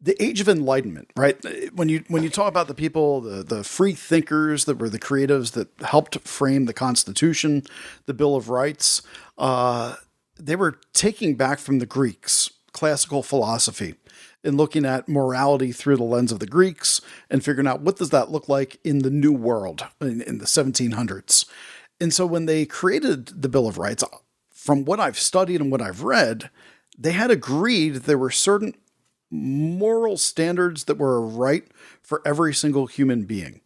The 0.03 0.21
age 0.23 0.41
of 0.41 0.49
enlightenment, 0.49 1.11
right? 1.15 1.37
When 1.75 1.91
you 1.91 2.05
when 2.09 2.23
you 2.23 2.31
talk 2.31 2.49
about 2.49 2.69
the 2.69 2.75
people, 2.75 3.21
the 3.21 3.43
the 3.43 3.63
free 3.63 3.93
thinkers 3.93 4.65
that 4.65 4.79
were 4.79 4.89
the 4.89 4.99
creatives 4.99 5.53
that 5.53 5.69
helped 5.83 6.19
frame 6.21 6.65
the 6.65 6.73
Constitution, 6.73 7.65
the 8.07 8.15
Bill 8.15 8.35
of 8.35 8.49
Rights, 8.49 9.03
uh, 9.37 9.97
they 10.39 10.57
were 10.57 10.79
taking 10.95 11.35
back 11.35 11.59
from 11.59 11.81
the 11.81 11.87
Greeks 11.87 12.51
classical 12.73 13.23
philosophy 13.23 13.95
and 14.43 14.57
looking 14.57 14.87
at 14.87 15.09
morality 15.09 15.73
through 15.73 15.97
the 15.97 16.05
lens 16.05 16.33
of 16.33 16.39
the 16.39 16.47
Greeks 16.47 17.01
and 17.29 17.45
figuring 17.45 17.67
out 17.67 17.81
what 17.81 17.97
does 17.97 18.11
that 18.11 18.31
look 18.31 18.49
like 18.49 18.79
in 18.85 19.01
the 19.01 19.11
New 19.11 19.33
World 19.33 19.85
in, 20.01 20.23
in 20.23 20.39
the 20.39 20.47
1700s. 20.47 21.47
And 22.01 22.15
so 22.15 22.25
when 22.25 22.47
they 22.47 22.65
created 22.65 23.43
the 23.43 23.49
Bill 23.49 23.67
of 23.69 23.77
Rights, 23.77 24.03
from 24.51 24.85
what 24.85 25.01
I've 25.01 25.19
studied 25.19 25.61
and 25.61 25.71
what 25.71 25.83
I've 25.83 26.03
read, 26.03 26.51
they 26.99 27.13
had 27.13 27.31
agreed 27.31 27.97
there 27.97 28.19
were 28.19 28.31
certain 28.31 28.75
moral 29.31 30.17
standards 30.17 30.85
that 30.85 30.99
were 30.99 31.21
right 31.21 31.67
for 32.03 32.23
every 32.25 32.53
single 32.55 32.87
human 32.87 33.25
being. 33.25 33.61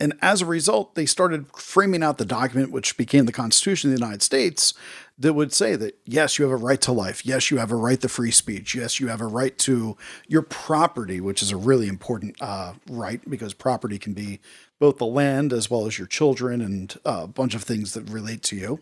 And 0.00 0.14
as 0.22 0.40
a 0.40 0.46
result, 0.46 0.94
they 0.94 1.04
started 1.04 1.46
framing 1.54 2.02
out 2.02 2.16
the 2.16 2.24
document, 2.24 2.72
which 2.72 2.96
became 2.96 3.26
the 3.26 3.32
Constitution 3.32 3.90
of 3.90 3.96
the 3.96 4.02
United 4.02 4.22
States, 4.22 4.72
that 5.18 5.34
would 5.34 5.52
say 5.52 5.76
that 5.76 5.98
yes, 6.06 6.38
you 6.38 6.46
have 6.46 6.52
a 6.52 6.64
right 6.64 6.80
to 6.80 6.92
life. 6.92 7.26
Yes, 7.26 7.50
you 7.50 7.58
have 7.58 7.70
a 7.70 7.76
right 7.76 8.00
to 8.00 8.08
free 8.08 8.30
speech. 8.30 8.74
Yes, 8.74 8.98
you 8.98 9.08
have 9.08 9.20
a 9.20 9.26
right 9.26 9.56
to 9.58 9.98
your 10.26 10.40
property, 10.40 11.20
which 11.20 11.42
is 11.42 11.52
a 11.52 11.56
really 11.58 11.86
important 11.86 12.40
uh, 12.40 12.72
right 12.88 13.20
because 13.28 13.52
property 13.52 13.98
can 13.98 14.14
be 14.14 14.40
both 14.78 14.96
the 14.96 15.04
land 15.04 15.52
as 15.52 15.70
well 15.70 15.86
as 15.86 15.98
your 15.98 16.06
children 16.06 16.62
and 16.62 16.98
uh, 17.04 17.20
a 17.24 17.28
bunch 17.28 17.54
of 17.54 17.62
things 17.62 17.92
that 17.92 18.08
relate 18.08 18.42
to 18.44 18.56
you. 18.56 18.80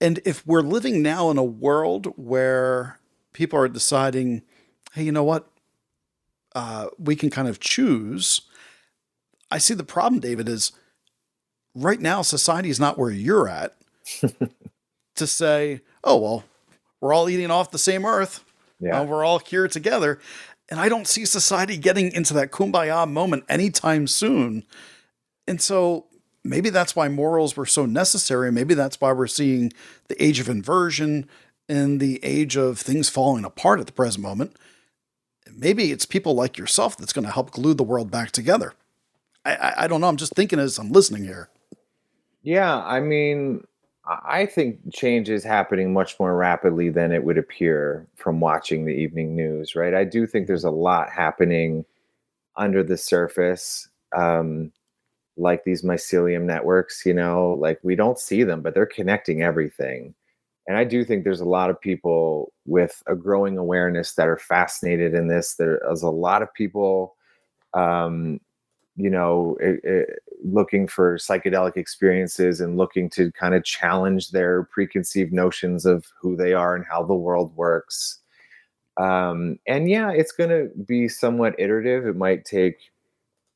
And 0.00 0.20
if 0.24 0.46
we're 0.46 0.62
living 0.62 1.02
now 1.02 1.30
in 1.30 1.38
a 1.38 1.44
world 1.44 2.12
where 2.16 3.00
people 3.32 3.58
are 3.58 3.68
deciding, 3.68 4.42
hey, 4.94 5.04
you 5.04 5.12
know 5.12 5.24
what? 5.24 5.48
Uh, 6.54 6.88
we 6.98 7.16
can 7.16 7.30
kind 7.30 7.48
of 7.48 7.60
choose. 7.60 8.42
I 9.50 9.58
see 9.58 9.74
the 9.74 9.84
problem, 9.84 10.20
David, 10.20 10.48
is 10.48 10.72
right 11.74 12.00
now 12.00 12.22
society 12.22 12.68
is 12.70 12.80
not 12.80 12.98
where 12.98 13.10
you're 13.10 13.48
at 13.48 13.76
to 15.16 15.26
say, 15.26 15.80
oh, 16.04 16.18
well, 16.18 16.44
we're 17.00 17.12
all 17.12 17.28
eating 17.28 17.50
off 17.50 17.70
the 17.70 17.78
same 17.78 18.04
earth. 18.04 18.44
Yeah. 18.80 19.00
Uh, 19.00 19.04
we're 19.04 19.24
all 19.24 19.38
here 19.38 19.68
together. 19.68 20.18
And 20.70 20.80
I 20.80 20.88
don't 20.88 21.06
see 21.06 21.24
society 21.24 21.76
getting 21.76 22.12
into 22.12 22.34
that 22.34 22.50
kumbaya 22.50 23.08
moment 23.10 23.44
anytime 23.48 24.06
soon. 24.06 24.64
And 25.46 25.60
so 25.60 26.06
maybe 26.44 26.70
that's 26.70 26.96
why 26.96 27.08
morals 27.08 27.56
were 27.56 27.66
so 27.66 27.86
necessary. 27.86 28.50
Maybe 28.50 28.74
that's 28.74 29.00
why 29.00 29.12
we're 29.12 29.26
seeing 29.26 29.72
the 30.08 30.22
age 30.22 30.40
of 30.40 30.48
inversion 30.48 31.28
and 31.68 32.00
the 32.00 32.22
age 32.24 32.56
of 32.56 32.78
things 32.78 33.08
falling 33.08 33.44
apart 33.44 33.80
at 33.80 33.86
the 33.86 33.92
present 33.92 34.22
moment. 34.22 34.56
Maybe 35.56 35.92
it's 35.92 36.06
people 36.06 36.34
like 36.34 36.58
yourself 36.58 36.96
that's 36.96 37.12
going 37.12 37.24
to 37.24 37.30
help 37.30 37.50
glue 37.50 37.74
the 37.74 37.82
world 37.82 38.10
back 38.10 38.30
together. 38.30 38.74
I, 39.44 39.54
I, 39.54 39.74
I 39.84 39.86
don't 39.88 40.00
know. 40.00 40.08
I'm 40.08 40.16
just 40.16 40.34
thinking 40.34 40.58
as 40.58 40.78
I'm 40.78 40.90
listening 40.90 41.24
here. 41.24 41.48
Yeah, 42.42 42.78
I 42.78 43.00
mean, 43.00 43.64
I 44.04 44.46
think 44.46 44.80
change 44.92 45.30
is 45.30 45.44
happening 45.44 45.92
much 45.92 46.18
more 46.18 46.36
rapidly 46.36 46.88
than 46.88 47.12
it 47.12 47.24
would 47.24 47.38
appear 47.38 48.06
from 48.16 48.40
watching 48.40 48.84
the 48.84 48.92
evening 48.92 49.36
news, 49.36 49.76
right? 49.76 49.94
I 49.94 50.04
do 50.04 50.26
think 50.26 50.46
there's 50.46 50.64
a 50.64 50.70
lot 50.70 51.10
happening 51.10 51.84
under 52.56 52.82
the 52.82 52.96
surface, 52.96 53.88
um, 54.14 54.72
like 55.36 55.64
these 55.64 55.82
mycelium 55.82 56.42
networks, 56.42 57.06
you 57.06 57.14
know, 57.14 57.56
like 57.60 57.78
we 57.82 57.94
don't 57.94 58.18
see 58.18 58.42
them, 58.42 58.60
but 58.60 58.74
they're 58.74 58.86
connecting 58.86 59.42
everything. 59.42 60.14
And 60.66 60.76
I 60.76 60.84
do 60.84 61.04
think 61.04 61.24
there's 61.24 61.40
a 61.40 61.44
lot 61.44 61.70
of 61.70 61.80
people 61.80 62.52
with 62.66 63.02
a 63.06 63.16
growing 63.16 63.58
awareness 63.58 64.14
that 64.14 64.28
are 64.28 64.38
fascinated 64.38 65.12
in 65.12 65.26
this. 65.26 65.54
There's 65.54 66.02
a 66.02 66.10
lot 66.10 66.42
of 66.42 66.54
people 66.54 67.16
um, 67.74 68.40
you 68.96 69.08
know, 69.08 69.56
it, 69.60 69.80
it, 69.84 70.22
looking 70.44 70.86
for 70.86 71.16
psychedelic 71.16 71.76
experiences 71.76 72.60
and 72.60 72.76
looking 72.76 73.08
to 73.10 73.32
kind 73.32 73.54
of 73.54 73.64
challenge 73.64 74.30
their 74.30 74.64
preconceived 74.64 75.32
notions 75.32 75.86
of 75.86 76.06
who 76.20 76.36
they 76.36 76.52
are 76.52 76.74
and 76.74 76.84
how 76.84 77.02
the 77.02 77.14
world 77.14 77.56
works. 77.56 78.18
Um, 78.98 79.58
and 79.66 79.88
yeah, 79.88 80.10
it's 80.10 80.32
going 80.32 80.50
to 80.50 80.68
be 80.84 81.08
somewhat 81.08 81.54
iterative. 81.58 82.06
It 82.06 82.16
might 82.16 82.44
take 82.44 82.76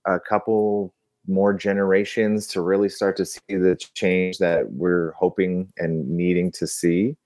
a 0.06 0.18
couple 0.18 0.94
more 1.28 1.52
generations 1.52 2.46
to 2.48 2.60
really 2.60 2.88
start 2.88 3.16
to 3.16 3.24
see 3.24 3.40
the 3.48 3.76
change 3.94 4.38
that 4.38 4.72
we're 4.72 5.12
hoping 5.12 5.72
and 5.78 6.08
needing 6.08 6.50
to 6.52 6.66
see. 6.66 7.16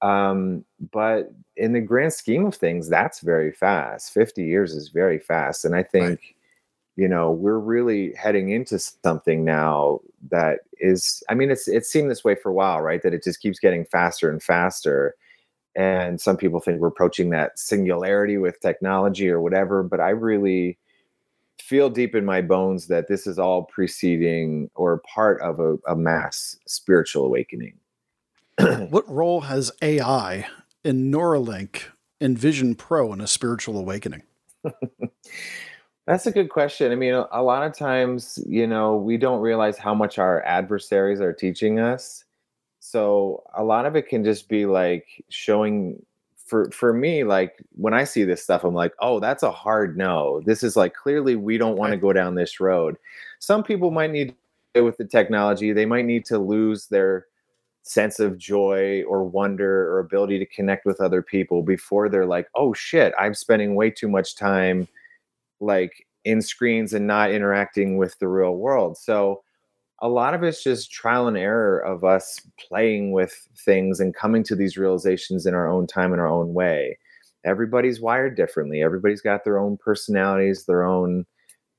Um, 0.00 0.64
but 0.90 1.32
in 1.56 1.72
the 1.72 1.80
grand 1.80 2.12
scheme 2.12 2.44
of 2.46 2.54
things, 2.54 2.88
that's 2.88 3.20
very 3.20 3.52
fast. 3.52 4.12
50 4.12 4.44
years 4.44 4.74
is 4.74 4.88
very 4.88 5.18
fast. 5.18 5.64
And 5.64 5.74
I 5.74 5.82
think. 5.82 6.08
Right 6.08 6.18
you 6.96 7.08
know 7.08 7.30
we're 7.30 7.58
really 7.58 8.12
heading 8.14 8.50
into 8.50 8.78
something 8.78 9.44
now 9.44 10.00
that 10.30 10.60
is 10.78 11.22
i 11.28 11.34
mean 11.34 11.50
it's 11.50 11.68
it's 11.68 11.90
seemed 11.90 12.10
this 12.10 12.24
way 12.24 12.34
for 12.34 12.50
a 12.50 12.54
while 12.54 12.80
right 12.80 13.02
that 13.02 13.14
it 13.14 13.24
just 13.24 13.40
keeps 13.40 13.58
getting 13.58 13.84
faster 13.86 14.30
and 14.30 14.42
faster 14.42 15.14
and 15.74 16.20
some 16.20 16.36
people 16.36 16.60
think 16.60 16.80
we're 16.80 16.88
approaching 16.88 17.30
that 17.30 17.58
singularity 17.58 18.36
with 18.36 18.60
technology 18.60 19.28
or 19.28 19.40
whatever 19.40 19.82
but 19.82 20.00
i 20.00 20.10
really 20.10 20.78
feel 21.62 21.88
deep 21.88 22.14
in 22.14 22.24
my 22.24 22.40
bones 22.40 22.88
that 22.88 23.08
this 23.08 23.26
is 23.26 23.38
all 23.38 23.64
preceding 23.64 24.70
or 24.74 24.98
part 24.98 25.40
of 25.40 25.60
a, 25.60 25.76
a 25.86 25.96
mass 25.96 26.56
spiritual 26.66 27.24
awakening 27.24 27.74
what 28.90 29.08
role 29.08 29.42
has 29.42 29.72
AI 29.80 30.46
in 30.84 31.10
Neuralink 31.10 31.84
and 32.20 32.38
Vision 32.38 32.74
Pro 32.74 33.12
in 33.12 33.20
a 33.20 33.26
spiritual 33.26 33.78
awakening? 33.78 34.22
That's 36.06 36.26
a 36.26 36.32
good 36.32 36.50
question. 36.50 36.92
I 36.92 36.96
mean, 36.96 37.14
a, 37.14 37.26
a 37.32 37.42
lot 37.42 37.64
of 37.64 37.76
times, 37.76 38.38
you 38.46 38.66
know, 38.66 38.96
we 38.96 39.16
don't 39.16 39.40
realize 39.40 39.78
how 39.78 39.94
much 39.94 40.18
our 40.18 40.42
adversaries 40.42 41.20
are 41.20 41.32
teaching 41.32 41.78
us. 41.78 42.24
So 42.80 43.44
a 43.56 43.62
lot 43.62 43.86
of 43.86 43.96
it 43.96 44.08
can 44.08 44.24
just 44.24 44.48
be 44.48 44.66
like 44.66 45.24
showing 45.28 46.04
for 46.52 46.70
for 46.70 46.92
me 46.92 47.24
like 47.24 47.56
when 47.76 47.94
I 47.94 48.04
see 48.04 48.24
this 48.24 48.42
stuff 48.42 48.62
I'm 48.62 48.74
like, 48.74 48.92
"Oh, 49.00 49.20
that's 49.20 49.42
a 49.42 49.50
hard 49.50 49.96
no. 49.96 50.42
This 50.44 50.62
is 50.62 50.76
like 50.76 50.94
clearly 50.94 51.34
we 51.34 51.56
don't 51.56 51.78
want 51.78 51.92
to 51.92 51.96
go 51.96 52.12
down 52.12 52.34
this 52.34 52.60
road." 52.60 52.98
Some 53.38 53.64
people 53.64 53.90
might 53.90 54.10
need 54.10 54.34
to 54.74 54.84
with 54.84 54.98
the 54.98 55.06
technology. 55.06 55.72
They 55.72 55.86
might 55.86 56.04
need 56.04 56.26
to 56.26 56.38
lose 56.38 56.88
their 56.88 57.26
sense 57.84 58.20
of 58.20 58.38
joy 58.38 59.02
or 59.04 59.24
wonder 59.24 59.90
or 59.92 60.00
ability 60.00 60.38
to 60.40 60.46
connect 60.46 60.84
with 60.86 61.00
other 61.00 61.22
people 61.22 61.62
before 61.62 62.10
they're 62.10 62.26
like, 62.26 62.48
"Oh 62.54 62.74
shit, 62.74 63.14
I'm 63.18 63.34
spending 63.34 63.74
way 63.74 63.90
too 63.90 64.08
much 64.08 64.36
time 64.36 64.88
like 65.60 66.06
in 66.24 66.42
screens 66.42 66.92
and 66.94 67.06
not 67.06 67.30
interacting 67.32 67.96
with 67.96 68.18
the 68.18 68.28
real 68.28 68.56
world. 68.56 68.98
So 68.98 69.42
a 70.02 70.08
lot 70.08 70.34
of 70.34 70.42
it's 70.42 70.62
just 70.62 70.92
trial 70.92 71.28
and 71.28 71.38
error 71.38 71.78
of 71.78 72.04
us 72.04 72.40
playing 72.58 73.12
with 73.12 73.32
things 73.64 74.00
and 74.00 74.14
coming 74.14 74.42
to 74.44 74.54
these 74.56 74.76
realizations 74.76 75.46
in 75.46 75.54
our 75.54 75.68
own 75.68 75.86
time 75.86 76.12
in 76.12 76.18
our 76.20 76.28
own 76.28 76.52
way. 76.52 76.98
Everybody's 77.44 78.00
wired 78.00 78.36
differently. 78.36 78.82
Everybody's 78.82 79.20
got 79.22 79.44
their 79.44 79.58
own 79.58 79.76
personalities, 79.78 80.66
their 80.66 80.82
own 80.82 81.24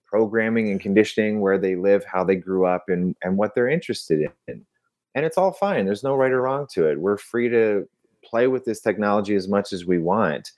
programming 0.05 0.69
and 0.69 0.79
conditioning, 0.79 1.41
where 1.41 1.57
they 1.57 1.75
live, 1.75 2.05
how 2.05 2.23
they 2.23 2.35
grew 2.35 2.65
up, 2.65 2.85
and 2.87 3.15
and 3.23 3.37
what 3.37 3.53
they're 3.55 3.69
interested 3.69 4.29
in. 4.47 4.65
and 5.15 5.25
it's 5.25 5.37
all 5.37 5.51
fine 5.51 5.85
there's 5.85 6.03
no 6.03 6.15
right 6.15 6.31
or 6.31 6.41
wrong 6.41 6.67
to 6.71 6.87
it 6.87 6.99
we're 6.99 7.17
free 7.17 7.49
to 7.49 7.87
play 8.23 8.47
with 8.47 8.65
this 8.65 8.79
technology 8.79 9.35
as 9.35 9.47
much 9.47 9.73
as 9.73 9.85
we 9.85 9.99
want 9.99 10.51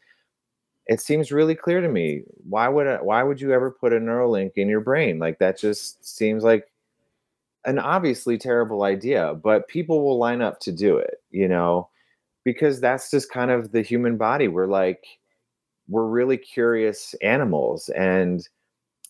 it 0.88 1.02
seems 1.02 1.32
really 1.32 1.56
clear 1.56 1.82
to 1.82 1.90
me 1.90 2.22
why 2.48 2.68
would 2.68 2.88
I, 2.88 3.02
why 3.02 3.24
would 3.24 3.42
you 3.42 3.54
ever 3.54 3.72
put 3.72 3.94
a 3.94 4.00
neuralink 4.00 4.52
in 4.56 4.70
your 4.70 4.82
brain 4.82 5.20
like 5.20 5.40
that 5.40 5.60
just 5.60 6.06
seems 6.06 6.44
like 6.44 6.72
an 7.66 7.80
obviously 7.80 8.38
terrible 8.38 8.84
idea 8.84 9.34
but 9.44 9.68
people 9.68 10.04
will 10.04 10.18
line 10.18 10.42
up 10.42 10.60
to 10.60 10.72
do 10.72 10.98
it 10.98 11.22
you 11.32 11.48
know 11.48 11.90
because 12.44 12.80
that's 12.80 13.10
just 13.10 13.32
kind 13.32 13.52
of 13.52 13.72
the 13.72 13.82
human 13.82 14.18
body 14.18 14.48
we're 14.48 14.68
like 14.68 15.06
we're 15.88 16.08
really 16.08 16.38
curious 16.38 17.14
animals 17.22 17.90
and 17.90 18.48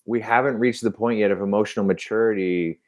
we 0.06 0.22
haven't 0.22 0.60
reached 0.60 0.84
the 0.84 0.92
point 0.92 1.20
yet 1.20 1.32
of 1.32 1.42
emotional 1.42 1.86
maturity 1.86 2.80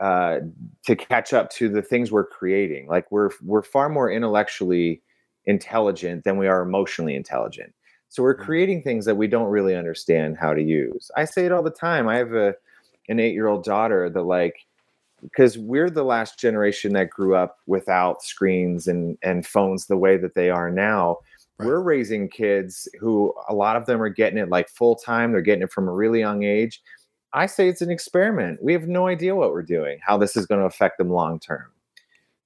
uh, 0.00 0.40
to 0.86 0.96
catch 0.96 1.32
up 1.32 1.50
to 1.50 1.68
the 1.68 1.82
things 1.82 2.10
we're 2.10 2.26
creating. 2.26 2.88
Like 2.88 3.10
we're 3.12 3.30
we're 3.42 3.62
far 3.62 3.88
more 3.88 4.10
intellectually 4.10 5.02
intelligent 5.44 6.24
than 6.24 6.38
we 6.38 6.48
are 6.48 6.62
emotionally 6.62 7.14
intelligent. 7.14 7.74
So 8.08 8.22
we're 8.22 8.36
mm. 8.36 8.44
creating 8.44 8.82
things 8.82 9.04
that 9.04 9.16
we 9.16 9.26
don't 9.26 9.50
really 9.50 9.76
understand 9.76 10.38
how 10.38 10.54
to 10.54 10.62
use. 10.62 11.10
I 11.16 11.26
say 11.26 11.44
it 11.44 11.52
all 11.52 11.62
the 11.62 11.70
time. 11.70 12.08
I 12.08 12.16
have 12.16 12.32
a 12.32 12.54
an 13.08 13.20
eight 13.20 13.34
year 13.34 13.48
old 13.48 13.64
daughter 13.64 14.08
that 14.08 14.22
like 14.22 14.56
because 15.22 15.58
we're 15.58 15.90
the 15.90 16.04
last 16.04 16.38
generation 16.38 16.92
that 16.94 17.10
grew 17.10 17.34
up 17.34 17.58
without 17.66 18.22
screens 18.22 18.86
and 18.86 19.18
and 19.22 19.46
phones 19.46 19.86
the 19.86 19.96
way 19.96 20.16
that 20.16 20.34
they 20.34 20.50
are 20.50 20.70
now 20.70 21.18
Right. 21.60 21.66
We're 21.66 21.80
raising 21.80 22.30
kids 22.30 22.88
who 22.98 23.34
a 23.48 23.54
lot 23.54 23.76
of 23.76 23.84
them 23.84 24.00
are 24.00 24.08
getting 24.08 24.38
it 24.38 24.48
like 24.48 24.70
full 24.70 24.96
time. 24.96 25.32
They're 25.32 25.42
getting 25.42 25.62
it 25.62 25.72
from 25.72 25.88
a 25.88 25.92
really 25.92 26.20
young 26.20 26.42
age. 26.42 26.80
I 27.34 27.44
say 27.46 27.68
it's 27.68 27.82
an 27.82 27.90
experiment. 27.90 28.62
We 28.62 28.72
have 28.72 28.88
no 28.88 29.08
idea 29.08 29.36
what 29.36 29.52
we're 29.52 29.62
doing, 29.62 29.98
how 30.02 30.16
this 30.16 30.36
is 30.36 30.46
going 30.46 30.60
to 30.60 30.66
affect 30.66 30.96
them 30.96 31.10
long 31.10 31.38
term. 31.38 31.66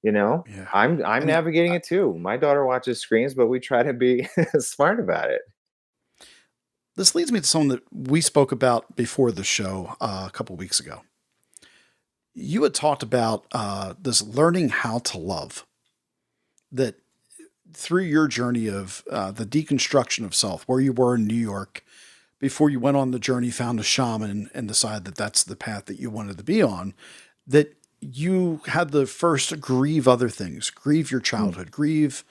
You 0.03 0.13
know, 0.13 0.45
yeah. 0.51 0.67
I'm 0.75 1.03
I'm 1.05 1.23
and 1.23 1.27
navigating 1.27 1.73
I, 1.73 1.77
it 1.77 1.85
too. 1.85 2.15
My 2.19 2.37
daughter 2.37 2.67
watches 2.67 3.01
screens, 3.01 3.35
but 3.35 3.47
we 3.47 3.61
try 3.61 3.85
to 3.85 3.93
be 3.93 4.29
smart 4.59 4.99
about 4.99 5.31
it. 5.31 5.43
This 6.97 7.15
leads 7.15 7.33
me 7.33 7.41
to 7.41 7.47
something 7.47 7.69
that 7.69 7.83
we 7.93 8.21
spoke 8.21 8.53
about 8.53 8.97
before 8.97 9.33
the 9.33 9.45
show 9.45 9.97
uh, 10.01 10.25
a 10.27 10.31
couple 10.31 10.57
weeks 10.57 10.81
ago. 10.81 11.03
You 12.35 12.63
had 12.65 12.75
talked 12.75 13.03
about 13.03 13.47
uh, 13.53 13.95
this 14.01 14.23
learning 14.23 14.71
how 14.71 14.99
to 15.01 15.19
love. 15.19 15.67
That 16.73 16.97
through 17.73 18.03
your 18.03 18.29
journey 18.29 18.69
of 18.69 19.05
uh, 19.11 19.31
the 19.31 19.47
deconstruction 19.47 20.25
of 20.25 20.35
self, 20.35 20.65
where 20.65 20.81
you 20.81 20.93
were 20.93 21.15
in 21.15 21.27
New 21.27 21.35
York 21.35 21.85
before 22.39 22.69
you 22.71 22.79
went 22.81 22.97
on 22.97 23.11
the 23.11 23.19
journey, 23.19 23.51
found 23.51 23.81
a 23.81 23.85
shaman, 23.85 24.51
and 24.53 24.69
decided 24.69 25.05
that 25.05 25.15
that's 25.15 25.45
the 25.45 25.57
path 25.57 25.87
that 25.87 25.99
you 25.99 26.11
wanted 26.11 26.37
to 26.37 26.45
be 26.45 26.63
on, 26.63 26.95
that 27.47 27.77
you 28.01 28.61
had 28.67 28.91
the 28.91 29.07
first 29.07 29.61
grieve 29.61 30.07
other 30.07 30.29
things, 30.29 30.71
grieve 30.71 31.11
your 31.11 31.21
childhood, 31.21 31.69
mm. 31.69 31.73
grieve 31.73 32.25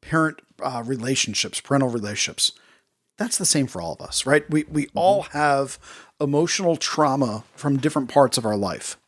parent 0.00 0.40
uh, 0.62 0.82
relationships, 0.84 1.60
parental 1.60 1.88
relationships. 1.88 2.52
That's 3.16 3.38
the 3.38 3.46
same 3.46 3.66
for 3.66 3.80
all 3.80 3.94
of 3.94 4.00
us, 4.00 4.26
right? 4.26 4.48
We 4.50 4.64
we 4.64 4.86
mm-hmm. 4.86 4.98
all 4.98 5.22
have 5.22 5.78
emotional 6.20 6.76
trauma 6.76 7.44
from 7.54 7.78
different 7.78 8.10
parts 8.10 8.36
of 8.36 8.44
our 8.44 8.56
life. 8.56 8.98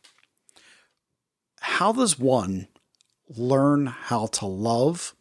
How 1.75 1.91
does 1.91 2.17
one 2.17 2.67
learn 3.29 3.87
how 3.87 4.27
to 4.27 4.45
love 4.45 5.13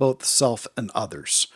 both 0.00 0.24
self 0.24 0.66
and 0.76 0.90
others. 0.94 1.46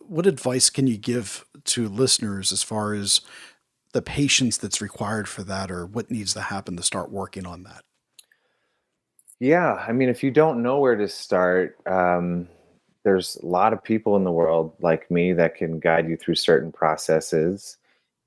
What 0.00 0.26
advice 0.26 0.70
can 0.70 0.86
you 0.86 0.98
give 0.98 1.44
to 1.64 1.88
listeners 1.88 2.52
as 2.52 2.62
far 2.62 2.94
as 2.94 3.22
the 3.92 4.02
patience 4.02 4.58
that's 4.58 4.82
required 4.82 5.28
for 5.28 5.42
that 5.44 5.70
or 5.70 5.86
what 5.86 6.10
needs 6.10 6.34
to 6.34 6.42
happen 6.42 6.76
to 6.76 6.82
start 6.82 7.10
working 7.10 7.46
on 7.46 7.62
that? 7.64 7.82
Yeah, 9.40 9.84
I 9.88 9.92
mean, 9.92 10.08
if 10.08 10.22
you 10.22 10.30
don't 10.30 10.62
know 10.62 10.78
where 10.78 10.94
to 10.94 11.08
start, 11.08 11.76
um, 11.86 12.48
there's 13.02 13.36
a 13.42 13.46
lot 13.46 13.72
of 13.72 13.82
people 13.82 14.16
in 14.16 14.24
the 14.24 14.32
world 14.32 14.74
like 14.80 15.10
me 15.10 15.32
that 15.32 15.54
can 15.54 15.80
guide 15.80 16.08
you 16.08 16.16
through 16.16 16.36
certain 16.36 16.70
processes. 16.70 17.78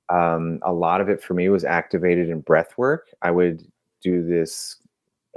Um, 0.09 0.59
a 0.63 0.73
lot 0.73 0.99
of 0.99 1.09
it 1.09 1.23
for 1.23 1.33
me 1.33 1.49
was 1.49 1.63
activated 1.63 2.29
in 2.29 2.41
breath 2.41 2.77
work. 2.77 3.09
I 3.21 3.31
would 3.31 3.63
do 4.01 4.25
this 4.25 4.77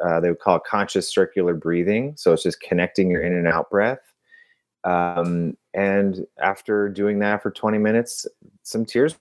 uh, 0.05 0.21
they 0.21 0.29
would 0.29 0.41
call 0.41 0.59
conscious 0.59 1.13
circular 1.13 1.55
breathing. 1.55 2.15
So 2.17 2.33
it's 2.33 2.43
just 2.43 2.61
connecting 2.61 3.11
your 3.11 3.23
in 3.23 3.35
and 3.35 3.47
out 3.47 3.71
breath. 3.71 4.01
Um, 4.85 5.57
and 5.75 6.27
after 6.43 6.89
doing 6.89 7.19
that 7.21 7.43
for 7.43 7.51
20 7.51 7.79
minutes, 7.79 8.27
some 8.63 8.85
tears 8.85 9.17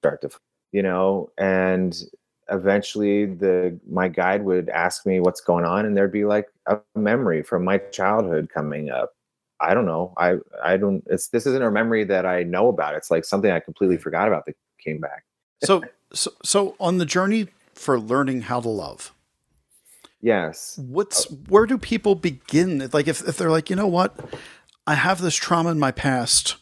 start 0.00 0.22
to, 0.22 0.30
you 0.72 0.82
know, 0.82 1.30
and 1.38 2.02
eventually 2.50 3.26
the 3.26 3.78
my 3.88 4.08
guide 4.08 4.44
would 4.44 4.68
ask 4.70 5.06
me 5.06 5.20
what's 5.20 5.40
going 5.40 5.64
on, 5.64 5.86
and 5.86 5.96
there'd 5.96 6.12
be 6.12 6.24
like 6.24 6.48
a 6.66 6.78
memory 6.96 7.42
from 7.42 7.64
my 7.64 7.78
childhood 7.78 8.48
coming 8.52 8.90
up. 8.90 9.12
I 9.60 9.74
don't 9.74 9.86
know. 9.86 10.14
I 10.16 10.36
I 10.62 10.76
don't. 10.76 11.04
It's 11.06 11.28
this 11.28 11.46
isn't 11.46 11.62
a 11.62 11.70
memory 11.70 12.04
that 12.04 12.26
I 12.26 12.42
know 12.42 12.68
about. 12.68 12.94
It's 12.94 13.10
like 13.10 13.24
something 13.24 13.50
I 13.50 13.60
completely 13.60 13.98
forgot 13.98 14.26
about 14.26 14.46
that 14.46 14.56
came 14.82 14.98
back. 14.98 15.24
so 15.62 15.82
so 16.12 16.32
so 16.42 16.74
on 16.80 16.98
the 16.98 17.06
journey 17.06 17.48
for 17.74 18.00
learning 18.00 18.42
how 18.42 18.60
to 18.60 18.68
love 18.68 19.14
Yes. 20.20 20.78
What's 20.78 21.30
uh, 21.30 21.36
where 21.48 21.66
do 21.66 21.78
people 21.78 22.14
begin? 22.14 22.88
Like 22.92 23.08
if, 23.08 23.26
if 23.26 23.36
they're 23.36 23.50
like, 23.50 23.70
you 23.70 23.76
know 23.76 23.86
what? 23.86 24.14
I 24.86 24.94
have 24.94 25.20
this 25.20 25.34
trauma 25.34 25.70
in 25.70 25.78
my 25.78 25.92
past. 25.92 26.56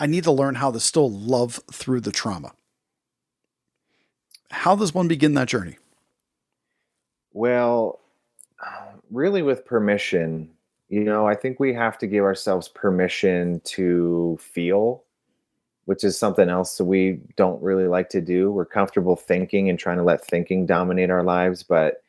I 0.00 0.06
need 0.06 0.24
to 0.24 0.32
learn 0.32 0.56
how 0.56 0.70
to 0.70 0.80
still 0.80 1.10
love 1.10 1.60
through 1.72 2.00
the 2.00 2.12
trauma. 2.12 2.52
How 4.50 4.76
does 4.76 4.92
one 4.92 5.08
begin 5.08 5.34
that 5.34 5.48
journey? 5.48 5.78
Well, 7.32 8.00
really 9.10 9.42
with 9.42 9.64
permission. 9.64 10.50
You 10.88 11.04
know, 11.04 11.26
I 11.26 11.34
think 11.34 11.58
we 11.58 11.72
have 11.74 11.98
to 11.98 12.06
give 12.06 12.24
ourselves 12.24 12.68
permission 12.68 13.60
to 13.64 14.38
feel, 14.40 15.04
which 15.86 16.04
is 16.04 16.18
something 16.18 16.48
else 16.48 16.76
that 16.76 16.84
we 16.84 17.20
don't 17.36 17.62
really 17.62 17.86
like 17.88 18.10
to 18.10 18.20
do. 18.20 18.52
We're 18.52 18.66
comfortable 18.66 19.16
thinking 19.16 19.68
and 19.70 19.78
trying 19.78 19.96
to 19.96 20.02
let 20.02 20.24
thinking 20.24 20.66
dominate 20.66 21.10
our 21.10 21.22
lives, 21.22 21.62
but 21.62 22.02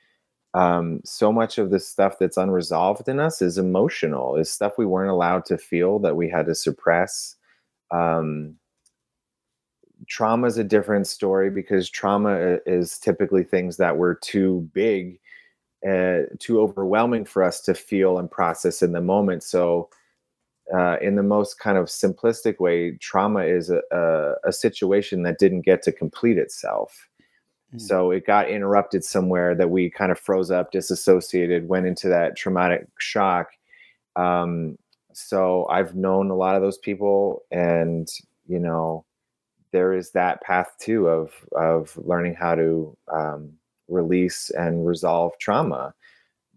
um, 0.55 1.01
so 1.03 1.33
much 1.33 1.57
of 1.57 1.69
the 1.69 1.79
stuff 1.81 2.17
that's 2.17 2.37
unresolved 2.37 3.09
in 3.09 3.19
us 3.19 3.41
is 3.41 3.57
emotional, 3.57 4.37
is 4.37 4.49
stuff 4.49 4.77
we 4.77 4.85
weren't 4.85 5.11
allowed 5.11 5.43
to 5.45 5.57
feel 5.57 5.99
that 5.99 6.15
we 6.15 6.29
had 6.29 6.45
to 6.45 6.55
suppress. 6.55 7.35
Um, 7.91 8.55
trauma 10.07 10.47
is 10.47 10.57
a 10.57 10.63
different 10.63 11.07
story 11.07 11.49
because 11.49 11.89
trauma 11.89 12.59
is 12.65 12.97
typically 12.97 13.43
things 13.43 13.75
that 13.77 13.97
were 13.97 14.15
too 14.15 14.69
big, 14.73 15.19
uh, 15.85 16.21
too 16.39 16.61
overwhelming 16.61 17.25
for 17.25 17.43
us 17.43 17.59
to 17.61 17.73
feel 17.73 18.17
and 18.17 18.31
process 18.31 18.81
in 18.81 18.93
the 18.93 19.01
moment. 19.01 19.43
So, 19.43 19.89
uh, 20.73 20.97
in 21.01 21.15
the 21.15 21.23
most 21.23 21.59
kind 21.59 21.77
of 21.77 21.87
simplistic 21.87 22.61
way, 22.61 22.91
trauma 23.01 23.41
is 23.41 23.69
a, 23.69 23.81
a, 23.91 24.35
a 24.45 24.53
situation 24.53 25.23
that 25.23 25.37
didn't 25.37 25.61
get 25.61 25.83
to 25.83 25.91
complete 25.91 26.37
itself. 26.37 27.09
Mm. 27.73 27.81
So 27.81 28.11
it 28.11 28.25
got 28.25 28.49
interrupted 28.49 29.03
somewhere 29.03 29.55
that 29.55 29.69
we 29.69 29.89
kind 29.89 30.11
of 30.11 30.19
froze 30.19 30.51
up, 30.51 30.71
disassociated, 30.71 31.67
went 31.67 31.87
into 31.87 32.07
that 32.09 32.35
traumatic 32.35 32.87
shock. 32.99 33.49
Um, 34.15 34.77
so 35.13 35.65
I've 35.69 35.95
known 35.95 36.29
a 36.29 36.35
lot 36.35 36.55
of 36.55 36.61
those 36.61 36.77
people, 36.77 37.43
and 37.51 38.07
you 38.47 38.59
know, 38.59 39.05
there 39.71 39.93
is 39.93 40.11
that 40.11 40.41
path 40.41 40.73
too 40.79 41.07
of 41.07 41.31
of 41.53 41.97
learning 41.97 42.35
how 42.35 42.55
to 42.55 42.97
um, 43.13 43.51
release 43.87 44.49
and 44.51 44.85
resolve 44.85 45.33
trauma. 45.39 45.93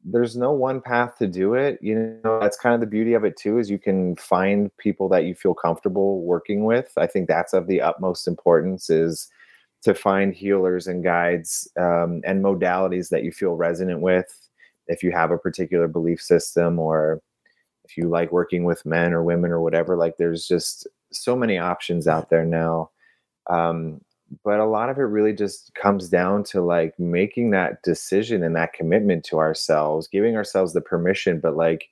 There's 0.05 0.37
no 0.37 0.53
one 0.53 0.81
path 0.81 1.19
to 1.19 1.27
do 1.27 1.55
it. 1.55 1.79
You 1.83 2.21
know, 2.25 2.41
that's 2.41 2.57
kind 2.57 2.75
of 2.75 2.81
the 2.81 2.87
beauty 2.87 3.15
of 3.15 3.25
it 3.25 3.37
too, 3.37 3.59
is 3.59 3.71
you 3.71 3.79
can 3.79 4.17
find 4.17 4.77
people 4.79 5.09
that 5.11 5.25
you 5.25 5.35
feel 5.35 5.55
comfortable 5.55 6.23
working 6.23 6.65
with. 6.65 6.93
I 6.97 7.07
think 7.07 7.29
that's 7.29 7.53
of 7.53 7.67
the 7.67 7.81
utmost 7.81 8.27
importance. 8.27 8.91
Is 8.91 9.29
to 9.83 9.95
find 9.95 10.35
healers 10.35 10.87
and 10.87 11.05
guides 11.05 11.69
um, 11.79 12.21
and 12.25 12.45
modalities 12.45 13.11
that 13.11 13.25
you 13.25 13.33
feel 13.33 13.55
resonant 13.55 14.01
with. 14.01 14.49
If 14.87 15.03
you 15.03 15.13
have 15.13 15.31
a 15.31 15.39
particular 15.39 15.87
belief 15.87 16.21
system 16.21 16.79
or 16.79 17.21
if 17.85 17.97
you 17.97 18.09
like 18.09 18.33
working 18.33 18.65
with 18.65 18.85
men 18.85 19.13
or 19.13 19.23
women 19.23 19.51
or 19.51 19.61
whatever 19.61 19.97
like 19.97 20.17
there's 20.17 20.47
just 20.47 20.87
so 21.13 21.37
many 21.37 21.59
options 21.59 22.07
out 22.07 22.31
there 22.31 22.45
now. 22.45 22.91
Um, 23.49 24.01
but 24.45 24.61
a 24.61 24.67
lot 24.67 24.91
of 24.91 24.99
it 24.99 25.03
really 25.03 25.33
just 25.33 25.75
comes 25.75 26.11
down 26.11 26.45
to 26.45 26.61
like 26.61 26.99
making 26.99 27.51
that 27.51 27.83
decision 27.83 28.43
and 28.43 28.55
that 28.57 28.75
commitment 28.75 29.25
to 29.25 29.39
ourselves 29.39 30.07
giving 30.07 30.37
ourselves 30.37 30.75
the 30.75 30.83
permission 30.83 31.41
but 31.41 31.57
like 31.57 31.89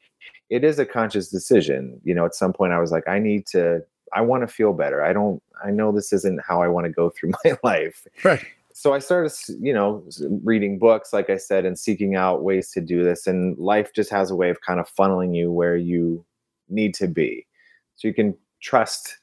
it 0.50 0.62
is 0.62 0.78
a 0.78 0.84
conscious 0.84 1.30
decision. 1.30 1.98
You 2.04 2.14
know 2.14 2.26
at 2.26 2.34
some 2.34 2.52
point 2.52 2.72
i 2.72 2.78
was 2.78 2.92
like 2.92 3.08
i 3.08 3.18
need 3.18 3.46
to 3.48 3.82
I 4.16 4.22
want 4.22 4.42
to 4.42 4.46
feel 4.46 4.72
better. 4.72 5.04
I 5.04 5.12
don't, 5.12 5.42
I 5.62 5.70
know 5.70 5.92
this 5.92 6.10
isn't 6.10 6.40
how 6.42 6.62
I 6.62 6.68
want 6.68 6.86
to 6.86 6.92
go 6.92 7.10
through 7.16 7.32
my 7.44 7.58
life. 7.62 8.06
Right. 8.24 8.44
So 8.72 8.92
I 8.92 8.98
started, 8.98 9.32
you 9.60 9.72
know, 9.72 10.04
reading 10.42 10.78
books, 10.78 11.12
like 11.12 11.30
I 11.30 11.36
said, 11.36 11.64
and 11.64 11.78
seeking 11.78 12.14
out 12.14 12.42
ways 12.42 12.70
to 12.72 12.80
do 12.80 13.04
this. 13.04 13.26
And 13.26 13.56
life 13.58 13.92
just 13.94 14.10
has 14.10 14.30
a 14.30 14.36
way 14.36 14.50
of 14.50 14.60
kind 14.60 14.80
of 14.80 14.94
funneling 14.94 15.34
you 15.34 15.50
where 15.50 15.76
you 15.76 16.24
need 16.68 16.94
to 16.94 17.08
be. 17.08 17.46
So 17.94 18.08
you 18.08 18.14
can 18.14 18.36
trust 18.60 19.18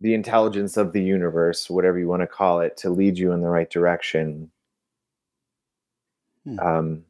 the 0.00 0.14
intelligence 0.14 0.76
of 0.76 0.92
the 0.92 1.02
universe, 1.02 1.70
whatever 1.70 1.98
you 1.98 2.08
want 2.08 2.22
to 2.22 2.26
call 2.26 2.60
it, 2.60 2.76
to 2.78 2.90
lead 2.90 3.18
you 3.18 3.32
in 3.32 3.40
the 3.40 3.48
right 3.48 3.70
direction. 3.70 4.50
Hmm. 6.44 6.58
Um, 6.60 7.04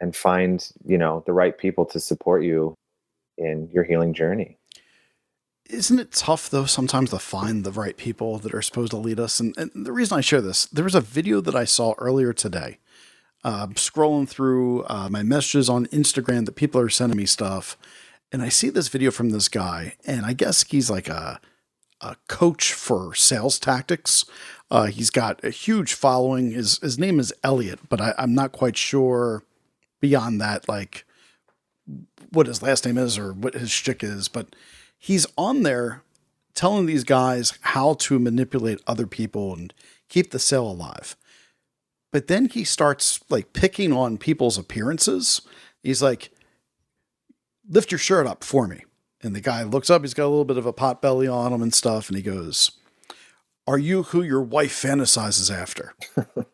and 0.00 0.16
find 0.16 0.68
you 0.84 0.98
know 0.98 1.22
the 1.26 1.32
right 1.32 1.56
people 1.56 1.86
to 1.86 2.00
support 2.00 2.42
you 2.42 2.74
in 3.38 3.70
your 3.72 3.84
healing 3.84 4.12
journey 4.12 4.58
isn't 5.70 5.98
it 5.98 6.12
tough 6.12 6.50
though 6.50 6.64
sometimes 6.66 7.10
to 7.10 7.18
find 7.18 7.64
the 7.64 7.72
right 7.72 7.96
people 7.96 8.38
that 8.38 8.54
are 8.54 8.62
supposed 8.62 8.90
to 8.90 8.96
lead 8.96 9.20
us? 9.20 9.40
And, 9.40 9.56
and 9.56 9.70
the 9.74 9.92
reason 9.92 10.18
i 10.18 10.20
share 10.20 10.40
this 10.40 10.66
there 10.66 10.84
was 10.84 10.94
a 10.94 11.00
video 11.00 11.40
that 11.40 11.54
i 11.54 11.64
saw 11.64 11.94
earlier 11.98 12.32
today 12.32 12.78
uh, 13.44 13.66
scrolling 13.68 14.28
through 14.28 14.84
uh, 14.84 15.08
my 15.10 15.22
messages 15.22 15.68
on 15.68 15.86
instagram 15.86 16.46
that 16.46 16.56
people 16.56 16.80
are 16.80 16.88
sending 16.88 17.16
me 17.18 17.26
stuff 17.26 17.76
and 18.30 18.42
i 18.42 18.48
see 18.48 18.70
this 18.70 18.88
video 18.88 19.10
from 19.10 19.30
this 19.30 19.48
guy 19.48 19.94
and 20.06 20.26
i 20.26 20.32
guess 20.32 20.62
he's 20.64 20.90
like 20.90 21.08
a, 21.08 21.40
a 22.00 22.16
coach 22.28 22.72
for 22.72 23.14
sales 23.14 23.58
tactics. 23.58 24.24
Uh, 24.70 24.86
he's 24.86 25.10
got 25.10 25.44
a 25.44 25.50
huge 25.50 25.92
following. 25.92 26.52
His, 26.52 26.78
his 26.78 26.98
name 26.98 27.20
is 27.20 27.32
elliot 27.44 27.80
but 27.88 28.00
I, 28.00 28.14
i'm 28.18 28.34
not 28.34 28.52
quite 28.52 28.76
sure 28.76 29.44
beyond 30.00 30.40
that 30.40 30.68
like 30.68 31.04
what 32.30 32.46
his 32.46 32.62
last 32.62 32.84
name 32.84 32.98
is 32.98 33.18
or 33.18 33.32
what 33.32 33.54
his 33.54 33.70
shtick 33.70 34.02
is 34.02 34.28
but 34.28 34.54
he's 35.02 35.26
on 35.36 35.64
there 35.64 36.04
telling 36.54 36.86
these 36.86 37.02
guys 37.02 37.58
how 37.62 37.94
to 37.94 38.20
manipulate 38.20 38.78
other 38.86 39.06
people 39.06 39.52
and 39.52 39.74
keep 40.08 40.30
the 40.30 40.38
sale 40.38 40.70
alive. 40.70 41.16
But 42.12 42.28
then 42.28 42.48
he 42.48 42.62
starts 42.62 43.18
like 43.28 43.52
picking 43.52 43.92
on 43.92 44.16
people's 44.16 44.58
appearances. 44.58 45.40
He's 45.82 46.02
like, 46.02 46.30
lift 47.68 47.90
your 47.90 47.98
shirt 47.98 48.28
up 48.28 48.44
for 48.44 48.68
me. 48.68 48.84
And 49.24 49.34
the 49.34 49.40
guy 49.40 49.64
looks 49.64 49.90
up, 49.90 50.02
he's 50.02 50.14
got 50.14 50.26
a 50.26 50.28
little 50.28 50.44
bit 50.44 50.56
of 50.58 50.66
a 50.66 50.72
pot 50.72 51.02
belly 51.02 51.26
on 51.26 51.52
him 51.52 51.62
and 51.62 51.74
stuff. 51.74 52.08
And 52.08 52.16
he 52.16 52.22
goes, 52.22 52.70
Are 53.66 53.78
you 53.78 54.04
who 54.04 54.22
your 54.22 54.42
wife 54.42 54.80
fantasizes 54.80 55.52
after? 55.52 55.94
and 56.16 56.46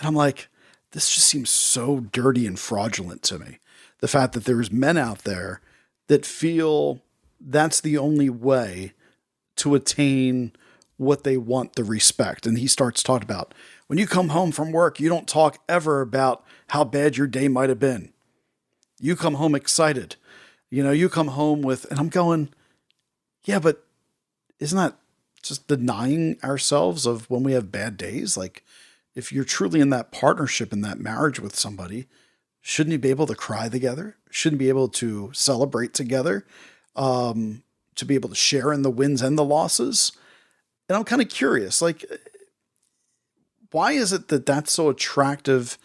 I'm 0.00 0.14
like, 0.14 0.48
This 0.92 1.12
just 1.12 1.26
seems 1.26 1.50
so 1.50 2.00
dirty 2.12 2.46
and 2.46 2.58
fraudulent 2.58 3.22
to 3.24 3.40
me. 3.40 3.58
The 3.98 4.08
fact 4.08 4.34
that 4.34 4.44
there's 4.44 4.70
men 4.70 4.96
out 4.96 5.20
there 5.20 5.60
that 6.08 6.26
feel 6.26 7.00
that's 7.44 7.80
the 7.80 7.98
only 7.98 8.30
way 8.30 8.92
to 9.56 9.74
attain 9.74 10.52
what 10.96 11.24
they 11.24 11.36
want 11.36 11.74
the 11.74 11.84
respect. 11.84 12.46
And 12.46 12.58
he 12.58 12.66
starts 12.66 13.02
talking 13.02 13.28
about 13.28 13.54
when 13.86 13.98
you 13.98 14.06
come 14.06 14.30
home 14.30 14.52
from 14.52 14.72
work, 14.72 15.00
you 15.00 15.08
don't 15.08 15.28
talk 15.28 15.58
ever 15.68 16.00
about 16.00 16.44
how 16.68 16.84
bad 16.84 17.16
your 17.16 17.26
day 17.26 17.48
might 17.48 17.68
have 17.68 17.78
been. 17.78 18.12
You 19.00 19.16
come 19.16 19.34
home 19.34 19.54
excited. 19.54 20.16
You 20.70 20.82
know, 20.82 20.92
you 20.92 21.08
come 21.08 21.28
home 21.28 21.60
with, 21.60 21.90
and 21.90 21.98
I'm 21.98 22.08
going, 22.08 22.48
yeah, 23.44 23.58
but 23.58 23.84
isn't 24.60 24.78
that 24.78 24.96
just 25.42 25.66
denying 25.66 26.38
ourselves 26.42 27.04
of 27.04 27.28
when 27.28 27.42
we 27.42 27.52
have 27.52 27.72
bad 27.72 27.96
days? 27.96 28.36
Like, 28.36 28.64
if 29.14 29.32
you're 29.32 29.44
truly 29.44 29.80
in 29.80 29.90
that 29.90 30.12
partnership, 30.12 30.72
in 30.72 30.80
that 30.82 31.00
marriage 31.00 31.40
with 31.40 31.54
somebody, 31.56 32.06
shouldn't 32.60 32.92
you 32.92 32.98
be 32.98 33.10
able 33.10 33.26
to 33.26 33.34
cry 33.34 33.68
together? 33.68 34.16
Shouldn't 34.30 34.60
be 34.60 34.70
able 34.70 34.88
to 34.88 35.30
celebrate 35.34 35.92
together? 35.92 36.46
Um, 36.96 37.62
to 37.94 38.04
be 38.04 38.14
able 38.14 38.28
to 38.28 38.34
share 38.34 38.72
in 38.72 38.82
the 38.82 38.90
wins 38.90 39.22
and 39.22 39.38
the 39.38 39.44
losses. 39.44 40.12
And 40.88 40.96
I'm 40.96 41.04
kind 41.04 41.22
of 41.22 41.28
curious, 41.28 41.80
like, 41.80 42.04
why 43.70 43.92
is 43.92 44.12
it 44.12 44.28
that 44.28 44.46
that's 44.46 44.72
so 44.72 44.88
attractive 44.88 45.78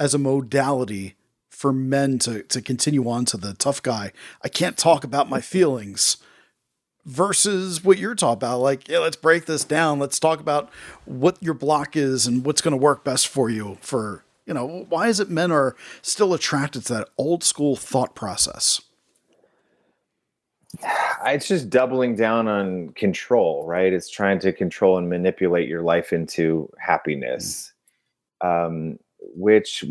as 0.00 0.14
a 0.14 0.18
modality 0.18 1.16
for 1.50 1.72
men 1.72 2.18
to 2.20 2.42
to 2.42 2.60
continue 2.62 3.08
on 3.08 3.24
to 3.26 3.36
the 3.36 3.54
tough 3.54 3.82
guy? 3.82 4.12
I 4.42 4.48
can't 4.48 4.78
talk 4.78 5.04
about 5.04 5.28
my 5.28 5.40
feelings. 5.40 6.16
Versus 7.06 7.84
what 7.84 7.98
you're 7.98 8.14
talking 8.14 8.38
about, 8.38 8.60
like, 8.60 8.88
yeah, 8.88 8.96
let's 8.96 9.16
break 9.16 9.44
this 9.44 9.62
down. 9.62 9.98
Let's 9.98 10.18
talk 10.18 10.40
about 10.40 10.70
what 11.04 11.36
your 11.42 11.52
block 11.52 11.96
is 11.96 12.26
and 12.26 12.42
what's 12.46 12.62
going 12.62 12.72
to 12.72 12.78
work 12.78 13.04
best 13.04 13.28
for 13.28 13.50
you. 13.50 13.76
For 13.82 14.24
you 14.46 14.54
know, 14.54 14.86
why 14.88 15.08
is 15.08 15.20
it 15.20 15.28
men 15.28 15.52
are 15.52 15.76
still 16.00 16.32
attracted 16.32 16.86
to 16.86 16.94
that 16.94 17.10
old 17.18 17.44
school 17.44 17.76
thought 17.76 18.14
process? 18.14 18.80
it's 21.26 21.48
just 21.48 21.70
doubling 21.70 22.16
down 22.16 22.48
on 22.48 22.90
control, 22.90 23.66
right? 23.66 23.92
It's 23.92 24.10
trying 24.10 24.38
to 24.40 24.52
control 24.52 24.98
and 24.98 25.08
manipulate 25.08 25.68
your 25.68 25.82
life 25.82 26.12
into 26.12 26.70
happiness, 26.78 27.72
um, 28.40 28.98
which 29.20 29.84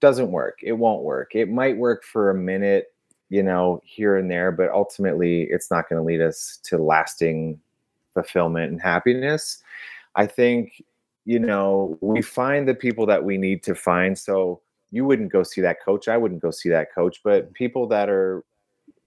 doesn't 0.00 0.30
work. 0.30 0.58
It 0.62 0.72
won't 0.72 1.02
work. 1.02 1.34
It 1.34 1.48
might 1.48 1.76
work 1.76 2.04
for 2.04 2.30
a 2.30 2.34
minute, 2.34 2.92
you 3.28 3.42
know, 3.42 3.80
here 3.84 4.16
and 4.16 4.30
there, 4.30 4.52
but 4.52 4.70
ultimately 4.70 5.42
it's 5.50 5.70
not 5.70 5.88
going 5.88 6.00
to 6.00 6.06
lead 6.06 6.20
us 6.20 6.58
to 6.64 6.78
lasting 6.78 7.60
fulfillment 8.14 8.72
and 8.72 8.80
happiness. 8.80 9.62
I 10.14 10.26
think, 10.26 10.82
you 11.24 11.38
know, 11.38 11.98
we 12.00 12.22
find 12.22 12.68
the 12.68 12.74
people 12.74 13.06
that 13.06 13.24
we 13.24 13.36
need 13.36 13.62
to 13.64 13.74
find. 13.74 14.16
So 14.16 14.60
you 14.90 15.04
wouldn't 15.04 15.32
go 15.32 15.42
see 15.42 15.60
that 15.60 15.82
coach. 15.84 16.08
I 16.08 16.16
wouldn't 16.16 16.40
go 16.40 16.50
see 16.50 16.68
that 16.70 16.94
coach, 16.94 17.20
but 17.22 17.52
people 17.52 17.86
that 17.88 18.08
are 18.08 18.44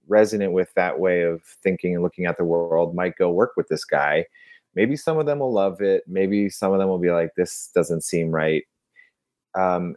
resonant 0.09 0.53
with 0.53 0.73
that 0.75 0.99
way 0.99 1.21
of 1.21 1.43
thinking 1.63 1.93
and 1.93 2.03
looking 2.03 2.25
at 2.25 2.37
the 2.37 2.45
world 2.45 2.95
might 2.95 3.15
go 3.17 3.31
work 3.31 3.53
with 3.55 3.67
this 3.67 3.85
guy. 3.85 4.25
Maybe 4.75 4.95
some 4.95 5.17
of 5.17 5.25
them 5.25 5.39
will 5.39 5.53
love 5.53 5.81
it. 5.81 6.03
Maybe 6.07 6.49
some 6.49 6.73
of 6.73 6.79
them 6.79 6.89
will 6.89 6.99
be 6.99 7.11
like, 7.11 7.31
this 7.35 7.71
doesn't 7.73 8.03
seem 8.03 8.31
right. 8.31 8.63
Um, 9.55 9.95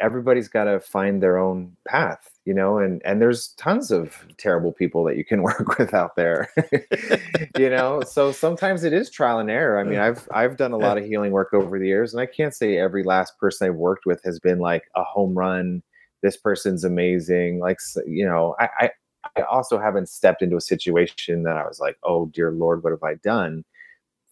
everybody's 0.00 0.48
got 0.48 0.64
to 0.64 0.80
find 0.80 1.22
their 1.22 1.38
own 1.38 1.74
path, 1.86 2.30
you 2.44 2.52
know, 2.52 2.78
and, 2.78 3.00
and 3.04 3.20
there's 3.20 3.48
tons 3.56 3.90
of 3.90 4.26
terrible 4.36 4.72
people 4.72 5.04
that 5.04 5.16
you 5.16 5.24
can 5.24 5.42
work 5.44 5.78
with 5.78 5.94
out 5.94 6.16
there, 6.16 6.50
you 7.58 7.70
know? 7.70 8.02
So 8.02 8.32
sometimes 8.32 8.84
it 8.84 8.92
is 8.92 9.10
trial 9.10 9.38
and 9.38 9.50
error. 9.50 9.78
I 9.78 9.84
mean, 9.84 9.98
I've, 9.98 10.28
I've 10.32 10.56
done 10.56 10.72
a 10.72 10.76
lot 10.78 10.98
of 10.98 11.04
healing 11.04 11.32
work 11.32 11.52
over 11.54 11.78
the 11.78 11.86
years 11.86 12.12
and 12.12 12.20
I 12.20 12.26
can't 12.26 12.54
say 12.54 12.78
every 12.78 13.02
last 13.02 13.38
person 13.38 13.68
I've 13.68 13.76
worked 13.76 14.06
with 14.06 14.20
has 14.24 14.38
been 14.38 14.58
like 14.58 14.84
a 14.94 15.04
home 15.04 15.36
run. 15.36 15.82
This 16.22 16.36
person's 16.36 16.84
amazing. 16.84 17.60
Like, 17.60 17.78
you 18.06 18.26
know, 18.26 18.54
I, 18.58 18.68
I 18.78 18.90
I 19.36 19.42
also 19.42 19.78
haven't 19.78 20.08
stepped 20.08 20.42
into 20.42 20.56
a 20.56 20.60
situation 20.60 21.42
that 21.44 21.56
I 21.56 21.66
was 21.66 21.80
like, 21.80 21.98
oh 22.02 22.26
dear 22.26 22.50
Lord, 22.50 22.82
what 22.82 22.90
have 22.90 23.02
I 23.02 23.14
done? 23.14 23.64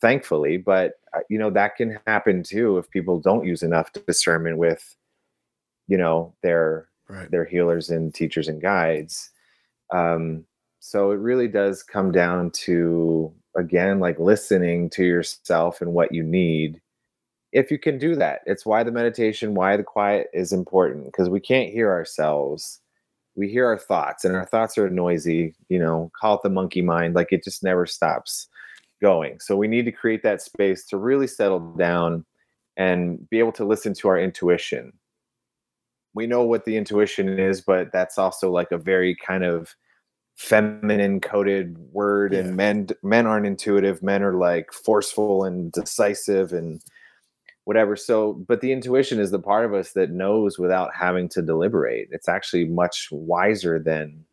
Thankfully, 0.00 0.56
but 0.56 0.94
uh, 1.14 1.20
you 1.28 1.38
know 1.38 1.50
that 1.50 1.76
can 1.76 1.98
happen 2.06 2.42
too 2.42 2.78
if 2.78 2.90
people 2.90 3.20
don't 3.20 3.46
use 3.46 3.62
enough 3.62 3.92
discernment 4.06 4.58
with, 4.58 4.96
you 5.88 5.96
know, 5.96 6.34
their 6.42 6.88
right. 7.08 7.30
their 7.30 7.44
healers 7.44 7.90
and 7.90 8.14
teachers 8.14 8.48
and 8.48 8.60
guides. 8.60 9.30
Um, 9.90 10.44
so 10.80 11.12
it 11.12 11.18
really 11.18 11.48
does 11.48 11.82
come 11.82 12.12
down 12.12 12.50
to 12.50 13.32
again 13.56 14.00
like 14.00 14.18
listening 14.18 14.90
to 14.90 15.02
yourself 15.02 15.80
and 15.80 15.94
what 15.94 16.12
you 16.12 16.22
need 16.22 16.80
if 17.52 17.70
you 17.70 17.78
can 17.78 17.96
do 17.96 18.14
that 18.14 18.40
it's 18.44 18.66
why 18.66 18.82
the 18.82 18.92
meditation 18.92 19.54
why 19.54 19.76
the 19.78 19.82
quiet 19.82 20.26
is 20.34 20.52
important 20.52 21.06
because 21.06 21.30
we 21.30 21.40
can't 21.40 21.70
hear 21.72 21.90
ourselves 21.90 22.80
we 23.36 23.48
hear 23.48 23.66
our 23.66 23.78
thoughts 23.78 24.24
and 24.24 24.36
our 24.36 24.46
thoughts 24.46 24.78
are 24.78 24.88
noisy 24.90 25.54
you 25.68 25.78
know 25.78 26.10
call 26.18 26.36
it 26.36 26.40
the 26.42 26.50
monkey 26.50 26.82
mind 26.82 27.14
like 27.14 27.32
it 27.32 27.44
just 27.44 27.62
never 27.62 27.86
stops 27.86 28.48
going 29.02 29.38
so 29.40 29.56
we 29.56 29.68
need 29.68 29.84
to 29.84 29.92
create 29.92 30.22
that 30.22 30.40
space 30.40 30.84
to 30.84 30.96
really 30.96 31.26
settle 31.26 31.60
down 31.76 32.24
and 32.76 33.28
be 33.30 33.38
able 33.38 33.52
to 33.52 33.64
listen 33.64 33.92
to 33.94 34.08
our 34.08 34.18
intuition 34.18 34.92
we 36.14 36.26
know 36.26 36.42
what 36.42 36.64
the 36.64 36.76
intuition 36.76 37.38
is 37.38 37.60
but 37.60 37.92
that's 37.92 38.18
also 38.18 38.50
like 38.50 38.72
a 38.72 38.78
very 38.78 39.14
kind 39.16 39.44
of 39.44 39.74
feminine 40.36 41.20
coded 41.20 41.78
word 41.92 42.32
yeah. 42.32 42.40
and 42.40 42.56
men 42.56 42.88
men 43.02 43.26
aren't 43.26 43.46
intuitive 43.46 44.02
men 44.02 44.22
are 44.22 44.34
like 44.34 44.72
forceful 44.72 45.44
and 45.44 45.70
decisive 45.72 46.52
and 46.52 46.82
whatever. 47.64 47.96
So, 47.96 48.34
but 48.46 48.60
the 48.60 48.72
intuition 48.72 49.18
is 49.18 49.30
the 49.30 49.38
part 49.38 49.64
of 49.64 49.74
us 49.74 49.92
that 49.92 50.10
knows 50.10 50.58
without 50.58 50.94
having 50.94 51.28
to 51.30 51.42
deliberate. 51.42 52.08
It's 52.10 52.28
actually 52.28 52.66
much 52.66 53.08
wiser 53.10 53.78
than 53.78 54.24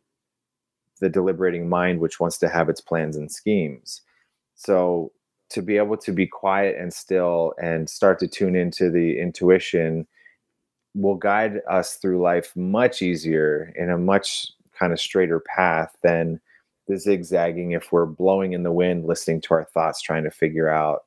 the 1.00 1.08
deliberating 1.08 1.68
mind, 1.68 2.00
which 2.00 2.20
wants 2.20 2.38
to 2.38 2.48
have 2.48 2.68
its 2.68 2.80
plans 2.80 3.16
and 3.16 3.30
schemes. 3.30 4.02
So, 4.54 5.12
to 5.50 5.60
be 5.60 5.76
able 5.76 5.98
to 5.98 6.12
be 6.12 6.26
quiet 6.26 6.76
and 6.78 6.92
still 6.92 7.52
and 7.62 7.88
start 7.88 8.18
to 8.20 8.26
tune 8.26 8.56
into 8.56 8.90
the 8.90 9.18
intuition 9.18 10.06
will 10.94 11.14
guide 11.14 11.60
us 11.68 11.94
through 11.94 12.22
life 12.22 12.54
much 12.56 13.02
easier 13.02 13.72
in 13.76 13.90
a 13.90 13.98
much 13.98 14.48
kind 14.78 14.92
of 14.92 15.00
straighter 15.00 15.40
path 15.40 15.94
than 16.02 16.40
the 16.88 16.98
zigzagging 16.98 17.72
if 17.72 17.92
we're 17.92 18.06
blowing 18.06 18.54
in 18.54 18.62
the 18.62 18.72
wind 18.72 19.04
listening 19.04 19.40
to 19.42 19.54
our 19.54 19.64
thoughts 19.64 20.00
trying 20.00 20.24
to 20.24 20.30
figure 20.30 20.68
out 20.68 21.04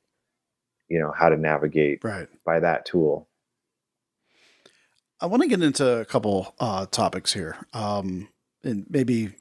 you 0.89 0.99
know 0.99 1.11
how 1.17 1.29
to 1.29 1.37
navigate 1.37 2.03
right. 2.03 2.27
by 2.45 2.59
that 2.59 2.85
tool. 2.85 3.27
I 5.21 5.27
want 5.27 5.43
to 5.43 5.49
get 5.49 5.63
into 5.63 5.99
a 5.99 6.05
couple 6.05 6.53
uh, 6.59 6.85
topics 6.87 7.33
here 7.33 7.57
um, 7.73 8.27
and 8.63 8.85
maybe 8.89 9.31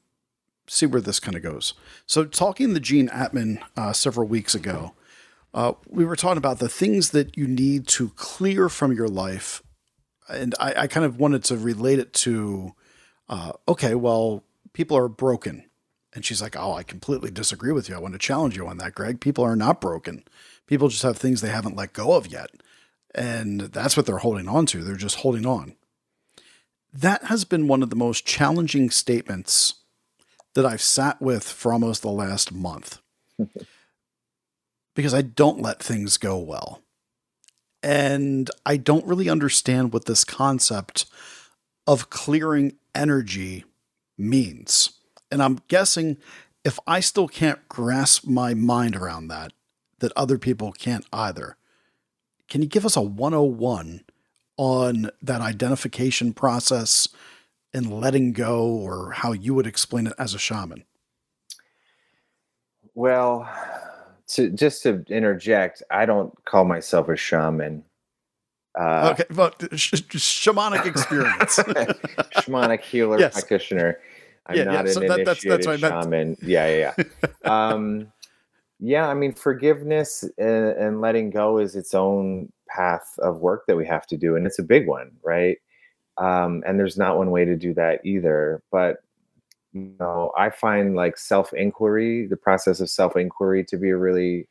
see 0.67 0.85
where 0.85 1.01
this 1.01 1.19
kind 1.19 1.35
of 1.35 1.43
goes. 1.43 1.73
So 2.05 2.25
talking 2.25 2.73
to 2.73 2.79
gene 2.79 3.09
atman 3.09 3.59
uh, 3.75 3.93
several 3.93 4.27
weeks 4.27 4.55
ago 4.55 4.93
uh, 5.55 5.71
we 5.87 6.03
were 6.03 6.17
talking 6.17 6.37
about 6.37 6.59
the 6.59 6.67
things 6.67 7.11
that 7.11 7.37
you 7.37 7.47
need 7.47 7.87
to 7.87 8.09
clear 8.09 8.67
from 8.67 8.91
your 8.91 9.07
life 9.07 9.63
and 10.27 10.53
i, 10.59 10.73
I 10.81 10.87
kind 10.87 11.05
of 11.05 11.17
wanted 11.17 11.45
to 11.45 11.57
relate 11.57 11.97
it 11.97 12.13
to 12.13 12.73
uh, 13.29 13.53
okay 13.67 13.95
well 13.95 14.43
people 14.73 14.97
are 14.97 15.07
broken. 15.07 15.63
And 16.13 16.23
she's 16.25 16.41
like 16.41 16.55
oh 16.57 16.73
i 16.73 16.83
completely 16.83 17.31
disagree 17.31 17.71
with 17.71 17.89
you. 17.89 17.95
I 17.95 17.99
want 17.99 18.13
to 18.13 18.19
challenge 18.19 18.55
you 18.57 18.67
on 18.67 18.77
that 18.77 18.95
greg. 18.95 19.21
People 19.21 19.43
are 19.43 19.55
not 19.55 19.81
broken 19.81 20.23
People 20.67 20.87
just 20.89 21.03
have 21.03 21.17
things 21.17 21.41
they 21.41 21.49
haven't 21.49 21.75
let 21.75 21.93
go 21.93 22.13
of 22.13 22.27
yet. 22.27 22.49
And 23.13 23.61
that's 23.61 23.95
what 23.95 24.05
they're 24.05 24.17
holding 24.17 24.47
on 24.47 24.65
to. 24.67 24.83
They're 24.83 24.95
just 24.95 25.17
holding 25.17 25.45
on. 25.45 25.75
that 26.93 27.25
has 27.25 27.43
been 27.43 27.67
one 27.67 27.83
of 27.83 27.89
the 27.89 27.95
most 27.95 28.25
challenging 28.25 28.89
statements 28.89 29.75
that 30.53 30.65
I've 30.65 30.81
sat 30.81 31.21
with 31.21 31.43
for 31.43 31.73
almost 31.73 32.01
the 32.01 32.09
last 32.09 32.53
month 32.53 32.99
because 34.95 35.13
I 35.13 35.21
don't 35.21 35.61
let 35.61 35.83
things 35.83 36.17
go 36.17 36.37
well. 36.37 36.81
And 37.83 38.49
I 38.65 38.77
don't 38.77 39.05
really 39.05 39.29
understand 39.29 39.93
what 39.93 40.05
this 40.05 40.23
concept 40.23 41.05
of 41.85 42.09
clearing 42.09 42.73
energy 42.95 43.65
means. 44.17 44.91
And 45.29 45.43
I'm 45.43 45.59
guessing 45.67 46.17
if 46.63 46.79
I 46.87 46.99
still 47.01 47.27
can't 47.27 47.67
grasp 47.69 48.25
my 48.25 48.53
mind 48.53 48.95
around 48.95 49.27
that, 49.27 49.51
that 49.99 50.11
other 50.15 50.37
people 50.37 50.71
can't 50.71 51.05
either. 51.11 51.57
Can 52.49 52.61
you 52.61 52.67
give 52.67 52.85
us 52.85 52.95
a 52.95 53.01
101 53.01 54.01
on 54.57 55.09
that 55.21 55.41
identification 55.41 56.33
process 56.33 57.07
and 57.73 57.91
letting 57.91 58.31
go, 58.31 58.67
or 58.67 59.11
how 59.11 59.33
you 59.33 59.53
would 59.53 59.67
explain 59.67 60.07
it 60.07 60.13
as 60.17 60.33
a 60.33 60.39
shaman? 60.39 60.85
Well, 62.93 63.49
to 64.27 64.49
just 64.49 64.83
to 64.83 65.03
interject, 65.09 65.83
I 65.91 66.05
don't 66.05 66.33
call 66.45 66.63
myself 66.63 67.09
a 67.09 67.17
shaman. 67.17 67.83
Uh, 68.79 69.13
okay, 69.13 69.25
but 69.29 69.55
sh- 69.77 69.93
shamanic 69.93 70.85
experience, 70.85 71.57
shamanic 72.37 72.81
healer 72.81 73.19
yes. 73.19 73.33
practitioner. 73.33 73.99
I'm 74.47 74.57
yeah, 74.57 74.63
not 74.65 74.85
yeah. 74.85 74.91
So 74.91 75.01
an 75.01 75.07
that, 75.07 75.19
initiated 75.21 75.65
that's, 75.65 75.81
that's 75.81 76.03
shaman. 76.03 76.37
Yeah, 76.41 76.67
yeah, 76.67 76.93
yeah. 76.97 77.09
um, 77.69 78.11
yeah, 78.79 79.07
I 79.07 79.13
mean, 79.13 79.33
forgiveness 79.33 80.23
and, 80.37 80.67
and 80.77 81.01
letting 81.01 81.29
go 81.29 81.57
is 81.59 81.75
its 81.75 81.93
own 81.93 82.51
path 82.67 83.15
of 83.19 83.39
work 83.39 83.65
that 83.67 83.77
we 83.77 83.85
have 83.85 84.05
to 84.07 84.17
do, 84.17 84.35
and 84.35 84.45
it's 84.45 84.59
a 84.59 84.63
big 84.63 84.87
one, 84.87 85.11
right? 85.23 85.57
Um, 86.17 86.63
and 86.65 86.79
there's 86.79 86.97
not 86.97 87.17
one 87.17 87.31
way 87.31 87.45
to 87.45 87.55
do 87.55 87.73
that 87.75 88.01
either. 88.05 88.61
But 88.71 88.97
you 89.73 89.93
know, 89.99 90.31
I 90.37 90.49
find 90.49 90.95
like 90.95 91.17
self 91.17 91.53
inquiry, 91.53 92.27
the 92.27 92.37
process 92.37 92.79
of 92.79 92.89
self 92.89 93.15
inquiry, 93.15 93.63
to 93.65 93.77
be 93.77 93.89
a 93.89 93.97
really 93.97 94.47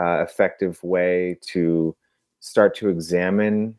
uh, 0.00 0.22
effective 0.22 0.82
way 0.82 1.38
to 1.48 1.96
start 2.40 2.74
to 2.76 2.88
examine 2.88 3.76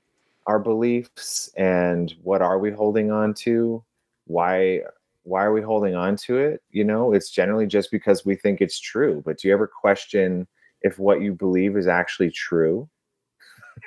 our 0.48 0.60
beliefs 0.60 1.50
and 1.56 2.14
what 2.24 2.42
are 2.42 2.60
we 2.60 2.72
holding 2.72 3.12
on 3.12 3.34
to 3.34 3.84
why 4.26 4.82
why 5.24 5.44
are 5.44 5.54
we 5.54 5.62
holding 5.62 5.96
on 5.96 6.16
to 6.16 6.38
it? 6.38 6.62
You 6.72 6.84
know 6.84 7.14
it's 7.14 7.30
generally 7.30 7.68
just 7.68 7.92
because 7.92 8.26
we 8.26 8.36
think 8.36 8.62
it's 8.62 8.80
true 8.80 9.22
but 9.26 9.40
do 9.40 9.48
you 9.48 9.54
ever 9.54 9.68
question 9.68 10.48
if 10.82 10.98
what 10.98 11.22
you 11.22 11.34
believe 11.34 11.78
is 11.78 11.88
actually 11.88 12.32
true? 12.32 12.90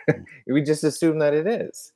We 0.46 0.62
just 0.62 0.84
assume 0.84 1.18
that 1.18 1.34
it 1.34 1.46
is 1.46 1.92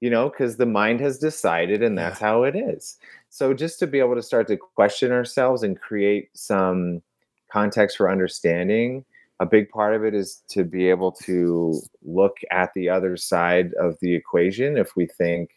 you 0.00 0.10
know 0.10 0.28
because 0.28 0.56
the 0.56 0.66
mind 0.66 1.00
has 1.00 1.18
decided 1.18 1.82
and 1.82 1.96
that's 1.96 2.20
yeah. 2.20 2.26
how 2.26 2.42
it 2.42 2.56
is. 2.56 2.96
So 3.30 3.54
just 3.54 3.78
to 3.80 3.86
be 3.86 3.98
able 3.98 4.14
to 4.14 4.22
start 4.22 4.46
to 4.48 4.56
question 4.56 5.12
ourselves 5.12 5.62
and 5.62 5.80
create 5.80 6.30
some 6.34 7.02
context 7.50 7.96
for 7.96 8.10
understanding 8.10 9.04
a 9.40 9.46
big 9.46 9.68
part 9.68 9.94
of 9.94 10.04
it 10.04 10.14
is 10.14 10.42
to 10.48 10.64
be 10.64 10.88
able 10.88 11.12
to 11.12 11.80
look 12.02 12.38
at 12.50 12.72
the 12.74 12.88
other 12.88 13.16
side 13.16 13.72
of 13.74 13.96
the 14.00 14.14
equation 14.14 14.78
if 14.78 14.96
we 14.96 15.06
think 15.06 15.50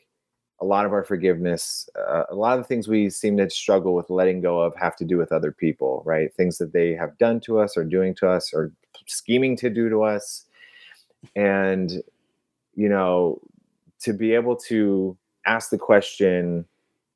a 0.61 0.65
lot 0.65 0.85
of 0.85 0.93
our 0.93 1.03
forgiveness 1.03 1.89
uh, 1.97 2.23
a 2.29 2.35
lot 2.35 2.57
of 2.57 2.63
the 2.63 2.67
things 2.67 2.87
we 2.87 3.09
seem 3.09 3.37
to 3.37 3.49
struggle 3.49 3.95
with 3.95 4.09
letting 4.09 4.41
go 4.41 4.59
of 4.59 4.75
have 4.75 4.95
to 4.95 5.05
do 5.05 5.17
with 5.17 5.31
other 5.31 5.51
people 5.51 6.03
right? 6.05 6.33
Things 6.33 6.57
that 6.57 6.73
they 6.73 6.93
have 6.93 7.17
done 7.17 7.39
to 7.41 7.59
us 7.59 7.77
or 7.77 7.83
doing 7.83 8.13
to 8.15 8.29
us 8.29 8.53
or 8.53 8.71
scheming 9.05 9.55
to 9.57 9.69
do 9.69 9.89
to 9.89 10.03
us. 10.03 10.45
And 11.35 12.01
you 12.75 12.89
know 12.89 13.41
to 14.01 14.13
be 14.13 14.33
able 14.33 14.55
to 14.55 15.17
ask 15.45 15.69
the 15.69 15.77
question 15.77 16.65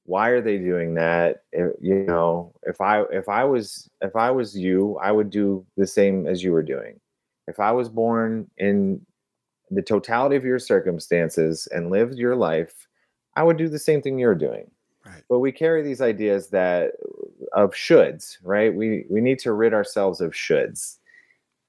why 0.06 0.30
are 0.30 0.42
they 0.42 0.58
doing 0.58 0.96
that? 0.96 1.44
If, 1.54 1.72
you 1.82 2.04
know 2.04 2.54
if 2.64 2.82
i 2.82 3.04
if 3.04 3.30
i 3.30 3.44
was 3.44 3.90
if 4.02 4.16
i 4.16 4.30
was 4.30 4.58
you 4.58 4.98
i 5.02 5.12
would 5.12 5.30
do 5.30 5.66
the 5.78 5.88
same 5.88 6.28
as 6.28 6.44
you 6.44 6.52
were 6.52 6.64
doing. 6.64 7.00
If 7.48 7.60
i 7.60 7.72
was 7.72 7.90
born 7.90 8.50
in 8.58 9.06
the 9.72 9.82
totality 9.82 10.36
of 10.36 10.44
your 10.44 10.60
circumstances 10.60 11.68
and 11.72 11.90
lived 11.90 12.16
your 12.16 12.36
life 12.36 12.88
i 13.36 13.44
would 13.44 13.58
do 13.58 13.68
the 13.68 13.80
same 13.80 14.02
thing 14.02 14.18
you're 14.18 14.36
doing 14.36 14.70
right 15.06 15.24
but 15.30 15.40
we 15.40 15.52
carry 15.52 15.82
these 15.82 16.02
ideas 16.02 16.48
that 16.48 16.92
of 17.54 17.72
shoulds 17.72 18.38
right 18.44 18.74
we 18.74 19.06
we 19.10 19.22
need 19.22 19.40
to 19.40 19.54
rid 19.54 19.74
ourselves 19.74 20.22
of 20.22 20.32
shoulds 20.32 20.98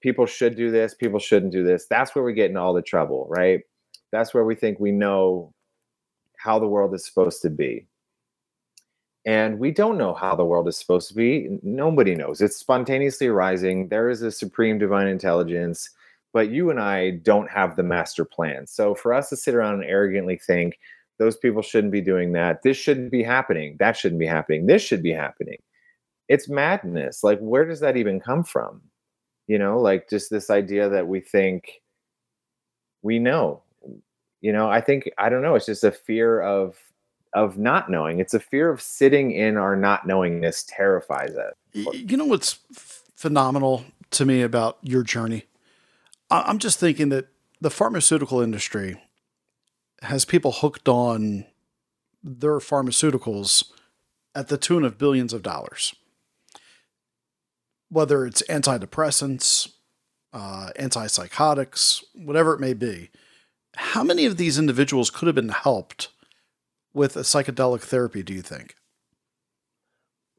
people 0.00 0.26
should 0.26 0.56
do 0.56 0.70
this 0.70 0.94
people 0.94 1.18
shouldn't 1.18 1.52
do 1.52 1.64
this 1.64 1.86
that's 1.86 2.14
where 2.14 2.24
we 2.24 2.32
get 2.32 2.50
in 2.50 2.56
all 2.56 2.74
the 2.74 2.82
trouble 2.82 3.26
right 3.28 3.62
that's 4.12 4.32
where 4.32 4.44
we 4.44 4.54
think 4.54 4.78
we 4.78 4.92
know 4.92 5.52
how 6.36 6.58
the 6.58 6.68
world 6.68 6.94
is 6.94 7.04
supposed 7.04 7.42
to 7.42 7.50
be 7.50 7.86
and 9.26 9.58
we 9.58 9.70
don't 9.70 9.96
know 9.96 10.12
how 10.12 10.34
the 10.36 10.44
world 10.44 10.68
is 10.68 10.76
supposed 10.76 11.08
to 11.08 11.14
be. 11.14 11.58
Nobody 11.62 12.14
knows. 12.14 12.40
It's 12.42 12.56
spontaneously 12.56 13.26
arising. 13.28 13.88
There 13.88 14.10
is 14.10 14.20
a 14.22 14.30
supreme 14.30 14.78
divine 14.78 15.06
intelligence, 15.06 15.90
but 16.32 16.50
you 16.50 16.70
and 16.70 16.78
I 16.78 17.12
don't 17.22 17.50
have 17.50 17.76
the 17.76 17.82
master 17.82 18.24
plan. 18.24 18.66
So 18.66 18.94
for 18.94 19.14
us 19.14 19.30
to 19.30 19.36
sit 19.36 19.54
around 19.54 19.74
and 19.74 19.84
arrogantly 19.84 20.36
think 20.36 20.78
those 21.18 21.36
people 21.36 21.62
shouldn't 21.62 21.92
be 21.92 22.00
doing 22.00 22.32
that, 22.32 22.62
this 22.62 22.76
shouldn't 22.76 23.10
be 23.10 23.22
happening, 23.22 23.76
that 23.78 23.96
shouldn't 23.96 24.20
be 24.20 24.26
happening, 24.26 24.66
this 24.66 24.82
should 24.82 25.02
be 25.02 25.12
happening. 25.12 25.58
It's 26.28 26.48
madness. 26.48 27.22
Like, 27.22 27.38
where 27.40 27.64
does 27.64 27.80
that 27.80 27.96
even 27.96 28.18
come 28.18 28.44
from? 28.44 28.80
You 29.46 29.58
know, 29.58 29.78
like 29.78 30.08
just 30.08 30.30
this 30.30 30.48
idea 30.50 30.88
that 30.88 31.06
we 31.06 31.20
think 31.20 31.82
we 33.02 33.18
know. 33.18 33.62
You 34.40 34.52
know, 34.52 34.68
I 34.68 34.80
think, 34.80 35.10
I 35.18 35.28
don't 35.28 35.42
know, 35.42 35.54
it's 35.54 35.66
just 35.66 35.84
a 35.84 35.92
fear 35.92 36.40
of 36.40 36.76
of 37.34 37.58
not 37.58 37.90
knowing. 37.90 38.20
It's 38.20 38.32
a 38.32 38.40
fear 38.40 38.70
of 38.70 38.80
sitting 38.80 39.32
in 39.32 39.56
our 39.56 39.76
not 39.76 40.06
knowingness 40.06 40.64
terrifies 40.68 41.34
us. 41.36 41.54
You 41.72 42.16
know 42.16 42.24
what's 42.24 42.60
phenomenal 43.16 43.84
to 44.12 44.24
me 44.24 44.42
about 44.42 44.78
your 44.82 45.02
journey? 45.02 45.44
I'm 46.30 46.58
just 46.58 46.78
thinking 46.78 47.08
that 47.10 47.26
the 47.60 47.70
pharmaceutical 47.70 48.40
industry 48.40 49.00
has 50.04 50.24
people 50.24 50.52
hooked 50.52 50.88
on 50.88 51.46
their 52.22 52.58
pharmaceuticals 52.58 53.70
at 54.34 54.48
the 54.48 54.58
tune 54.58 54.84
of 54.84 54.98
billions 54.98 55.32
of 55.32 55.42
dollars. 55.42 55.94
Whether 57.90 58.26
it's 58.26 58.42
antidepressants, 58.48 59.70
uh, 60.34 60.70
antipsychotics, 60.78 62.02
whatever 62.12 62.54
it 62.54 62.60
may 62.60 62.74
be. 62.74 63.10
How 63.76 64.02
many 64.02 64.26
of 64.26 64.36
these 64.36 64.58
individuals 64.58 65.10
could 65.10 65.26
have 65.26 65.34
been 65.34 65.50
helped 65.50 66.08
with 66.92 67.16
a 67.16 67.20
psychedelic 67.20 67.82
therapy, 67.82 68.22
do 68.22 68.34
you 68.34 68.42
think? 68.42 68.74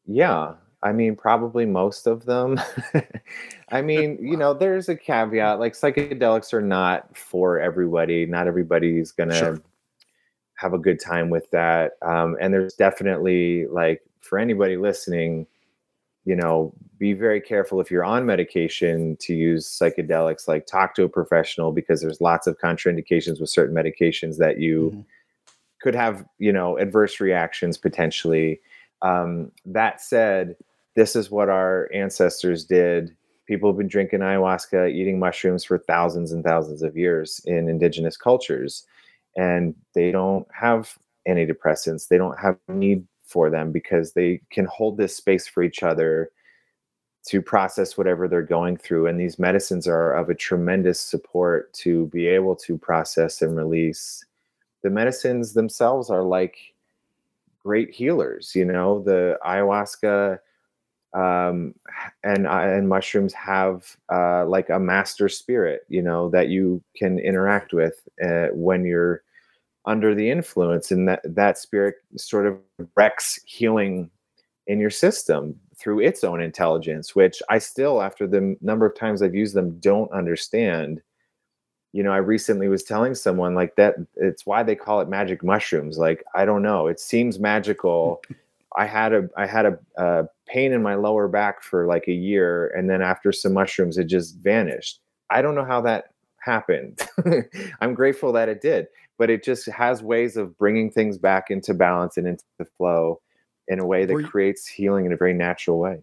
Yeah, 0.05 0.55
I 0.85 0.91
mean, 0.91 1.15
probably 1.15 1.65
most 1.65 2.05
of 2.05 2.25
them. 2.25 2.61
I 3.69 3.81
mean, 3.81 4.19
you 4.21 4.37
know, 4.37 4.53
there's 4.53 4.87
a 4.87 4.95
caveat 4.95 5.59
like 5.59 5.73
psychedelics 5.73 6.53
are 6.53 6.61
not 6.61 7.17
for 7.17 7.59
everybody. 7.59 8.27
Not 8.27 8.45
everybody's 8.45 9.11
going 9.11 9.29
to 9.29 9.35
sure. 9.35 9.61
have 10.53 10.73
a 10.73 10.77
good 10.77 10.99
time 10.99 11.31
with 11.31 11.49
that. 11.49 11.93
Um, 12.03 12.37
and 12.39 12.53
there's 12.53 12.75
definitely, 12.75 13.65
like, 13.65 14.03
for 14.21 14.37
anybody 14.37 14.77
listening, 14.77 15.47
you 16.23 16.35
know, 16.35 16.71
be 16.99 17.13
very 17.13 17.41
careful 17.41 17.81
if 17.81 17.89
you're 17.89 18.05
on 18.05 18.23
medication 18.23 19.17
to 19.21 19.33
use 19.33 19.67
psychedelics. 19.67 20.47
Like, 20.47 20.67
talk 20.67 20.93
to 20.95 21.03
a 21.03 21.09
professional 21.09 21.71
because 21.71 21.99
there's 21.99 22.21
lots 22.21 22.45
of 22.45 22.59
contraindications 22.59 23.41
with 23.41 23.49
certain 23.49 23.75
medications 23.75 24.37
that 24.37 24.59
you. 24.59 24.91
Mm-hmm 24.91 25.01
could 25.81 25.93
have 25.93 26.25
you 26.39 26.51
know 26.51 26.79
adverse 26.79 27.19
reactions 27.19 27.77
potentially. 27.77 28.59
Um, 29.03 29.51
that 29.65 30.01
said, 30.01 30.55
this 30.95 31.15
is 31.15 31.29
what 31.29 31.49
our 31.49 31.89
ancestors 31.93 32.65
did. 32.65 33.15
People 33.47 33.69
have 33.69 33.77
been 33.77 33.87
drinking 33.87 34.21
ayahuasca, 34.21 34.91
eating 34.91 35.19
mushrooms 35.19 35.63
for 35.63 35.77
thousands 35.77 36.31
and 36.31 36.43
thousands 36.43 36.81
of 36.81 36.97
years 36.97 37.41
in 37.45 37.69
indigenous 37.69 38.17
cultures, 38.17 38.85
and 39.35 39.75
they 39.93 40.11
don't 40.11 40.47
have 40.51 40.97
antidepressants. 41.27 42.07
They 42.07 42.17
don't 42.17 42.39
have 42.39 42.57
need 42.67 43.05
for 43.23 43.49
them 43.49 43.71
because 43.71 44.13
they 44.13 44.41
can 44.51 44.65
hold 44.65 44.97
this 44.97 45.15
space 45.15 45.47
for 45.47 45.63
each 45.63 45.83
other 45.83 46.29
to 47.27 47.41
process 47.41 47.97
whatever 47.97 48.27
they're 48.27 48.43
going 48.43 48.77
through. 48.77 49.07
And 49.07 49.19
these 49.19 49.39
medicines 49.39 49.87
are 49.87 50.13
of 50.13 50.29
a 50.29 50.35
tremendous 50.35 50.99
support 50.99 51.73
to 51.73 52.05
be 52.07 52.27
able 52.27 52.55
to 52.57 52.77
process 52.77 53.41
and 53.41 53.57
release 53.57 54.23
the 54.85 54.91
medicines 54.91 55.53
themselves 55.53 56.11
are 56.11 56.21
like 56.21 56.75
great 57.63 57.91
healers. 57.91 58.53
You 58.53 58.65
know, 58.65 59.01
the 59.01 59.39
ayahuasca 59.43 60.37
um, 61.15 61.73
and 62.23 62.45
uh, 62.47 62.61
and 62.61 62.89
mushrooms 62.89 63.33
have 63.33 63.95
uh, 64.11 64.45
like 64.45 64.69
a 64.69 64.79
master 64.79 65.29
spirit. 65.29 65.81
You 65.87 66.01
know 66.01 66.29
that 66.29 66.49
you 66.49 66.83
can 66.95 67.19
interact 67.19 67.73
with 67.73 68.07
uh, 68.23 68.47
when 68.51 68.85
you're 68.85 69.23
under 69.85 70.13
the 70.13 70.29
influence, 70.29 70.91
and 70.91 71.07
that 71.07 71.21
that 71.23 71.57
spirit 71.57 71.95
sort 72.17 72.45
of 72.45 72.57
wrecks 72.95 73.39
healing 73.45 74.09
in 74.67 74.79
your 74.79 74.89
system 74.89 75.59
through 75.77 75.99
its 75.99 76.23
own 76.23 76.41
intelligence, 76.41 77.15
which 77.15 77.41
I 77.49 77.59
still, 77.59 78.01
after 78.01 78.27
the 78.27 78.55
number 78.61 78.85
of 78.85 78.95
times 78.95 79.21
I've 79.21 79.35
used 79.35 79.53
them, 79.53 79.79
don't 79.79 80.11
understand 80.11 81.01
you 81.95 82.03
know, 82.03 82.11
I 82.11 82.17
recently 82.17 82.67
was 82.67 82.83
telling 82.83 83.15
someone 83.15 83.55
like 83.55 83.77
that 83.77 83.95
it's 84.17 84.45
why 84.45 84.63
they 84.63 84.75
call 84.75 84.99
it 84.99 85.07
magic 85.07 85.45
mushrooms. 85.45 85.97
Like, 85.97 86.25
I 86.35 86.43
don't 86.43 86.61
know, 86.61 86.87
it 86.87 86.99
seems 86.99 87.39
magical. 87.39 88.21
I 88.77 88.85
had 88.85 89.13
a 89.13 89.29
I 89.37 89.45
had 89.45 89.65
a, 89.65 89.77
a 89.97 90.25
pain 90.47 90.73
in 90.73 90.83
my 90.83 90.95
lower 90.95 91.27
back 91.27 91.61
for 91.61 91.87
like 91.87 92.07
a 92.07 92.13
year, 92.13 92.67
and 92.75 92.89
then 92.89 93.01
after 93.01 93.31
some 93.31 93.53
mushrooms, 93.53 93.97
it 93.97 94.05
just 94.05 94.37
vanished. 94.37 94.99
I 95.29 95.41
don't 95.41 95.55
know 95.55 95.65
how 95.65 95.81
that 95.81 96.05
happened. 96.39 97.01
I'm 97.81 97.93
grateful 97.93 98.31
that 98.33 98.49
it 98.49 98.61
did, 98.61 98.87
but 99.17 99.29
it 99.29 99.43
just 99.43 99.65
has 99.67 100.03
ways 100.03 100.37
of 100.37 100.57
bringing 100.57 100.91
things 100.91 101.17
back 101.17 101.49
into 101.49 101.73
balance 101.73 102.17
and 102.17 102.27
into 102.27 102.43
the 102.57 102.65
flow 102.65 103.21
in 103.67 103.79
a 103.79 103.85
way 103.85 104.05
that 104.05 104.13
you, 104.13 104.27
creates 104.27 104.67
healing 104.67 105.05
in 105.05 105.11
a 105.11 105.17
very 105.17 105.33
natural 105.33 105.79
way. 105.79 106.01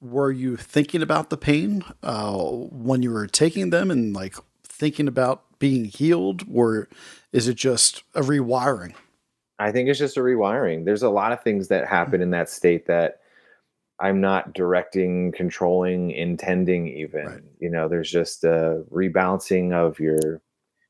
Were 0.00 0.30
you 0.30 0.56
thinking 0.56 1.02
about 1.02 1.30
the 1.30 1.36
pain 1.36 1.84
uh, 2.02 2.36
when 2.36 3.02
you 3.02 3.10
were 3.10 3.26
taking 3.26 3.70
them 3.70 3.90
and 3.90 4.14
like 4.14 4.36
thinking 4.62 5.08
about 5.08 5.58
being 5.58 5.84
healed, 5.84 6.44
or 6.52 6.88
is 7.32 7.48
it 7.48 7.54
just 7.54 8.02
a 8.14 8.20
rewiring? 8.20 8.94
I 9.62 9.70
think 9.70 9.88
it's 9.88 9.98
just 9.98 10.16
a 10.16 10.20
rewiring. 10.20 10.84
There's 10.84 11.04
a 11.04 11.10
lot 11.10 11.32
of 11.32 11.42
things 11.42 11.68
that 11.68 11.86
happen 11.86 12.20
in 12.20 12.30
that 12.30 12.50
state 12.50 12.86
that 12.86 13.20
I'm 14.00 14.20
not 14.20 14.54
directing, 14.54 15.30
controlling, 15.30 16.10
intending 16.10 16.88
even. 16.88 17.26
Right. 17.26 17.42
You 17.60 17.70
know, 17.70 17.88
there's 17.88 18.10
just 18.10 18.42
a 18.42 18.84
rebalancing 18.90 19.72
of 19.72 20.00
your 20.00 20.42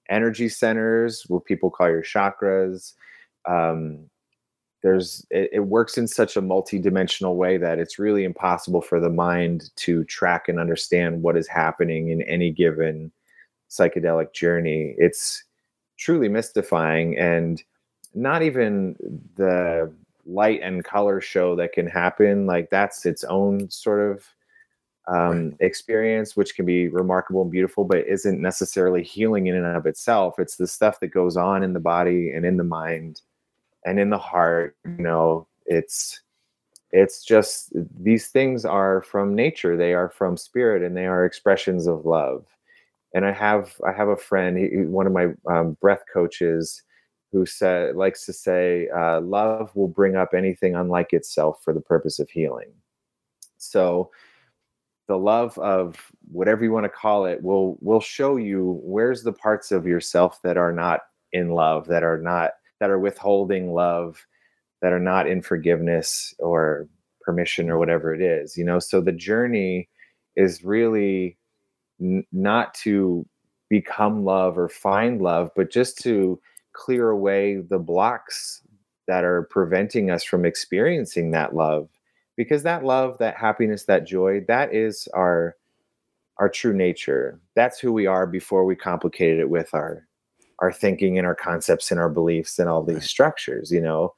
energy 0.09 0.49
centers, 0.49 1.25
what 1.29 1.45
people 1.45 1.71
call 1.71 1.91
your 1.91 2.03
chakras. 2.03 2.95
Um, 3.47 4.09
there's 4.83 5.27
it, 5.31 5.51
it, 5.53 5.61
works 5.61 5.99
in 5.99 6.09
such 6.09 6.37
a 6.37 6.43
multi-dimensional 6.43 7.37
way 7.37 7.59
that 7.59 7.79
it's 7.79 7.99
really 7.99 8.25
impossible 8.25 8.81
for 8.81 8.99
the 8.99 9.11
mind 9.11 9.71
to 9.77 10.05
track 10.05 10.49
and 10.49 10.59
understand 10.59 11.23
what 11.23 11.37
is 11.37 11.47
happening 11.47 12.09
in 12.09 12.23
any 12.23 12.51
given 12.51 13.13
psychedelic 13.71 14.33
journey. 14.33 14.95
It's 14.97 15.45
truly 15.99 16.29
mystifying 16.29 17.17
and 17.19 17.63
not 18.15 18.43
even 18.43 18.97
the 19.37 19.93
light 20.27 20.61
and 20.63 20.85
color 20.85 21.21
show 21.21 21.57
that 21.57 21.73
can 21.73 21.87
happen 21.87 22.47
like 22.47 22.71
that's 22.71 23.05
its 23.07 23.25
own 23.25 23.69
sort 23.71 24.01
of 24.01 24.25
um, 25.09 25.49
right. 25.49 25.57
experience 25.61 26.37
which 26.37 26.55
can 26.55 26.65
be 26.65 26.89
remarkable 26.89 27.43
and 27.43 27.51
beautiful 27.51 27.85
but 27.85 28.07
isn't 28.07 28.41
necessarily 28.41 29.03
healing 29.03 29.49
in 29.49 29.57
and 29.57 29.77
of 29.77 29.87
itself. 29.87 30.39
It's 30.39 30.57
the 30.57 30.67
stuff 30.67 31.01
that 31.01 31.09
goes 31.09 31.37
on 31.37 31.63
in 31.63 31.73
the 31.73 31.81
body 31.81 32.31
and 32.31 32.47
in 32.47 32.57
the 32.57 32.65
mind 32.65 33.21
and 33.85 33.99
in 33.99 34.11
the 34.11 34.19
heart 34.19 34.77
you 34.85 35.03
know? 35.03 35.49
It's 35.67 36.21
it's 36.93 37.25
just 37.25 37.73
these 38.01 38.29
things 38.29 38.65
are 38.65 39.03
from 39.03 39.35
nature. 39.35 39.77
They 39.77 39.95
are 39.95 40.11
from 40.11 40.37
spirit 40.37 40.83
and 40.83 40.97
they 40.97 41.07
are 41.07 41.25
expressions 41.25 41.87
of 41.87 42.07
love. 42.07 42.47
And 43.15 43.27
i 43.27 43.33
have 43.33 43.75
i 43.87 43.93
have 43.93 44.09
a 44.09 44.17
friend 44.17 44.57
he, 44.57 44.69
one 44.87 45.07
of 45.07 45.13
my 45.13 45.29
um, 45.51 45.77
breath 45.81 46.05
coaches 46.13 46.83
who 47.33 47.47
said 47.47 47.97
likes 47.97 48.27
to 48.27 48.33
say 48.33 48.89
uh, 48.95 49.21
love 49.21 49.75
will 49.75 49.89
bring 49.89 50.17
up 50.17 50.35
anything 50.35 50.77
unlike 50.77 51.13
itself 51.13 51.63
for 51.65 51.73
the 51.73 51.81
purpose 51.81 52.19
of 52.19 52.29
healing. 52.29 52.71
So 53.57 54.11
the 55.09 55.17
love 55.17 55.59
of 55.59 56.13
whatever 56.31 56.65
you 56.65 56.73
want 56.73 56.85
to 56.85 56.91
call 56.91 57.25
it 57.25 57.43
will 57.43 57.79
will 57.81 58.01
show 58.01 58.37
you 58.37 58.81
where's 58.83 59.23
the 59.23 59.33
parts 59.33 59.73
of 59.73 59.87
yourself 59.87 60.41
that 60.43 60.57
are 60.57 60.73
not 60.73 61.01
in 61.33 61.51
love 61.51 61.87
that 61.89 62.03
are 62.03 62.19
not 62.19 62.51
that 62.81 62.91
are 62.91 62.99
withholding 62.99 63.73
love 63.73 64.27
that 64.83 64.93
are 64.93 65.01
not 65.01 65.27
in 65.27 65.41
forgiveness 65.41 66.35
or 66.39 66.89
permission 67.23 67.71
or 67.71 67.79
whatever 67.79 68.15
it 68.15 68.21
is 68.21 68.57
you 68.57 68.65
know? 68.65 68.79
So 68.79 69.01
the 69.01 69.13
journey 69.13 69.89
is 70.37 70.65
really 70.65 71.39
n- 72.01 72.25
not 72.33 72.75
to 72.75 73.27
become 73.71 74.25
love 74.25 74.59
or 74.59 74.69
find 74.69 75.23
love 75.23 75.51
but 75.57 75.71
just 75.71 75.99
to 76.03 76.41
clear 76.73 77.11
away 77.11 77.57
the 77.57 77.79
blocks 77.79 78.63
that 79.09 79.25
are 79.25 79.43
preventing 79.51 80.11
us 80.11 80.25
from 80.25 80.45
experiencing 80.45 81.31
that 81.31 81.55
love. 81.55 81.89
Because 82.37 82.63
that 82.63 82.85
love 82.85 83.19
that 83.19 83.37
happiness 83.37 83.85
that 83.85 84.07
joy 84.07 84.41
that 84.49 84.75
is 84.75 85.09
our 85.15 85.57
our 86.39 86.49
true 86.49 86.73
nature. 86.73 87.41
That's 87.55 87.79
who 87.79 87.93
we 87.93 88.07
are 88.07 88.27
before 88.27 88.65
we 88.65 88.75
complicated 88.75 89.41
it 89.41 89.51
with 89.51 89.75
our 89.75 90.07
our 90.61 90.73
thinking 90.73 91.19
and 91.19 91.27
our 91.27 91.35
concepts 91.35 91.91
and 91.91 92.01
our 92.01 92.09
beliefs 92.09 92.59
and 92.59 92.69
all 92.69 92.83
these 92.83 93.05
structures 93.05 93.71
you 93.71 93.81
know? 93.81 94.15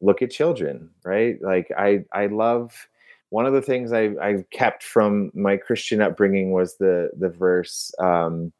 Look 0.00 0.20
at 0.22 0.30
children 0.30 0.90
right? 1.04 1.36
Like 1.42 1.70
i 1.76 2.04
i 2.12 2.26
love 2.26 2.88
one 3.32 3.46
of 3.46 3.54
the 3.54 3.62
things 3.62 3.94
I, 3.94 4.10
I 4.20 4.44
kept 4.50 4.82
from 4.82 5.30
my 5.32 5.56
Christian 5.56 6.02
upbringing 6.02 6.52
was 6.52 6.76
the 6.76 7.10
the 7.18 7.30
verse 7.30 7.90
um, 7.98 8.52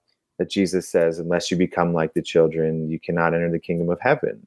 that 0.43 0.51
Jesus 0.51 0.89
says, 0.89 1.21
unless 1.21 1.53
you 1.53 1.57
become 1.57 1.95
like 1.95 2.15
the 2.15 2.21
children, 2.21 2.91
you 2.91 2.99
cannot 2.99 3.33
enter 3.33 3.49
the 3.49 3.61
kingdom 3.61 3.91
of 3.91 4.01
heaven. 4.01 4.45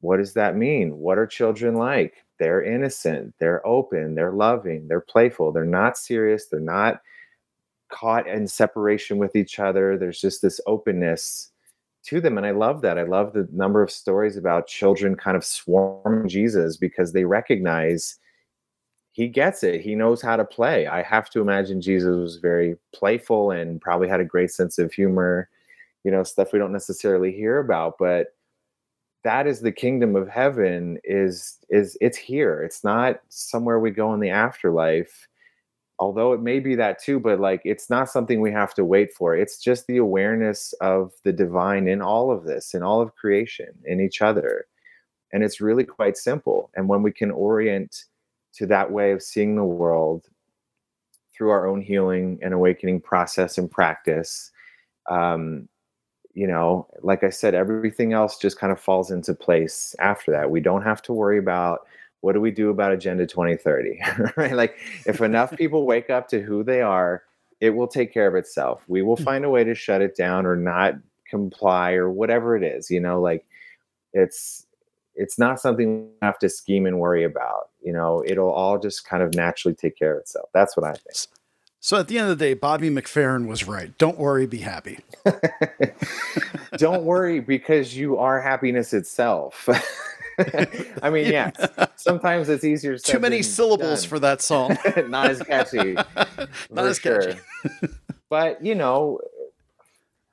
What 0.00 0.18
does 0.18 0.32
that 0.34 0.56
mean? 0.56 0.96
What 0.96 1.18
are 1.18 1.26
children 1.26 1.74
like? 1.74 2.24
They're 2.38 2.62
innocent, 2.62 3.34
they're 3.40 3.66
open, 3.66 4.14
they're 4.14 4.30
loving, 4.30 4.86
they're 4.86 5.00
playful, 5.00 5.50
they're 5.50 5.64
not 5.64 5.98
serious, 5.98 6.46
they're 6.46 6.60
not 6.60 7.00
caught 7.88 8.28
in 8.28 8.46
separation 8.46 9.18
with 9.18 9.34
each 9.34 9.58
other. 9.58 9.98
There's 9.98 10.20
just 10.20 10.40
this 10.40 10.60
openness 10.68 11.50
to 12.04 12.20
them. 12.20 12.38
And 12.38 12.46
I 12.46 12.52
love 12.52 12.80
that. 12.82 12.96
I 12.96 13.02
love 13.02 13.32
the 13.32 13.48
number 13.50 13.82
of 13.82 13.90
stories 13.90 14.36
about 14.36 14.68
children 14.68 15.16
kind 15.16 15.36
of 15.36 15.44
swarming 15.44 16.28
Jesus 16.28 16.76
because 16.76 17.12
they 17.12 17.24
recognize 17.24 18.20
he 19.18 19.26
gets 19.26 19.64
it. 19.64 19.80
He 19.80 19.96
knows 19.96 20.22
how 20.22 20.36
to 20.36 20.44
play. 20.44 20.86
I 20.86 21.02
have 21.02 21.28
to 21.30 21.40
imagine 21.40 21.80
Jesus 21.80 22.14
was 22.14 22.36
very 22.36 22.76
playful 22.94 23.50
and 23.50 23.80
probably 23.80 24.06
had 24.06 24.20
a 24.20 24.24
great 24.24 24.52
sense 24.52 24.78
of 24.78 24.92
humor, 24.92 25.50
you 26.04 26.12
know, 26.12 26.22
stuff 26.22 26.52
we 26.52 26.60
don't 26.60 26.70
necessarily 26.70 27.32
hear 27.32 27.58
about, 27.58 27.98
but 27.98 28.28
that 29.24 29.48
is 29.48 29.60
the 29.60 29.72
kingdom 29.72 30.14
of 30.14 30.28
heaven 30.28 31.00
is 31.02 31.58
is 31.68 31.98
it's 32.00 32.16
here. 32.16 32.62
It's 32.62 32.84
not 32.84 33.20
somewhere 33.28 33.80
we 33.80 33.90
go 33.90 34.14
in 34.14 34.20
the 34.20 34.30
afterlife. 34.30 35.26
Although 35.98 36.32
it 36.32 36.40
may 36.40 36.60
be 36.60 36.76
that 36.76 37.02
too, 37.02 37.18
but 37.18 37.40
like 37.40 37.60
it's 37.64 37.90
not 37.90 38.08
something 38.08 38.40
we 38.40 38.52
have 38.52 38.72
to 38.74 38.84
wait 38.84 39.12
for. 39.12 39.36
It's 39.36 39.58
just 39.58 39.88
the 39.88 39.96
awareness 39.96 40.74
of 40.80 41.10
the 41.24 41.32
divine 41.32 41.88
in 41.88 42.00
all 42.00 42.30
of 42.30 42.44
this, 42.44 42.72
in 42.72 42.84
all 42.84 43.00
of 43.00 43.16
creation, 43.16 43.70
in 43.84 44.00
each 44.00 44.22
other. 44.22 44.66
And 45.32 45.42
it's 45.42 45.60
really 45.60 45.82
quite 45.82 46.16
simple. 46.16 46.70
And 46.76 46.88
when 46.88 47.02
we 47.02 47.10
can 47.10 47.32
orient 47.32 48.04
to 48.58 48.66
that 48.66 48.90
way 48.90 49.12
of 49.12 49.22
seeing 49.22 49.56
the 49.56 49.64
world 49.64 50.26
through 51.34 51.50
our 51.50 51.66
own 51.66 51.80
healing 51.80 52.38
and 52.42 52.52
awakening 52.54 53.00
process 53.00 53.58
and 53.58 53.70
practice. 53.70 54.50
Um, 55.10 55.68
you 56.38 56.46
know 56.46 56.86
like 57.02 57.24
i 57.24 57.30
said 57.30 57.52
everything 57.52 58.12
else 58.12 58.38
just 58.38 58.60
kind 58.60 58.72
of 58.72 58.78
falls 58.80 59.10
into 59.10 59.34
place 59.34 59.96
after 59.98 60.30
that. 60.30 60.48
We 60.48 60.60
don't 60.60 60.82
have 60.82 61.02
to 61.02 61.12
worry 61.12 61.36
about 61.36 61.80
what 62.20 62.32
do 62.32 62.40
we 62.40 62.52
do 62.52 62.70
about 62.70 62.92
agenda 62.92 63.26
2030 63.26 64.00
right? 64.36 64.52
Like 64.52 64.76
if 65.04 65.20
enough 65.20 65.56
people 65.56 65.84
wake 65.84 66.10
up 66.10 66.28
to 66.28 66.40
who 66.40 66.62
they 66.62 66.80
are 66.80 67.24
it 67.60 67.70
will 67.70 67.88
take 67.88 68.14
care 68.14 68.28
of 68.28 68.36
itself. 68.36 68.84
We 68.86 69.02
will 69.02 69.16
hmm. 69.16 69.24
find 69.24 69.44
a 69.44 69.50
way 69.50 69.64
to 69.64 69.74
shut 69.74 70.00
it 70.00 70.16
down 70.16 70.46
or 70.46 70.54
not 70.54 70.94
comply 71.28 71.94
or 71.94 72.08
whatever 72.08 72.56
it 72.56 72.62
is 72.62 72.88
you 72.88 73.00
know? 73.00 73.20
Like 73.20 73.44
it's 74.12 74.64
it's 75.18 75.38
not 75.38 75.60
something 75.60 76.04
we 76.04 76.08
have 76.22 76.38
to 76.38 76.48
scheme 76.48 76.86
and 76.86 76.98
worry 76.98 77.24
about. 77.24 77.70
You 77.82 77.92
know, 77.92 78.22
it'll 78.26 78.50
all 78.50 78.78
just 78.78 79.06
kind 79.06 79.22
of 79.22 79.34
naturally 79.34 79.74
take 79.74 79.98
care 79.98 80.14
of 80.14 80.20
itself. 80.20 80.48
That's 80.54 80.76
what 80.76 80.86
I 80.86 80.92
think. 80.92 81.16
So 81.80 81.96
at 81.96 82.08
the 82.08 82.18
end 82.18 82.30
of 82.30 82.38
the 82.38 82.44
day, 82.44 82.54
Bobby 82.54 82.90
McFerrin 82.90 83.46
was 83.46 83.66
right. 83.66 83.96
Don't 83.98 84.18
worry, 84.18 84.46
be 84.46 84.58
happy. 84.58 85.00
Don't 86.76 87.04
worry 87.04 87.40
because 87.40 87.96
you 87.96 88.16
are 88.18 88.40
happiness 88.40 88.92
itself. 88.92 89.68
I 91.02 91.10
mean, 91.10 91.26
yes. 91.32 91.54
Sometimes 91.96 92.48
it's 92.48 92.64
easier. 92.64 92.96
To 92.96 93.12
too 93.12 93.18
many 93.18 93.42
syllables 93.42 94.02
done. 94.02 94.08
for 94.08 94.18
that 94.20 94.40
song. 94.40 94.76
Not 95.08 95.30
as 95.30 95.42
catchy. 95.42 95.94
Not 96.70 96.86
as 96.86 96.98
catchy. 96.98 97.38
but 98.28 98.64
you 98.64 98.74
know, 98.74 99.20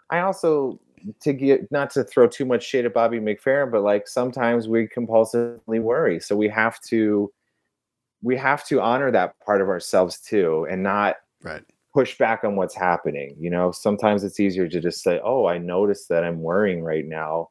I 0.10 0.20
also 0.22 0.80
to 1.22 1.34
get 1.34 1.72
not 1.72 1.90
to 1.92 2.04
throw 2.04 2.28
too 2.28 2.46
much 2.46 2.64
shade 2.64 2.86
at 2.86 2.94
Bobby 2.94 3.20
McFerrin, 3.20 3.72
but 3.72 3.82
like 3.82 4.08
sometimes 4.08 4.68
we 4.68 4.88
compulsively 4.88 5.82
worry. 5.82 6.20
So 6.20 6.36
we 6.36 6.50
have 6.50 6.80
to 6.82 7.32
we 8.22 8.36
have 8.38 8.66
to 8.68 8.82
honor 8.82 9.12
that 9.12 9.40
part 9.40 9.62
of 9.62 9.70
ourselves 9.70 10.20
too 10.20 10.66
and 10.70 10.82
not 10.82 11.18
right 11.44 11.64
push 11.96 12.18
back 12.18 12.44
on 12.44 12.58
what's 12.58 12.76
happening. 12.76 13.36
You 13.40 13.50
know, 13.50 13.72
sometimes 13.72 14.26
it's 14.26 14.42
easier 14.42 14.68
to 14.68 14.82
just 14.82 15.02
say, 15.02 15.22
Oh, 15.24 15.46
I 15.46 15.58
notice 15.58 16.08
that 16.08 16.26
I'm 16.26 16.42
worrying 16.42 16.84
right 16.84 17.06
now. 17.06 17.50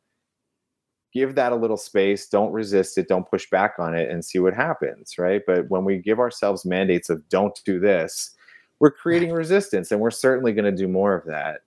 Give 1.14 1.34
that 1.36 1.52
a 1.52 1.56
little 1.56 1.78
space. 1.78 2.28
Don't 2.28 2.52
resist 2.52 2.98
it. 2.98 3.08
Don't 3.08 3.28
push 3.28 3.48
back 3.48 3.76
on 3.78 3.94
it 3.94 4.10
and 4.10 4.22
see 4.22 4.40
what 4.40 4.52
happens. 4.52 5.16
Right. 5.16 5.40
But 5.46 5.70
when 5.70 5.84
we 5.84 5.96
give 5.96 6.18
ourselves 6.18 6.66
mandates 6.66 7.08
of 7.08 7.26
don't 7.30 7.58
do 7.64 7.80
this, 7.80 8.36
we're 8.80 8.90
creating 8.90 9.32
resistance 9.32 9.90
and 9.90 10.00
we're 10.00 10.10
certainly 10.10 10.52
going 10.52 10.64
to 10.66 10.82
do 10.82 10.88
more 10.88 11.14
of 11.14 11.24
that 11.24 11.60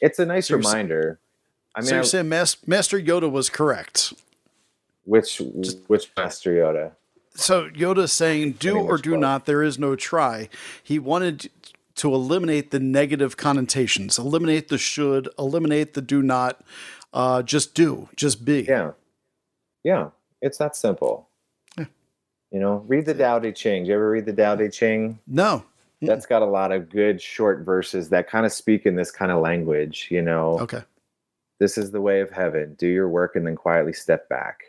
it's 0.00 0.18
a 0.18 0.26
nice 0.26 0.48
so 0.48 0.56
reminder. 0.56 1.18
I 1.74 1.80
mean, 1.80 1.88
so 1.88 1.94
you're 1.96 2.04
saying 2.04 2.28
Master 2.28 3.00
Yoda 3.00 3.30
was 3.30 3.48
correct. 3.48 4.12
Which 5.04 5.40
which 5.86 6.10
Master 6.16 6.52
Yoda? 6.52 6.92
So 7.34 7.70
Yoda 7.70 8.08
saying, 8.08 8.52
"Do 8.52 8.78
or 8.78 8.98
do 8.98 9.16
not. 9.16 9.46
There 9.46 9.62
is 9.62 9.78
no 9.78 9.96
try." 9.96 10.48
He 10.82 10.98
wanted 10.98 11.50
to 11.96 12.14
eliminate 12.14 12.70
the 12.70 12.80
negative 12.80 13.36
connotations, 13.36 14.18
eliminate 14.18 14.68
the 14.68 14.78
should, 14.78 15.28
eliminate 15.38 15.94
the 15.94 16.00
do 16.00 16.22
not, 16.22 16.62
uh, 17.12 17.42
just 17.42 17.74
do, 17.74 18.08
just 18.16 18.44
be. 18.44 18.62
Yeah. 18.62 18.92
Yeah. 19.84 20.10
It's 20.40 20.58
that 20.58 20.76
simple. 20.76 21.28
Yeah. 21.76 21.86
You 22.50 22.60
know, 22.60 22.84
read 22.88 23.04
the 23.06 23.14
Tao 23.14 23.38
Te 23.38 23.52
Ching. 23.52 23.84
Do 23.84 23.90
you 23.90 23.94
ever 23.96 24.10
read 24.10 24.24
the 24.24 24.32
Tao 24.32 24.56
Te 24.56 24.68
Ching? 24.68 25.18
No. 25.26 25.64
That's 26.02 26.26
mm. 26.26 26.28
got 26.28 26.42
a 26.42 26.46
lot 26.46 26.72
of 26.72 26.88
good 26.88 27.20
short 27.20 27.64
verses 27.64 28.08
that 28.10 28.28
kind 28.28 28.46
of 28.46 28.52
speak 28.52 28.86
in 28.86 28.96
this 28.96 29.10
kind 29.10 29.30
of 29.30 29.40
language, 29.40 30.08
you 30.10 30.22
know. 30.22 30.58
Okay. 30.60 30.82
This 31.58 31.76
is 31.76 31.90
the 31.90 32.00
way 32.00 32.20
of 32.20 32.30
heaven. 32.30 32.74
Do 32.78 32.88
your 32.88 33.08
work 33.08 33.36
and 33.36 33.46
then 33.46 33.56
quietly 33.56 33.92
step 33.92 34.28
back. 34.28 34.60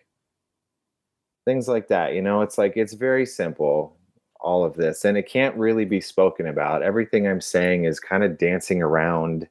Things 1.45 1.67
like 1.67 1.87
that, 1.87 2.13
you 2.13 2.21
know, 2.21 2.41
it's 2.41 2.57
like 2.57 2.73
it's 2.75 2.93
very 2.93 3.25
simple, 3.25 3.97
all 4.41 4.63
of 4.63 4.75
this. 4.75 5.05
And 5.05 5.17
it 5.17 5.27
can't 5.27 5.55
really 5.55 5.85
be 5.85 6.01
spoken 6.01 6.47
about. 6.47 6.83
Everything 6.83 7.27
I'm 7.27 7.41
saying 7.41 7.85
is 7.85 7.99
kind 7.99 8.23
of 8.23 8.37
dancing 8.37 8.81
around 8.81 9.47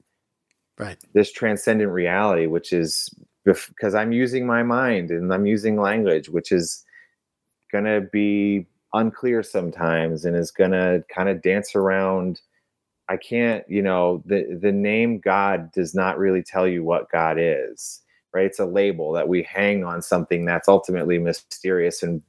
Right. 0.79 0.97
this 1.13 1.33
transcendent 1.33 1.91
reality, 1.91 2.47
which 2.47 2.73
is 2.73 3.13
because 3.45 3.95
I'm 3.95 4.13
using 4.13 4.47
my 4.47 4.63
mind 4.63 5.11
and 5.11 5.33
I'm 5.33 5.47
using 5.47 5.81
language, 5.81 6.29
which 6.29 6.53
is 6.53 6.85
going 7.73 7.85
to 7.85 8.03
be 8.13 8.67
unclear 8.95 9.43
sometimes 9.43 10.25
and 10.25 10.37
is 10.37 10.51
going 10.51 10.73
to 10.73 11.05
kind 11.15 11.29
of 11.29 11.43
dance 11.43 11.75
around. 11.75 12.41
I 13.09 13.17
can't, 13.19 13.65
you 13.69 13.83
know, 13.83 14.23
the, 14.27 14.59
the 14.61 14.73
name 14.73 15.21
God 15.21 15.73
does 15.73 15.95
not 15.95 16.19
really 16.19 16.43
tell 16.43 16.69
you 16.69 16.85
what 16.85 17.11
God 17.11 17.39
is, 17.41 18.01
right? 18.35 18.47
It's 18.47 18.61
a 18.61 18.67
label 18.67 19.13
that 19.13 19.29
we 19.29 19.43
hang 19.45 19.85
on 19.85 20.03
something 20.03 20.45
that's 20.45 20.69
ultimately 20.69 21.19
mysterious 21.19 22.03
and 22.03 22.23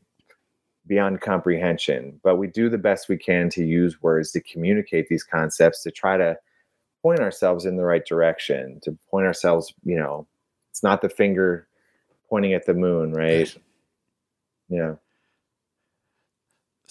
beyond 0.88 1.22
comprehension. 1.22 2.20
But 2.24 2.38
we 2.38 2.48
do 2.48 2.70
the 2.70 2.78
best 2.80 3.10
we 3.10 3.18
can 3.18 3.50
to 3.52 3.66
use 3.66 4.02
words 4.02 4.32
to 4.34 4.42
communicate 4.42 5.08
these 5.10 5.24
concepts 5.24 5.84
to 5.84 5.92
try 5.92 6.18
to 6.18 6.38
point 7.04 7.22
ourselves 7.22 7.66
in 7.66 7.78
the 7.78 7.86
right 7.86 8.06
direction 8.06 8.80
to 8.84 8.98
point 9.12 9.28
ourselves 9.28 9.74
you 9.84 9.98
know 9.98 10.28
it's 10.72 10.84
not 10.84 11.02
the 11.02 11.10
finger 11.10 11.68
pointing 12.30 12.54
at 12.54 12.66
the 12.66 12.74
moon 12.74 13.14
right 13.14 13.54
Right. 13.54 13.58
yeah 14.70 14.96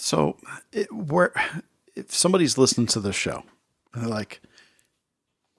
So, 0.00 0.38
it, 0.72 0.90
where 0.90 1.34
if 1.94 2.14
somebody's 2.14 2.56
listening 2.56 2.86
to 2.88 3.00
this 3.00 3.14
show, 3.14 3.44
and 3.92 4.02
they're 4.02 4.08
like, 4.08 4.40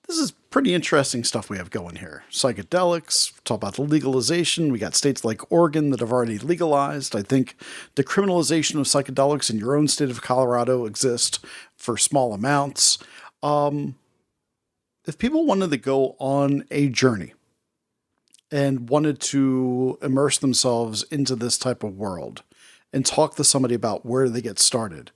"This 0.07 0.17
is 0.17 0.31
pretty 0.31 0.73
interesting 0.73 1.23
stuff 1.23 1.47
we 1.47 1.57
have 1.57 1.69
going 1.69 1.97
here. 1.97 2.23
Psychedelics. 2.31 3.33
Talk 3.43 3.57
about 3.57 3.75
the 3.75 3.83
legalization. 3.83 4.71
We 4.71 4.79
got 4.79 4.95
states 4.95 5.23
like 5.23 5.51
Oregon 5.51 5.91
that 5.91 5.99
have 5.99 6.11
already 6.11 6.39
legalized. 6.39 7.15
I 7.15 7.21
think 7.21 7.55
the 7.93 8.03
decriminalization 8.03 8.79
of 8.79 8.87
psychedelics 8.87 9.51
in 9.51 9.59
your 9.59 9.75
own 9.75 9.87
state 9.87 10.09
of 10.09 10.23
Colorado 10.23 10.85
exists 10.85 11.37
for 11.77 11.95
small 11.95 12.33
amounts. 12.33 12.97
Um, 13.43 13.95
if 15.05 15.19
people 15.19 15.45
wanted 15.45 15.69
to 15.69 15.77
go 15.77 16.15
on 16.17 16.65
a 16.71 16.89
journey 16.89 17.35
and 18.51 18.89
wanted 18.89 19.19
to 19.19 19.99
immerse 20.01 20.39
themselves 20.39 21.03
into 21.03 21.35
this 21.35 21.59
type 21.59 21.83
of 21.83 21.95
world 21.95 22.41
and 22.93 23.05
talk 23.05 23.35
to 23.35 23.43
somebody 23.43 23.75
about 23.75 24.05
where 24.05 24.29
they 24.29 24.41
get 24.41 24.59
started. 24.59 25.11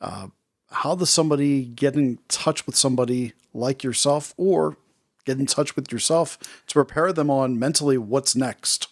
Uh, 0.00 0.28
how 0.70 0.94
does 0.94 1.10
somebody 1.10 1.64
get 1.64 1.94
in 1.94 2.18
touch 2.28 2.66
with 2.66 2.76
somebody 2.76 3.32
like 3.52 3.84
yourself 3.84 4.34
or 4.36 4.76
get 5.24 5.38
in 5.38 5.46
touch 5.46 5.76
with 5.76 5.90
yourself 5.90 6.38
to 6.66 6.74
prepare 6.74 7.12
them 7.12 7.30
on 7.30 7.58
mentally 7.58 7.96
what's 7.96 8.36
next? 8.36 8.88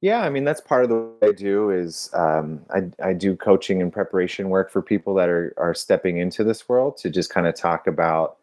yeah 0.00 0.20
i 0.20 0.30
mean 0.30 0.44
that's 0.44 0.60
part 0.60 0.82
of 0.82 0.88
the 0.88 0.96
way 0.96 1.28
i 1.28 1.32
do 1.32 1.70
is 1.70 2.10
um, 2.14 2.60
I, 2.70 3.08
I 3.08 3.12
do 3.12 3.36
coaching 3.36 3.80
and 3.82 3.92
preparation 3.92 4.48
work 4.48 4.70
for 4.70 4.82
people 4.82 5.14
that 5.14 5.28
are 5.28 5.54
are 5.56 5.74
stepping 5.74 6.18
into 6.18 6.44
this 6.44 6.68
world 6.68 6.96
to 6.98 7.10
just 7.10 7.30
kind 7.30 7.46
of 7.46 7.54
talk 7.54 7.86
about 7.86 8.38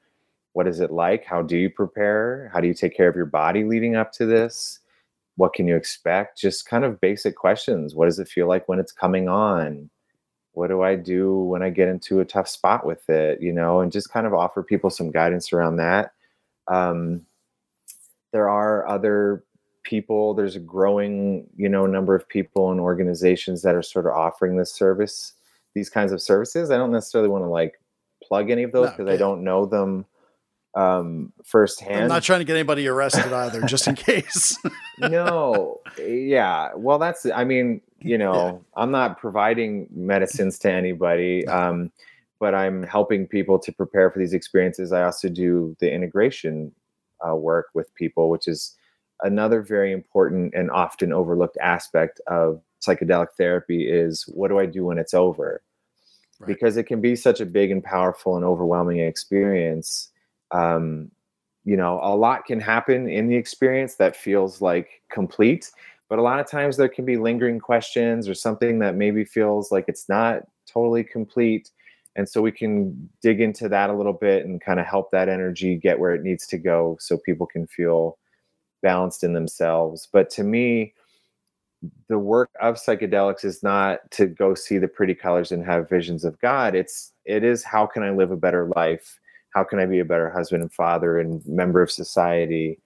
what 0.53 0.67
is 0.67 0.79
it 0.79 0.91
like 0.91 1.25
how 1.25 1.41
do 1.41 1.57
you 1.57 1.69
prepare 1.69 2.49
how 2.53 2.59
do 2.59 2.67
you 2.67 2.73
take 2.73 2.95
care 2.95 3.07
of 3.07 3.15
your 3.15 3.25
body 3.25 3.63
leading 3.63 3.95
up 3.95 4.11
to 4.13 4.25
this 4.25 4.79
what 5.37 5.53
can 5.53 5.67
you 5.67 5.75
expect? 5.75 6.37
Just 6.37 6.67
kind 6.67 6.83
of 6.83 6.99
basic 6.99 7.35
questions. 7.35 7.95
What 7.95 8.05
does 8.05 8.19
it 8.19 8.27
feel 8.27 8.47
like 8.47 8.67
when 8.67 8.79
it's 8.79 8.91
coming 8.91 9.29
on? 9.29 9.89
What 10.53 10.69
do 10.69 10.81
i 10.81 10.95
do 10.95 11.37
when 11.37 11.61
i 11.61 11.69
get 11.69 11.87
into 11.87 12.19
a 12.19 12.25
tough 12.25 12.47
spot 12.47 12.83
with 12.83 13.07
it 13.11 13.39
you 13.39 13.53
know 13.53 13.79
and 13.81 13.91
just 13.91 14.11
kind 14.11 14.25
of 14.25 14.33
offer 14.33 14.63
people 14.63 14.89
some 14.89 15.11
guidance 15.11 15.53
around 15.53 15.75
that. 15.77 16.13
Um, 16.67 17.27
there 18.33 18.49
are 18.49 18.87
other 18.87 19.43
people 19.83 20.33
there's 20.33 20.55
a 20.55 20.59
growing 20.59 21.47
you 21.55 21.69
know 21.69 21.85
number 21.85 22.15
of 22.15 22.27
people 22.27 22.71
and 22.71 22.79
organizations 22.79 23.61
that 23.61 23.75
are 23.75 23.83
sort 23.83 24.07
of 24.07 24.13
offering 24.13 24.57
this 24.57 24.73
service 24.73 25.33
these 25.75 25.91
kinds 25.91 26.11
of 26.11 26.23
services. 26.23 26.71
I 26.71 26.77
don't 26.77 26.91
necessarily 26.91 27.29
want 27.29 27.43
to 27.43 27.49
like 27.49 27.79
plug 28.23 28.49
any 28.49 28.63
of 28.63 28.71
those 28.71 28.87
No, 28.87 28.91
because 28.97 29.13
i 29.13 29.15
don't 29.15 29.43
know 29.43 29.67
them 29.67 30.05
um 30.77 31.33
firsthand 31.43 32.03
I'm 32.03 32.07
not 32.07 32.23
trying 32.23 32.39
to 32.39 32.45
get 32.45 32.55
anybody 32.55 32.87
arrested 32.87 33.33
either, 33.33 33.61
just 33.63 33.87
in 33.87 33.95
case. 34.09 34.57
no 34.99 35.79
yeah 35.97 36.69
well 36.75 36.99
that's 36.99 37.25
i 37.35 37.43
mean 37.43 37.81
you 37.99 38.17
know 38.17 38.63
i'm 38.75 38.91
not 38.91 39.19
providing 39.19 39.87
medicines 39.91 40.59
to 40.59 40.71
anybody 40.71 41.47
um 41.47 41.91
but 42.39 42.53
i'm 42.53 42.83
helping 42.83 43.25
people 43.27 43.57
to 43.59 43.71
prepare 43.71 44.11
for 44.11 44.19
these 44.19 44.33
experiences 44.33 44.91
i 44.91 45.01
also 45.03 45.29
do 45.29 45.75
the 45.79 45.91
integration 45.91 46.71
uh, 47.27 47.35
work 47.35 47.67
with 47.73 47.93
people 47.95 48.29
which 48.29 48.47
is 48.47 48.75
another 49.23 49.61
very 49.63 49.91
important 49.91 50.53
and 50.53 50.69
often 50.69 51.11
overlooked 51.11 51.57
aspect 51.61 52.21
of 52.27 52.61
psychedelic 52.85 53.29
therapy 53.37 53.89
is 53.89 54.23
what 54.27 54.49
do 54.49 54.59
i 54.59 54.65
do 54.65 54.85
when 54.85 54.97
it's 54.99 55.13
over 55.13 55.61
Right. 56.39 56.47
because 56.49 56.77
it 56.77 56.83
can 56.83 57.01
be 57.01 57.15
such 57.15 57.41
a 57.41 57.47
big 57.47 57.71
and 57.71 57.83
powerful 57.83 58.35
and 58.35 58.45
overwhelming 58.45 58.99
experience 58.99 60.11
um, 60.51 61.11
you 61.65 61.75
know 61.75 61.99
a 62.01 62.15
lot 62.15 62.45
can 62.45 62.59
happen 62.59 63.09
in 63.09 63.27
the 63.27 63.35
experience 63.35 63.95
that 63.95 64.15
feels 64.15 64.61
like 64.61 65.01
complete 65.09 65.71
but 66.09 66.19
a 66.19 66.21
lot 66.21 66.39
of 66.39 66.49
times 66.49 66.77
there 66.77 66.87
can 66.87 67.03
be 67.03 67.17
lingering 67.17 67.59
questions 67.59 68.29
or 68.29 68.33
something 68.33 68.79
that 68.79 68.95
maybe 68.95 69.25
feels 69.25 69.71
like 69.71 69.85
it's 69.87 70.07
not 70.07 70.43
totally 70.65 71.03
complete 71.03 71.71
and 72.15 72.27
so 72.27 72.41
we 72.41 72.51
can 72.51 73.09
dig 73.21 73.39
into 73.41 73.69
that 73.69 73.91
a 73.91 73.93
little 73.93 74.13
bit 74.13 74.45
and 74.45 74.59
kind 74.59 74.79
of 74.79 74.87
help 74.87 75.11
that 75.11 75.29
energy 75.29 75.75
get 75.75 75.99
where 75.99 76.15
it 76.15 76.23
needs 76.23 76.47
to 76.47 76.57
go 76.57 76.97
so 76.99 77.17
people 77.17 77.45
can 77.45 77.67
feel 77.67 78.17
balanced 78.81 79.23
in 79.23 79.33
themselves. 79.33 80.07
But 80.11 80.29
to 80.31 80.43
me 80.43 80.93
the 82.09 82.17
work 82.17 82.49
of 82.59 82.75
psychedelics 82.75 83.45
is 83.45 83.61
not 83.61 83.99
to 84.09 84.25
go 84.25 84.55
see 84.55 84.79
the 84.79 84.87
pretty 84.87 85.13
colors 85.13 85.51
and 85.51 85.63
have 85.63 85.87
visions 85.87 86.25
of 86.25 86.39
god. 86.39 86.73
It's 86.73 87.13
it 87.25 87.43
is 87.43 87.63
how 87.63 87.85
can 87.85 88.01
i 88.01 88.09
live 88.09 88.31
a 88.31 88.35
better 88.35 88.71
life 88.75 89.19
how 89.53 89.63
can 89.63 89.79
i 89.79 89.85
be 89.85 89.99
a 89.99 90.05
better 90.05 90.29
husband 90.29 90.61
and 90.61 90.73
father 90.73 91.19
and 91.19 91.45
member 91.45 91.81
of 91.81 91.91
society 91.91 92.79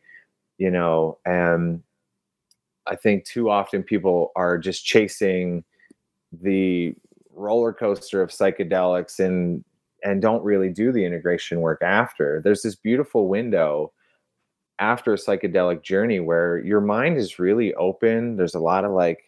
you 0.58 0.70
know? 0.70 1.18
And 1.26 1.82
i 2.88 2.96
think 2.96 3.26
too 3.26 3.50
often 3.50 3.84
people 3.84 4.32
are 4.36 4.58
just 4.58 4.86
chasing 4.86 5.64
the 6.32 6.96
roller 7.34 7.74
coaster 7.74 8.22
of 8.22 8.30
psychedelics 8.30 9.20
and 9.20 9.64
and 10.04 10.22
don't 10.22 10.44
really 10.44 10.70
do 10.70 10.92
the 10.92 11.06
integration 11.06 11.62
work 11.62 11.82
after. 11.84 12.42
There's 12.44 12.64
this 12.64 12.76
beautiful 12.76 13.28
window 13.28 13.92
after 14.80 15.14
a 15.14 15.18
psychedelic 15.18 15.84
journey 15.84 16.20
where 16.20 16.58
your 16.58 16.82
mind 16.82 17.18
is 17.18 17.38
really 17.38 17.74
open. 17.76 18.36
There's 18.36 18.56
a 18.56 18.60
lot 18.60 18.84
of 18.84 18.92
like 18.92 19.26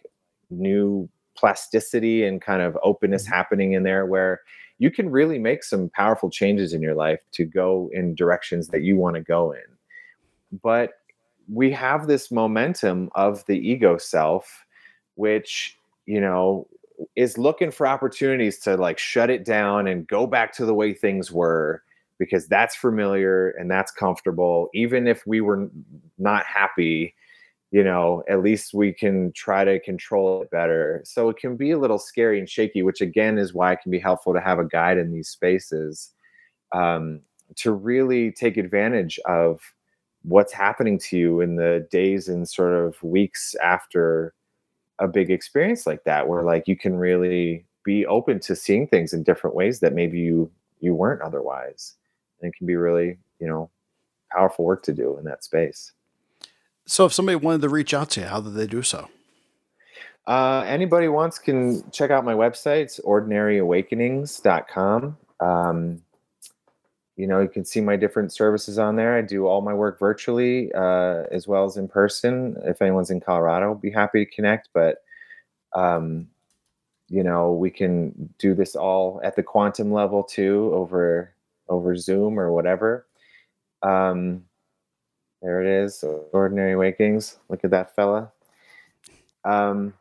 new 0.50 1.08
plasticity 1.38 2.26
and 2.26 2.42
kind 2.42 2.62
of 2.62 2.78
openness 2.84 3.26
mm-hmm. 3.26 3.34
happening 3.34 3.74
in 3.74 3.84
there 3.84 4.08
where 4.08 4.42
you 4.80 4.92
can 4.92 5.10
really 5.10 5.40
make 5.40 5.64
some 5.64 5.90
powerful 5.90 6.30
changes 6.30 6.74
in 6.74 6.82
your 6.82 6.96
life 6.96 7.22
to 7.34 7.46
go 7.46 7.90
in 7.94 8.16
directions 8.16 8.68
that 8.70 8.82
you 8.82 8.98
want 8.98 9.16
to 9.16 9.22
go 9.22 9.52
in. 9.52 10.60
But 10.62 10.94
we 11.52 11.72
have 11.72 12.08
this 12.08 12.32
momentum 12.32 13.10
of 13.16 13.46
the 13.48 13.58
ego 13.58 13.98
self 13.98 14.66
which 15.16 15.78
you 16.06 16.20
know 16.20 16.68
is 17.16 17.38
looking 17.38 17.72
for 17.72 17.88
opportunities 17.88 18.60
to 18.60 18.78
like 18.78 18.98
shut 18.98 19.30
it 19.30 19.44
down 19.44 19.88
and 19.88 20.08
go 20.08 20.26
back 20.26 20.54
to 20.54 20.66
the 20.66 20.74
way 20.74 20.94
things 20.94 21.32
were 21.32 21.84
because 22.20 22.48
that's 22.48 22.76
familiar 22.76 23.50
and 23.52 23.70
that's 23.70 23.92
comfortable 23.92 24.70
even 24.74 25.08
if 25.08 25.26
we 25.28 25.42
were 25.42 25.70
not 26.18 26.46
happy 26.46 27.14
you 27.74 27.84
know 27.84 28.24
at 28.30 28.44
least 28.44 28.74
we 28.76 28.94
can 28.94 29.32
try 29.34 29.66
to 29.66 29.80
control 29.80 30.44
it 30.44 30.52
better. 30.52 31.02
So 31.06 31.30
it 31.30 31.38
can 31.38 31.58
be 31.58 31.72
a 31.72 31.80
little 31.80 31.98
scary 31.98 32.38
and 32.40 32.48
shaky 32.48 32.84
which 32.84 33.02
again 33.02 33.38
is 33.40 33.54
why 33.54 33.74
it 33.74 33.80
can 33.82 33.92
be 33.92 34.00
helpful 34.00 34.34
to 34.34 34.40
have 34.40 34.60
a 34.60 34.64
guide 34.64 35.00
in 35.00 35.12
these 35.12 35.28
spaces 35.28 36.12
um, 36.72 37.22
to 37.56 37.72
really 37.72 38.32
take 38.32 38.58
advantage 38.58 39.20
of 39.26 39.60
what's 40.22 40.54
happening 40.54 41.00
to 41.00 41.18
you 41.18 41.42
in 41.42 41.56
the 41.56 41.86
days 41.92 42.28
and 42.30 42.48
sort 42.48 42.74
of 42.74 43.02
weeks 43.02 43.56
after 43.56 44.36
a 45.00 45.08
big 45.08 45.32
experience 45.32 45.88
like 45.88 46.04
that 46.04 46.28
where 46.28 46.44
like 46.44 46.68
you 46.68 46.78
can 46.78 46.96
really 46.96 47.66
be 47.84 48.06
open 48.06 48.40
to 48.40 48.56
seeing 48.56 48.88
things 48.88 49.14
in 49.14 49.24
different 49.24 49.56
ways 49.56 49.80
that 49.80 49.94
maybe 49.94 50.20
you 50.20 50.50
you 50.80 50.94
weren't 50.94 51.24
otherwise. 51.24 51.96
And 52.40 52.54
it 52.54 52.56
can 52.56 52.68
be 52.68 52.76
really 52.76 53.18
you 53.40 53.48
know 53.48 53.72
powerful 54.32 54.64
work 54.64 54.84
to 54.84 54.94
do 54.94 55.18
in 55.18 55.26
that 55.26 55.44
space 55.44 55.92
so, 56.86 57.06
if 57.06 57.14
somebody 57.14 57.36
wanted 57.36 57.62
to 57.62 57.70
reach 57.70 57.94
out 57.94 58.10
to 58.12 58.22
you, 58.22 58.28
how 58.28 58.40
did 58.42 58.54
they 58.54 58.68
do 58.68 58.82
so? 58.82 59.10
uh, 60.26 60.64
anybody 60.66 61.10
wants 61.10 61.38
can 61.38 61.84
check 61.92 62.10
out 62.10 62.24
my 62.24 62.34
website 62.34 62.84
it's 62.84 62.98
ordinaryawakenings.com 63.02 65.18
um, 65.40 66.02
you 67.16 67.28
know, 67.28 67.42
you 67.42 67.48
can 67.48 67.64
see 67.64 67.80
my 67.80 67.96
different 67.96 68.34
services 68.34 68.80
on 68.80 68.96
there. 68.96 69.16
I 69.16 69.22
do 69.22 69.46
all 69.46 69.62
my 69.62 69.74
work 69.74 70.00
virtually 70.00 70.72
uh, 70.74 71.24
as 71.32 71.48
well 71.48 71.66
as 71.66 71.78
in 71.78 71.88
person. 71.88 72.58
If 72.64 72.82
anyone's 72.82 73.12
in 73.12 73.20
Colorado, 73.20 73.76
be 73.76 73.92
happy 73.92 74.26
to 74.26 74.32
connect. 74.32 74.70
But 74.74 75.04
um, 75.74 76.28
you 77.10 77.24
know, 77.24 77.54
we 77.54 77.70
can 77.70 78.34
do 78.40 78.56
this 78.56 78.76
all 78.76 79.22
at 79.24 79.36
the 79.36 79.44
quantum 79.44 79.92
level 79.92 80.24
too, 80.24 80.72
over 80.74 81.34
over 81.70 81.96
Zoom 81.96 82.40
or 82.40 82.52
whatever. 82.52 83.06
Um, 83.84 84.46
there 85.44 85.62
it 85.62 85.68
is, 85.68 86.04
Ordinary 86.32 86.72
Awakenings. 86.72 87.38
Look 87.50 87.66
at 87.66 87.72
that 87.72 87.94
fella. 87.96 88.32
Um, 89.44 89.94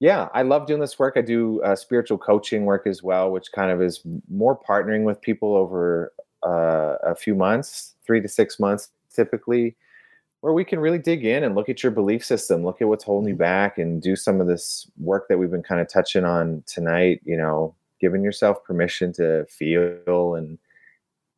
yeah, 0.00 0.28
I 0.32 0.42
love 0.42 0.66
doing 0.66 0.80
this 0.80 0.98
work. 0.98 1.14
I 1.16 1.20
do 1.20 1.62
uh, 1.62 1.76
spiritual 1.76 2.16
coaching 2.16 2.64
work 2.64 2.86
as 2.86 3.02
well, 3.02 3.30
which 3.30 3.52
kind 3.52 3.70
of 3.70 3.82
is 3.82 4.00
more 4.28 4.58
partnering 4.58 5.04
with 5.04 5.20
people 5.20 5.54
over 5.54 6.12
uh, 6.42 6.96
a 7.02 7.14
few 7.14 7.34
months, 7.34 7.94
three 8.06 8.20
to 8.22 8.28
six 8.28 8.58
months 8.58 8.88
typically, 9.14 9.76
where 10.40 10.52
we 10.52 10.64
can 10.64 10.78
really 10.78 10.98
dig 10.98 11.24
in 11.24 11.44
and 11.44 11.54
look 11.54 11.68
at 11.68 11.82
your 11.82 11.92
belief 11.92 12.24
system, 12.24 12.64
look 12.64 12.80
at 12.80 12.88
what's 12.88 13.04
holding 13.04 13.28
you 13.28 13.34
mm-hmm. 13.34 13.42
back, 13.42 13.78
and 13.78 14.00
do 14.00 14.16
some 14.16 14.40
of 14.40 14.46
this 14.46 14.90
work 14.98 15.28
that 15.28 15.38
we've 15.38 15.50
been 15.50 15.62
kind 15.62 15.80
of 15.80 15.88
touching 15.88 16.24
on 16.24 16.62
tonight. 16.66 17.20
You 17.24 17.36
know, 17.36 17.74
giving 18.00 18.22
yourself 18.22 18.64
permission 18.64 19.12
to 19.14 19.44
feel 19.46 20.34
and 20.36 20.58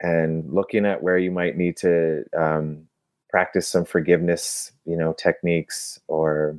and 0.01 0.53
looking 0.53 0.87
at 0.87 1.03
where 1.03 1.19
you 1.19 1.31
might 1.31 1.57
need 1.57 1.77
to 1.79 2.25
um, 2.37 2.87
practice 3.31 3.69
some 3.69 3.85
forgiveness, 3.85 4.73
you 4.85 4.97
know, 4.97 5.13
techniques 5.13 6.01
or 6.09 6.59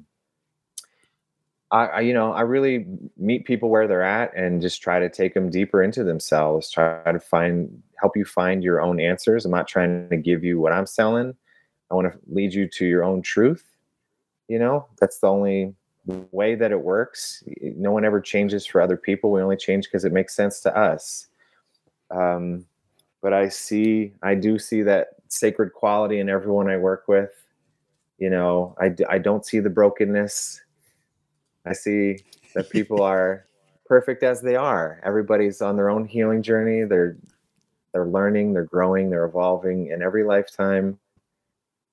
I, 1.71 1.85
I, 1.85 1.99
you 2.01 2.13
know, 2.13 2.31
I 2.31 2.41
really 2.41 2.85
meet 3.17 3.45
people 3.45 3.69
where 3.69 3.87
they're 3.87 4.03
at 4.03 4.35
and 4.35 4.61
just 4.61 4.81
try 4.81 4.99
to 4.99 5.09
take 5.09 5.33
them 5.33 5.49
deeper 5.49 5.83
into 5.83 6.03
themselves. 6.03 6.71
Try 6.71 7.11
to 7.11 7.19
find, 7.19 7.81
help 7.99 8.17
you 8.17 8.25
find 8.25 8.63
your 8.63 8.81
own 8.81 8.99
answers. 8.99 9.45
I'm 9.45 9.51
not 9.51 9.67
trying 9.67 10.09
to 10.09 10.17
give 10.17 10.43
you 10.43 10.59
what 10.59 10.73
I'm 10.73 10.87
selling. 10.87 11.35
I 11.91 11.95
want 11.95 12.11
to 12.11 12.19
lead 12.27 12.53
you 12.53 12.67
to 12.67 12.85
your 12.85 13.03
own 13.03 13.21
truth. 13.21 13.63
You 14.47 14.59
know, 14.59 14.87
that's 14.99 15.19
the 15.19 15.27
only 15.27 15.75
way 16.31 16.55
that 16.55 16.71
it 16.71 16.81
works. 16.81 17.43
No 17.61 17.91
one 17.91 18.03
ever 18.03 18.19
changes 18.19 18.65
for 18.65 18.81
other 18.81 18.97
people. 18.97 19.31
We 19.31 19.41
only 19.41 19.57
change 19.57 19.85
because 19.85 20.05
it 20.05 20.13
makes 20.13 20.35
sense 20.35 20.61
to 20.61 20.75
us. 20.75 21.27
Um, 22.09 22.65
but 23.21 23.33
I 23.33 23.49
see, 23.49 24.13
I 24.23 24.35
do 24.35 24.57
see 24.59 24.81
that 24.83 25.09
sacred 25.27 25.73
quality 25.73 26.19
in 26.19 26.29
everyone 26.29 26.69
I 26.69 26.77
work 26.77 27.07
with. 27.07 27.31
You 28.17 28.29
know, 28.29 28.75
I, 28.79 28.93
I 29.09 29.17
don't 29.17 29.45
see 29.45 29.59
the 29.59 29.69
brokenness 29.69 30.61
I 31.65 31.73
see 31.73 32.19
that 32.55 32.69
people 32.69 33.01
are 33.03 33.45
perfect 33.85 34.23
as 34.23 34.41
they 34.41 34.55
are. 34.55 34.99
Everybody's 35.03 35.61
on 35.61 35.75
their 35.75 35.89
own 35.89 36.05
healing 36.05 36.43
journey. 36.43 36.83
They're 36.83 37.17
they're 37.91 38.07
learning, 38.07 38.53
they're 38.53 38.65
growing, 38.65 39.09
they're 39.09 39.25
evolving 39.25 39.87
in 39.87 40.03
every 40.03 40.23
lifetime. 40.23 40.99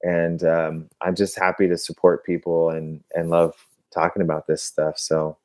And 0.03 0.45
um, 0.45 0.89
I'm 1.01 1.15
just 1.15 1.39
happy 1.39 1.69
to 1.69 1.79
support 1.79 2.25
people 2.25 2.71
and 2.71 3.03
and 3.15 3.31
love 3.31 3.55
talking 3.93 4.23
about 4.23 4.47
this 4.47 4.63
stuff. 4.63 4.99
So 4.99 5.39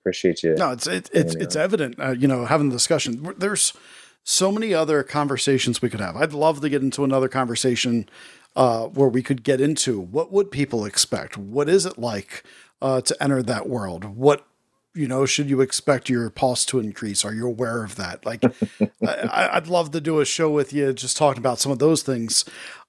appreciate 0.00 0.42
you. 0.42 0.54
No, 0.54 0.72
it's 0.72 0.86
it, 0.86 1.10
it's 1.12 1.34
it's 1.34 1.56
evident. 1.56 2.00
Uh, 2.00 2.10
you 2.10 2.28
know, 2.28 2.46
having 2.46 2.70
the 2.70 2.76
discussion. 2.76 3.34
There's 3.38 3.74
so 4.24 4.50
many 4.50 4.74
other 4.74 5.02
conversations 5.02 5.80
we 5.80 5.90
could 5.90 6.00
have. 6.00 6.16
I'd 6.16 6.32
love 6.32 6.60
to 6.62 6.68
get 6.68 6.82
into 6.82 7.04
another 7.04 7.28
conversation 7.28 8.08
uh, 8.56 8.86
where 8.86 9.08
we 9.08 9.22
could 9.22 9.44
get 9.44 9.60
into 9.60 10.00
what 10.00 10.32
would 10.32 10.50
people 10.50 10.84
expect. 10.84 11.36
What 11.36 11.68
is 11.68 11.86
it 11.86 11.98
like? 11.98 12.42
uh, 12.84 13.00
to 13.00 13.22
enter 13.22 13.42
that 13.42 13.68
world? 13.68 14.04
What 14.04 14.46
you 14.94 15.08
know 15.08 15.26
should 15.26 15.48
you 15.48 15.60
expect 15.60 16.08
your 16.08 16.28
pulse 16.30 16.64
to 16.66 16.78
increase? 16.78 17.24
Are 17.24 17.34
you 17.34 17.46
aware 17.46 17.82
of 17.82 17.96
that? 17.96 18.24
Like, 18.24 18.44
I, 19.06 19.50
would 19.54 19.68
love 19.68 19.90
to 19.92 20.00
do 20.00 20.20
a 20.20 20.24
show 20.24 20.50
with 20.50 20.72
you 20.72 20.92
just 20.92 21.16
talking 21.16 21.40
about 21.40 21.58
some 21.58 21.72
of 21.72 21.78
those 21.78 22.02
things. 22.02 22.44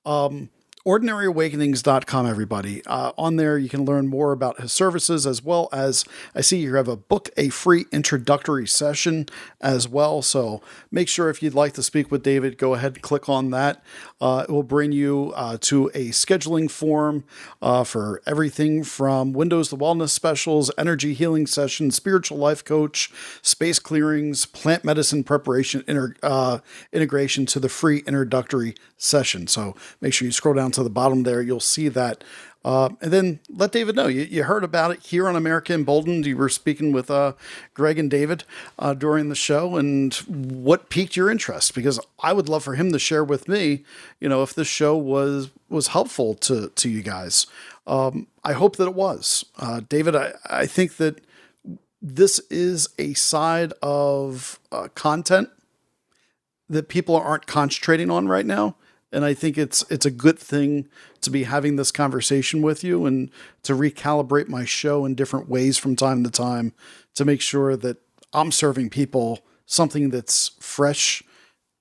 Um, 0.05 0.49
ordinaryawakenings.com 0.85 2.27
everybody. 2.27 2.85
Uh, 2.85 3.11
on 3.17 3.37
there 3.37 3.57
you 3.57 3.67
can 3.67 3.85
learn 3.85 4.07
more 4.07 4.31
about 4.31 4.61
his 4.61 4.71
services 4.71 5.25
as 5.25 5.41
well 5.41 5.67
as 5.73 6.05
i 6.35 6.41
see 6.41 6.59
you 6.59 6.75
have 6.75 6.87
a 6.87 6.95
book 6.95 7.29
a 7.37 7.49
free 7.49 7.85
introductory 7.91 8.67
session 8.67 9.25
as 9.59 9.87
well. 9.87 10.21
So 10.21 10.61
make 10.91 11.09
sure 11.09 11.31
if 11.31 11.41
you'd 11.41 11.55
like 11.55 11.73
to 11.73 11.81
speak 11.81 12.11
with 12.11 12.21
david 12.21 12.59
go 12.59 12.75
ahead 12.75 12.93
and 12.93 13.01
click 13.01 13.27
on 13.27 13.49
that. 13.49 13.83
Uh, 14.21 14.45
it 14.47 14.51
will 14.51 14.61
bring 14.61 14.91
you 14.91 15.33
uh, 15.35 15.57
to 15.61 15.87
a 15.95 16.09
scheduling 16.09 16.69
form 16.69 17.23
uh, 17.63 17.83
for 17.83 18.21
everything 18.27 18.83
from 18.83 19.33
windows 19.33 19.69
to 19.69 19.77
wellness 19.77 20.09
specials 20.09 20.69
energy 20.77 21.15
healing 21.15 21.47
sessions 21.47 21.95
spiritual 21.95 22.37
life 22.37 22.63
coach 22.63 23.11
space 23.41 23.79
clearings 23.79 24.45
plant 24.45 24.83
medicine 24.83 25.23
preparation 25.23 25.83
inter- 25.87 26.13
uh, 26.21 26.59
integration 26.93 27.47
to 27.47 27.59
the 27.59 27.69
free 27.69 28.03
introductory 28.05 28.75
session. 28.97 29.47
So 29.47 29.75
make 29.99 30.13
sure 30.13 30.25
you 30.25 30.31
scroll 30.31 30.55
down 30.55 30.71
to 30.75 30.83
the 30.83 30.89
bottom 30.89 31.23
there, 31.23 31.41
you'll 31.41 31.59
see 31.59 31.87
that. 31.89 32.23
Uh, 32.65 32.89
and 32.99 33.13
then 33.13 33.39
let 33.47 33.71
David 33.71 33.95
know. 33.95 34.07
You, 34.07 34.23
you, 34.23 34.43
heard 34.43 34.63
about 34.63 34.89
it 34.89 34.99
here 35.01 35.27
on 35.27 35.35
America 35.35 35.71
Emboldened. 35.71 36.25
You 36.25 36.35
were 36.35 36.49
speaking 36.49 36.91
with 36.91 37.11
uh, 37.11 37.33
Greg 37.75 37.99
and 37.99 38.09
David 38.09 38.43
uh, 38.79 38.95
during 38.95 39.29
the 39.29 39.35
show, 39.35 39.75
and 39.75 40.15
what 40.15 40.89
piqued 40.89 41.15
your 41.15 41.29
interest? 41.29 41.75
Because 41.75 41.99
I 42.21 42.33
would 42.33 42.49
love 42.49 42.63
for 42.63 42.73
him 42.73 42.91
to 42.91 42.97
share 42.97 43.23
with 43.23 43.47
me, 43.47 43.83
you 44.19 44.27
know, 44.27 44.41
if 44.41 44.55
this 44.55 44.67
show 44.67 44.97
was 44.97 45.51
was 45.69 45.89
helpful 45.89 46.33
to 46.33 46.69
to 46.69 46.89
you 46.89 47.03
guys. 47.03 47.45
Um, 47.85 48.25
I 48.43 48.53
hope 48.53 48.77
that 48.77 48.87
it 48.87 48.95
was, 48.95 49.45
uh, 49.59 49.81
David. 49.87 50.15
I 50.15 50.33
I 50.49 50.65
think 50.65 50.97
that 50.97 51.23
this 52.01 52.39
is 52.49 52.89
a 52.97 53.13
side 53.13 53.73
of 53.83 54.59
uh, 54.71 54.87
content 54.95 55.49
that 56.67 56.89
people 56.89 57.15
aren't 57.15 57.45
concentrating 57.45 58.09
on 58.09 58.27
right 58.27 58.45
now 58.45 58.75
and 59.15 59.23
I 59.23 59.33
think 59.33 59.57
it's 59.57 59.83
it's 59.89 60.05
a 60.05 60.11
good 60.11 60.37
thing 60.37 60.89
to 61.21 61.29
be 61.29 61.43
having 61.43 61.77
this 61.77 61.89
conversation 61.89 62.61
with 62.61 62.83
you 62.83 63.05
and 63.05 63.31
to 63.63 63.73
recalibrate 63.73 64.49
my 64.49 64.65
show 64.65 65.05
in 65.05 65.15
different 65.15 65.47
ways 65.47 65.77
from 65.77 65.95
time 65.95 66.23
to 66.25 66.29
time 66.29 66.73
to 67.15 67.23
make 67.23 67.39
sure 67.39 67.77
that 67.77 67.97
I'm 68.33 68.51
serving 68.51 68.89
people 68.89 69.39
something 69.65 70.09
that's 70.09 70.51
fresh 70.59 71.23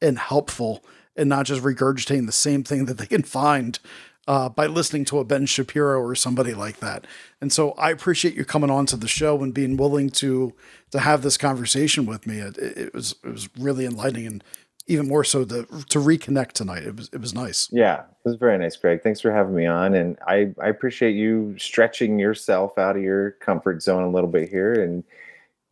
and 0.01 0.16
helpful 0.16 0.85
and 1.16 1.28
not 1.28 1.47
just 1.47 1.62
regurgitating 1.62 2.26
the 2.26 2.32
same 2.32 2.62
thing 2.62 2.85
that 2.87 2.99
they 2.99 3.07
can 3.07 3.24
find 3.24 3.80
uh, 4.28 4.49
by 4.49 4.66
listening 4.66 5.05
to 5.07 5.18
a 5.18 5.24
Ben 5.24 5.45
Shapiro 5.45 6.01
or 6.01 6.14
somebody 6.14 6.55
like 6.55 6.78
that. 6.78 7.05
And 7.41 7.53
so 7.53 7.72
I 7.72 7.91
appreciate 7.91 8.35
you 8.35 8.45
coming 8.45 8.70
on 8.70 8.87
to 8.87 8.97
the 8.97 9.09
show 9.09 9.43
and 9.43 9.53
being 9.53 9.76
willing 9.76 10.09
to 10.11 10.55
to 10.93 11.01
have 11.01 11.22
this 11.22 11.37
conversation 11.37 12.07
with 12.07 12.28
me. 12.28 12.39
It, 12.39 12.59
it 12.59 12.95
was 12.95 13.16
it 13.24 13.30
was 13.30 13.49
really 13.59 13.87
enlightening 13.87 14.26
and 14.26 14.45
even 14.87 15.09
more 15.09 15.24
so 15.24 15.45
to 15.45 15.64
to 15.64 15.99
reconnect 15.99 16.53
tonight. 16.53 16.82
It 16.82 16.97
was 16.97 17.09
it 17.12 17.20
was 17.20 17.35
nice. 17.35 17.68
Yeah, 17.72 18.01
it 18.01 18.28
was 18.28 18.37
very 18.37 18.59
nice, 18.59 18.76
Greg. 18.76 19.03
Thanks 19.03 19.20
for 19.20 19.32
having 19.32 19.55
me 19.55 19.66
on, 19.66 19.95
and 19.95 20.18
I 20.26 20.53
I 20.62 20.68
appreciate 20.68 21.14
you 21.14 21.55
stretching 21.59 22.18
yourself 22.18 22.76
out 22.78 22.97
of 22.97 23.03
your 23.03 23.32
comfort 23.32 23.82
zone 23.82 24.03
a 24.03 24.11
little 24.11 24.30
bit 24.30 24.49
here 24.49 24.74
and 24.74 25.05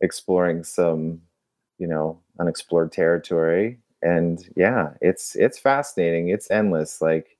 exploring 0.01 0.63
some, 0.63 1.21
you 1.77 1.87
know, 1.87 2.19
unexplored 2.39 2.91
territory. 2.91 3.79
And 4.01 4.43
yeah, 4.55 4.93
it's 5.01 5.35
it's 5.35 5.59
fascinating. 5.59 6.29
It's 6.29 6.49
endless. 6.49 7.01
Like 7.01 7.37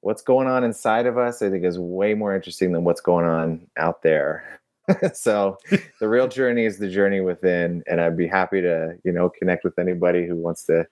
what's 0.00 0.22
going 0.22 0.48
on 0.48 0.64
inside 0.64 1.06
of 1.06 1.18
us, 1.18 1.42
I 1.42 1.50
think, 1.50 1.64
is 1.64 1.78
way 1.78 2.14
more 2.14 2.34
interesting 2.34 2.72
than 2.72 2.84
what's 2.84 3.00
going 3.00 3.26
on 3.26 3.66
out 3.76 4.02
there. 4.02 4.60
so 5.14 5.58
the 6.00 6.08
real 6.08 6.28
journey 6.38 6.64
is 6.64 6.78
the 6.78 6.88
journey 6.88 7.20
within 7.20 7.82
and 7.86 8.00
i'd 8.00 8.16
be 8.16 8.26
happy 8.26 8.60
to 8.60 8.94
you 9.04 9.12
know 9.12 9.28
connect 9.28 9.64
with 9.64 9.78
anybody 9.78 10.26
who 10.26 10.36
wants 10.36 10.64
to 10.64 10.86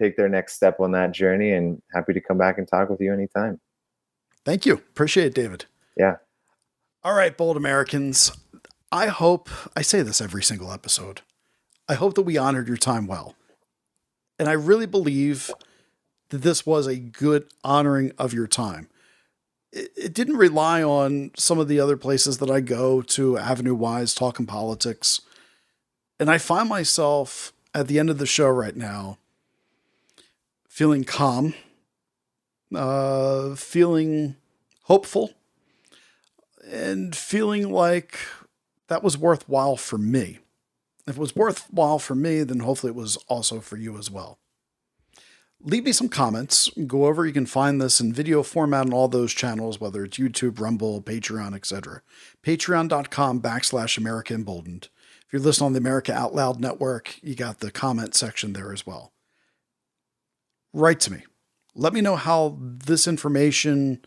take 0.00 0.16
their 0.16 0.28
next 0.28 0.54
step 0.54 0.80
on 0.80 0.92
that 0.92 1.12
journey 1.12 1.52
and 1.52 1.80
happy 1.92 2.12
to 2.12 2.20
come 2.20 2.38
back 2.38 2.58
and 2.58 2.66
talk 2.68 2.88
with 2.88 3.00
you 3.00 3.12
anytime. 3.12 3.60
Thank 4.44 4.66
you. 4.66 4.74
Appreciate 4.74 5.26
it 5.26 5.34
david. 5.34 5.64
Yeah. 5.96 6.16
All 7.02 7.14
right 7.14 7.36
bold 7.36 7.56
americans. 7.56 8.32
I 8.90 9.08
hope 9.08 9.50
i 9.76 9.82
say 9.82 10.02
this 10.02 10.20
every 10.20 10.42
single 10.42 10.72
episode 10.72 11.20
i 11.88 11.94
hope 11.94 12.14
that 12.14 12.22
we 12.22 12.38
honored 12.38 12.68
your 12.68 12.76
time 12.76 13.06
well. 13.06 13.34
And 14.38 14.48
i 14.48 14.52
really 14.52 14.86
believe 14.86 15.50
that 16.30 16.42
this 16.42 16.66
was 16.66 16.86
a 16.86 16.96
good 16.96 17.46
honoring 17.64 18.12
of 18.18 18.32
your 18.32 18.46
time. 18.46 18.88
It, 19.72 19.90
it 19.96 20.14
didn't 20.14 20.36
rely 20.36 20.82
on 20.82 21.30
some 21.36 21.58
of 21.58 21.68
the 21.68 21.80
other 21.80 21.96
places 21.96 22.38
that 22.38 22.50
I 22.50 22.60
go 22.60 23.02
to, 23.02 23.38
Avenue 23.38 23.74
Wise, 23.74 24.14
talking 24.14 24.46
politics. 24.46 25.20
And 26.20 26.30
I 26.30 26.38
find 26.38 26.68
myself 26.68 27.52
at 27.74 27.86
the 27.88 27.98
end 27.98 28.10
of 28.10 28.18
the 28.18 28.26
show 28.26 28.48
right 28.48 28.76
now 28.76 29.18
feeling 30.78 31.02
calm, 31.02 31.54
uh, 32.72 33.56
feeling 33.56 34.36
hopeful, 34.84 35.32
and 36.70 37.16
feeling 37.16 37.72
like 37.72 38.16
that 38.86 39.02
was 39.02 39.18
worthwhile 39.18 39.76
for 39.76 39.98
me. 39.98 40.38
If 41.08 41.16
it 41.16 41.20
was 41.20 41.34
worthwhile 41.34 41.98
for 41.98 42.14
me, 42.14 42.44
then 42.44 42.60
hopefully 42.60 42.92
it 42.92 42.96
was 42.96 43.16
also 43.26 43.58
for 43.58 43.76
you 43.76 43.98
as 43.98 44.08
well 44.08 44.38
leave 45.60 45.84
me 45.84 45.90
some 45.90 46.08
comments. 46.08 46.70
Go 46.86 47.06
over. 47.06 47.26
You 47.26 47.32
can 47.32 47.44
find 47.44 47.80
this 47.80 48.00
in 48.00 48.12
video 48.12 48.44
format 48.44 48.86
on 48.86 48.92
all 48.92 49.08
those 49.08 49.34
channels, 49.34 49.80
whether 49.80 50.04
it's 50.04 50.16
YouTube, 50.16 50.60
Rumble, 50.60 51.02
Patreon, 51.02 51.52
etc. 51.52 52.02
Patreon.com 52.44 53.40
backslash 53.40 53.98
America 53.98 54.34
Emboldened. 54.34 54.88
If 55.26 55.32
you're 55.32 55.42
listening 55.42 55.66
on 55.66 55.72
the 55.72 55.78
America 55.78 56.14
Out 56.14 56.32
Loud 56.32 56.60
Network, 56.60 57.18
you 57.22 57.34
got 57.34 57.58
the 57.58 57.72
comment 57.72 58.14
section 58.14 58.52
there 58.52 58.72
as 58.72 58.86
well. 58.86 59.12
Write 60.72 61.00
to 61.00 61.12
me. 61.12 61.24
Let 61.74 61.92
me 61.92 62.00
know 62.00 62.16
how 62.16 62.58
this 62.60 63.06
information, 63.06 64.04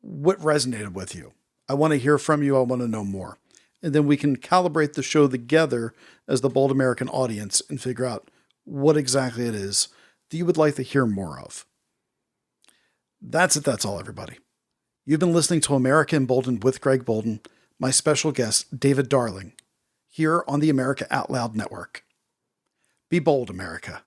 what 0.00 0.40
resonated 0.40 0.92
with 0.92 1.14
you. 1.14 1.32
I 1.68 1.74
want 1.74 1.92
to 1.92 1.98
hear 1.98 2.18
from 2.18 2.42
you. 2.42 2.56
I 2.56 2.60
want 2.60 2.82
to 2.82 2.88
know 2.88 3.04
more. 3.04 3.38
And 3.82 3.94
then 3.94 4.06
we 4.06 4.16
can 4.16 4.36
calibrate 4.36 4.94
the 4.94 5.02
show 5.02 5.28
together 5.28 5.94
as 6.26 6.40
the 6.40 6.50
Bold 6.50 6.70
American 6.70 7.08
audience 7.08 7.62
and 7.68 7.80
figure 7.80 8.04
out 8.04 8.30
what 8.64 8.96
exactly 8.96 9.46
it 9.46 9.54
is 9.54 9.88
that 10.30 10.36
you 10.36 10.46
would 10.46 10.56
like 10.56 10.74
to 10.76 10.82
hear 10.82 11.06
more 11.06 11.38
of. 11.38 11.66
That's 13.20 13.56
it. 13.56 13.64
That's 13.64 13.84
all, 13.84 14.00
everybody. 14.00 14.38
You've 15.04 15.20
been 15.20 15.32
listening 15.32 15.60
to 15.62 15.74
America 15.74 16.16
Emboldened 16.16 16.64
with 16.64 16.80
Greg 16.80 17.04
Boulden, 17.04 17.40
my 17.78 17.90
special 17.90 18.32
guest, 18.32 18.80
David 18.80 19.08
Darling, 19.08 19.52
here 20.08 20.42
on 20.48 20.60
the 20.60 20.70
America 20.70 21.06
Out 21.10 21.30
Loud 21.30 21.54
Network. 21.54 22.04
Be 23.08 23.20
bold, 23.20 23.48
America. 23.48 24.02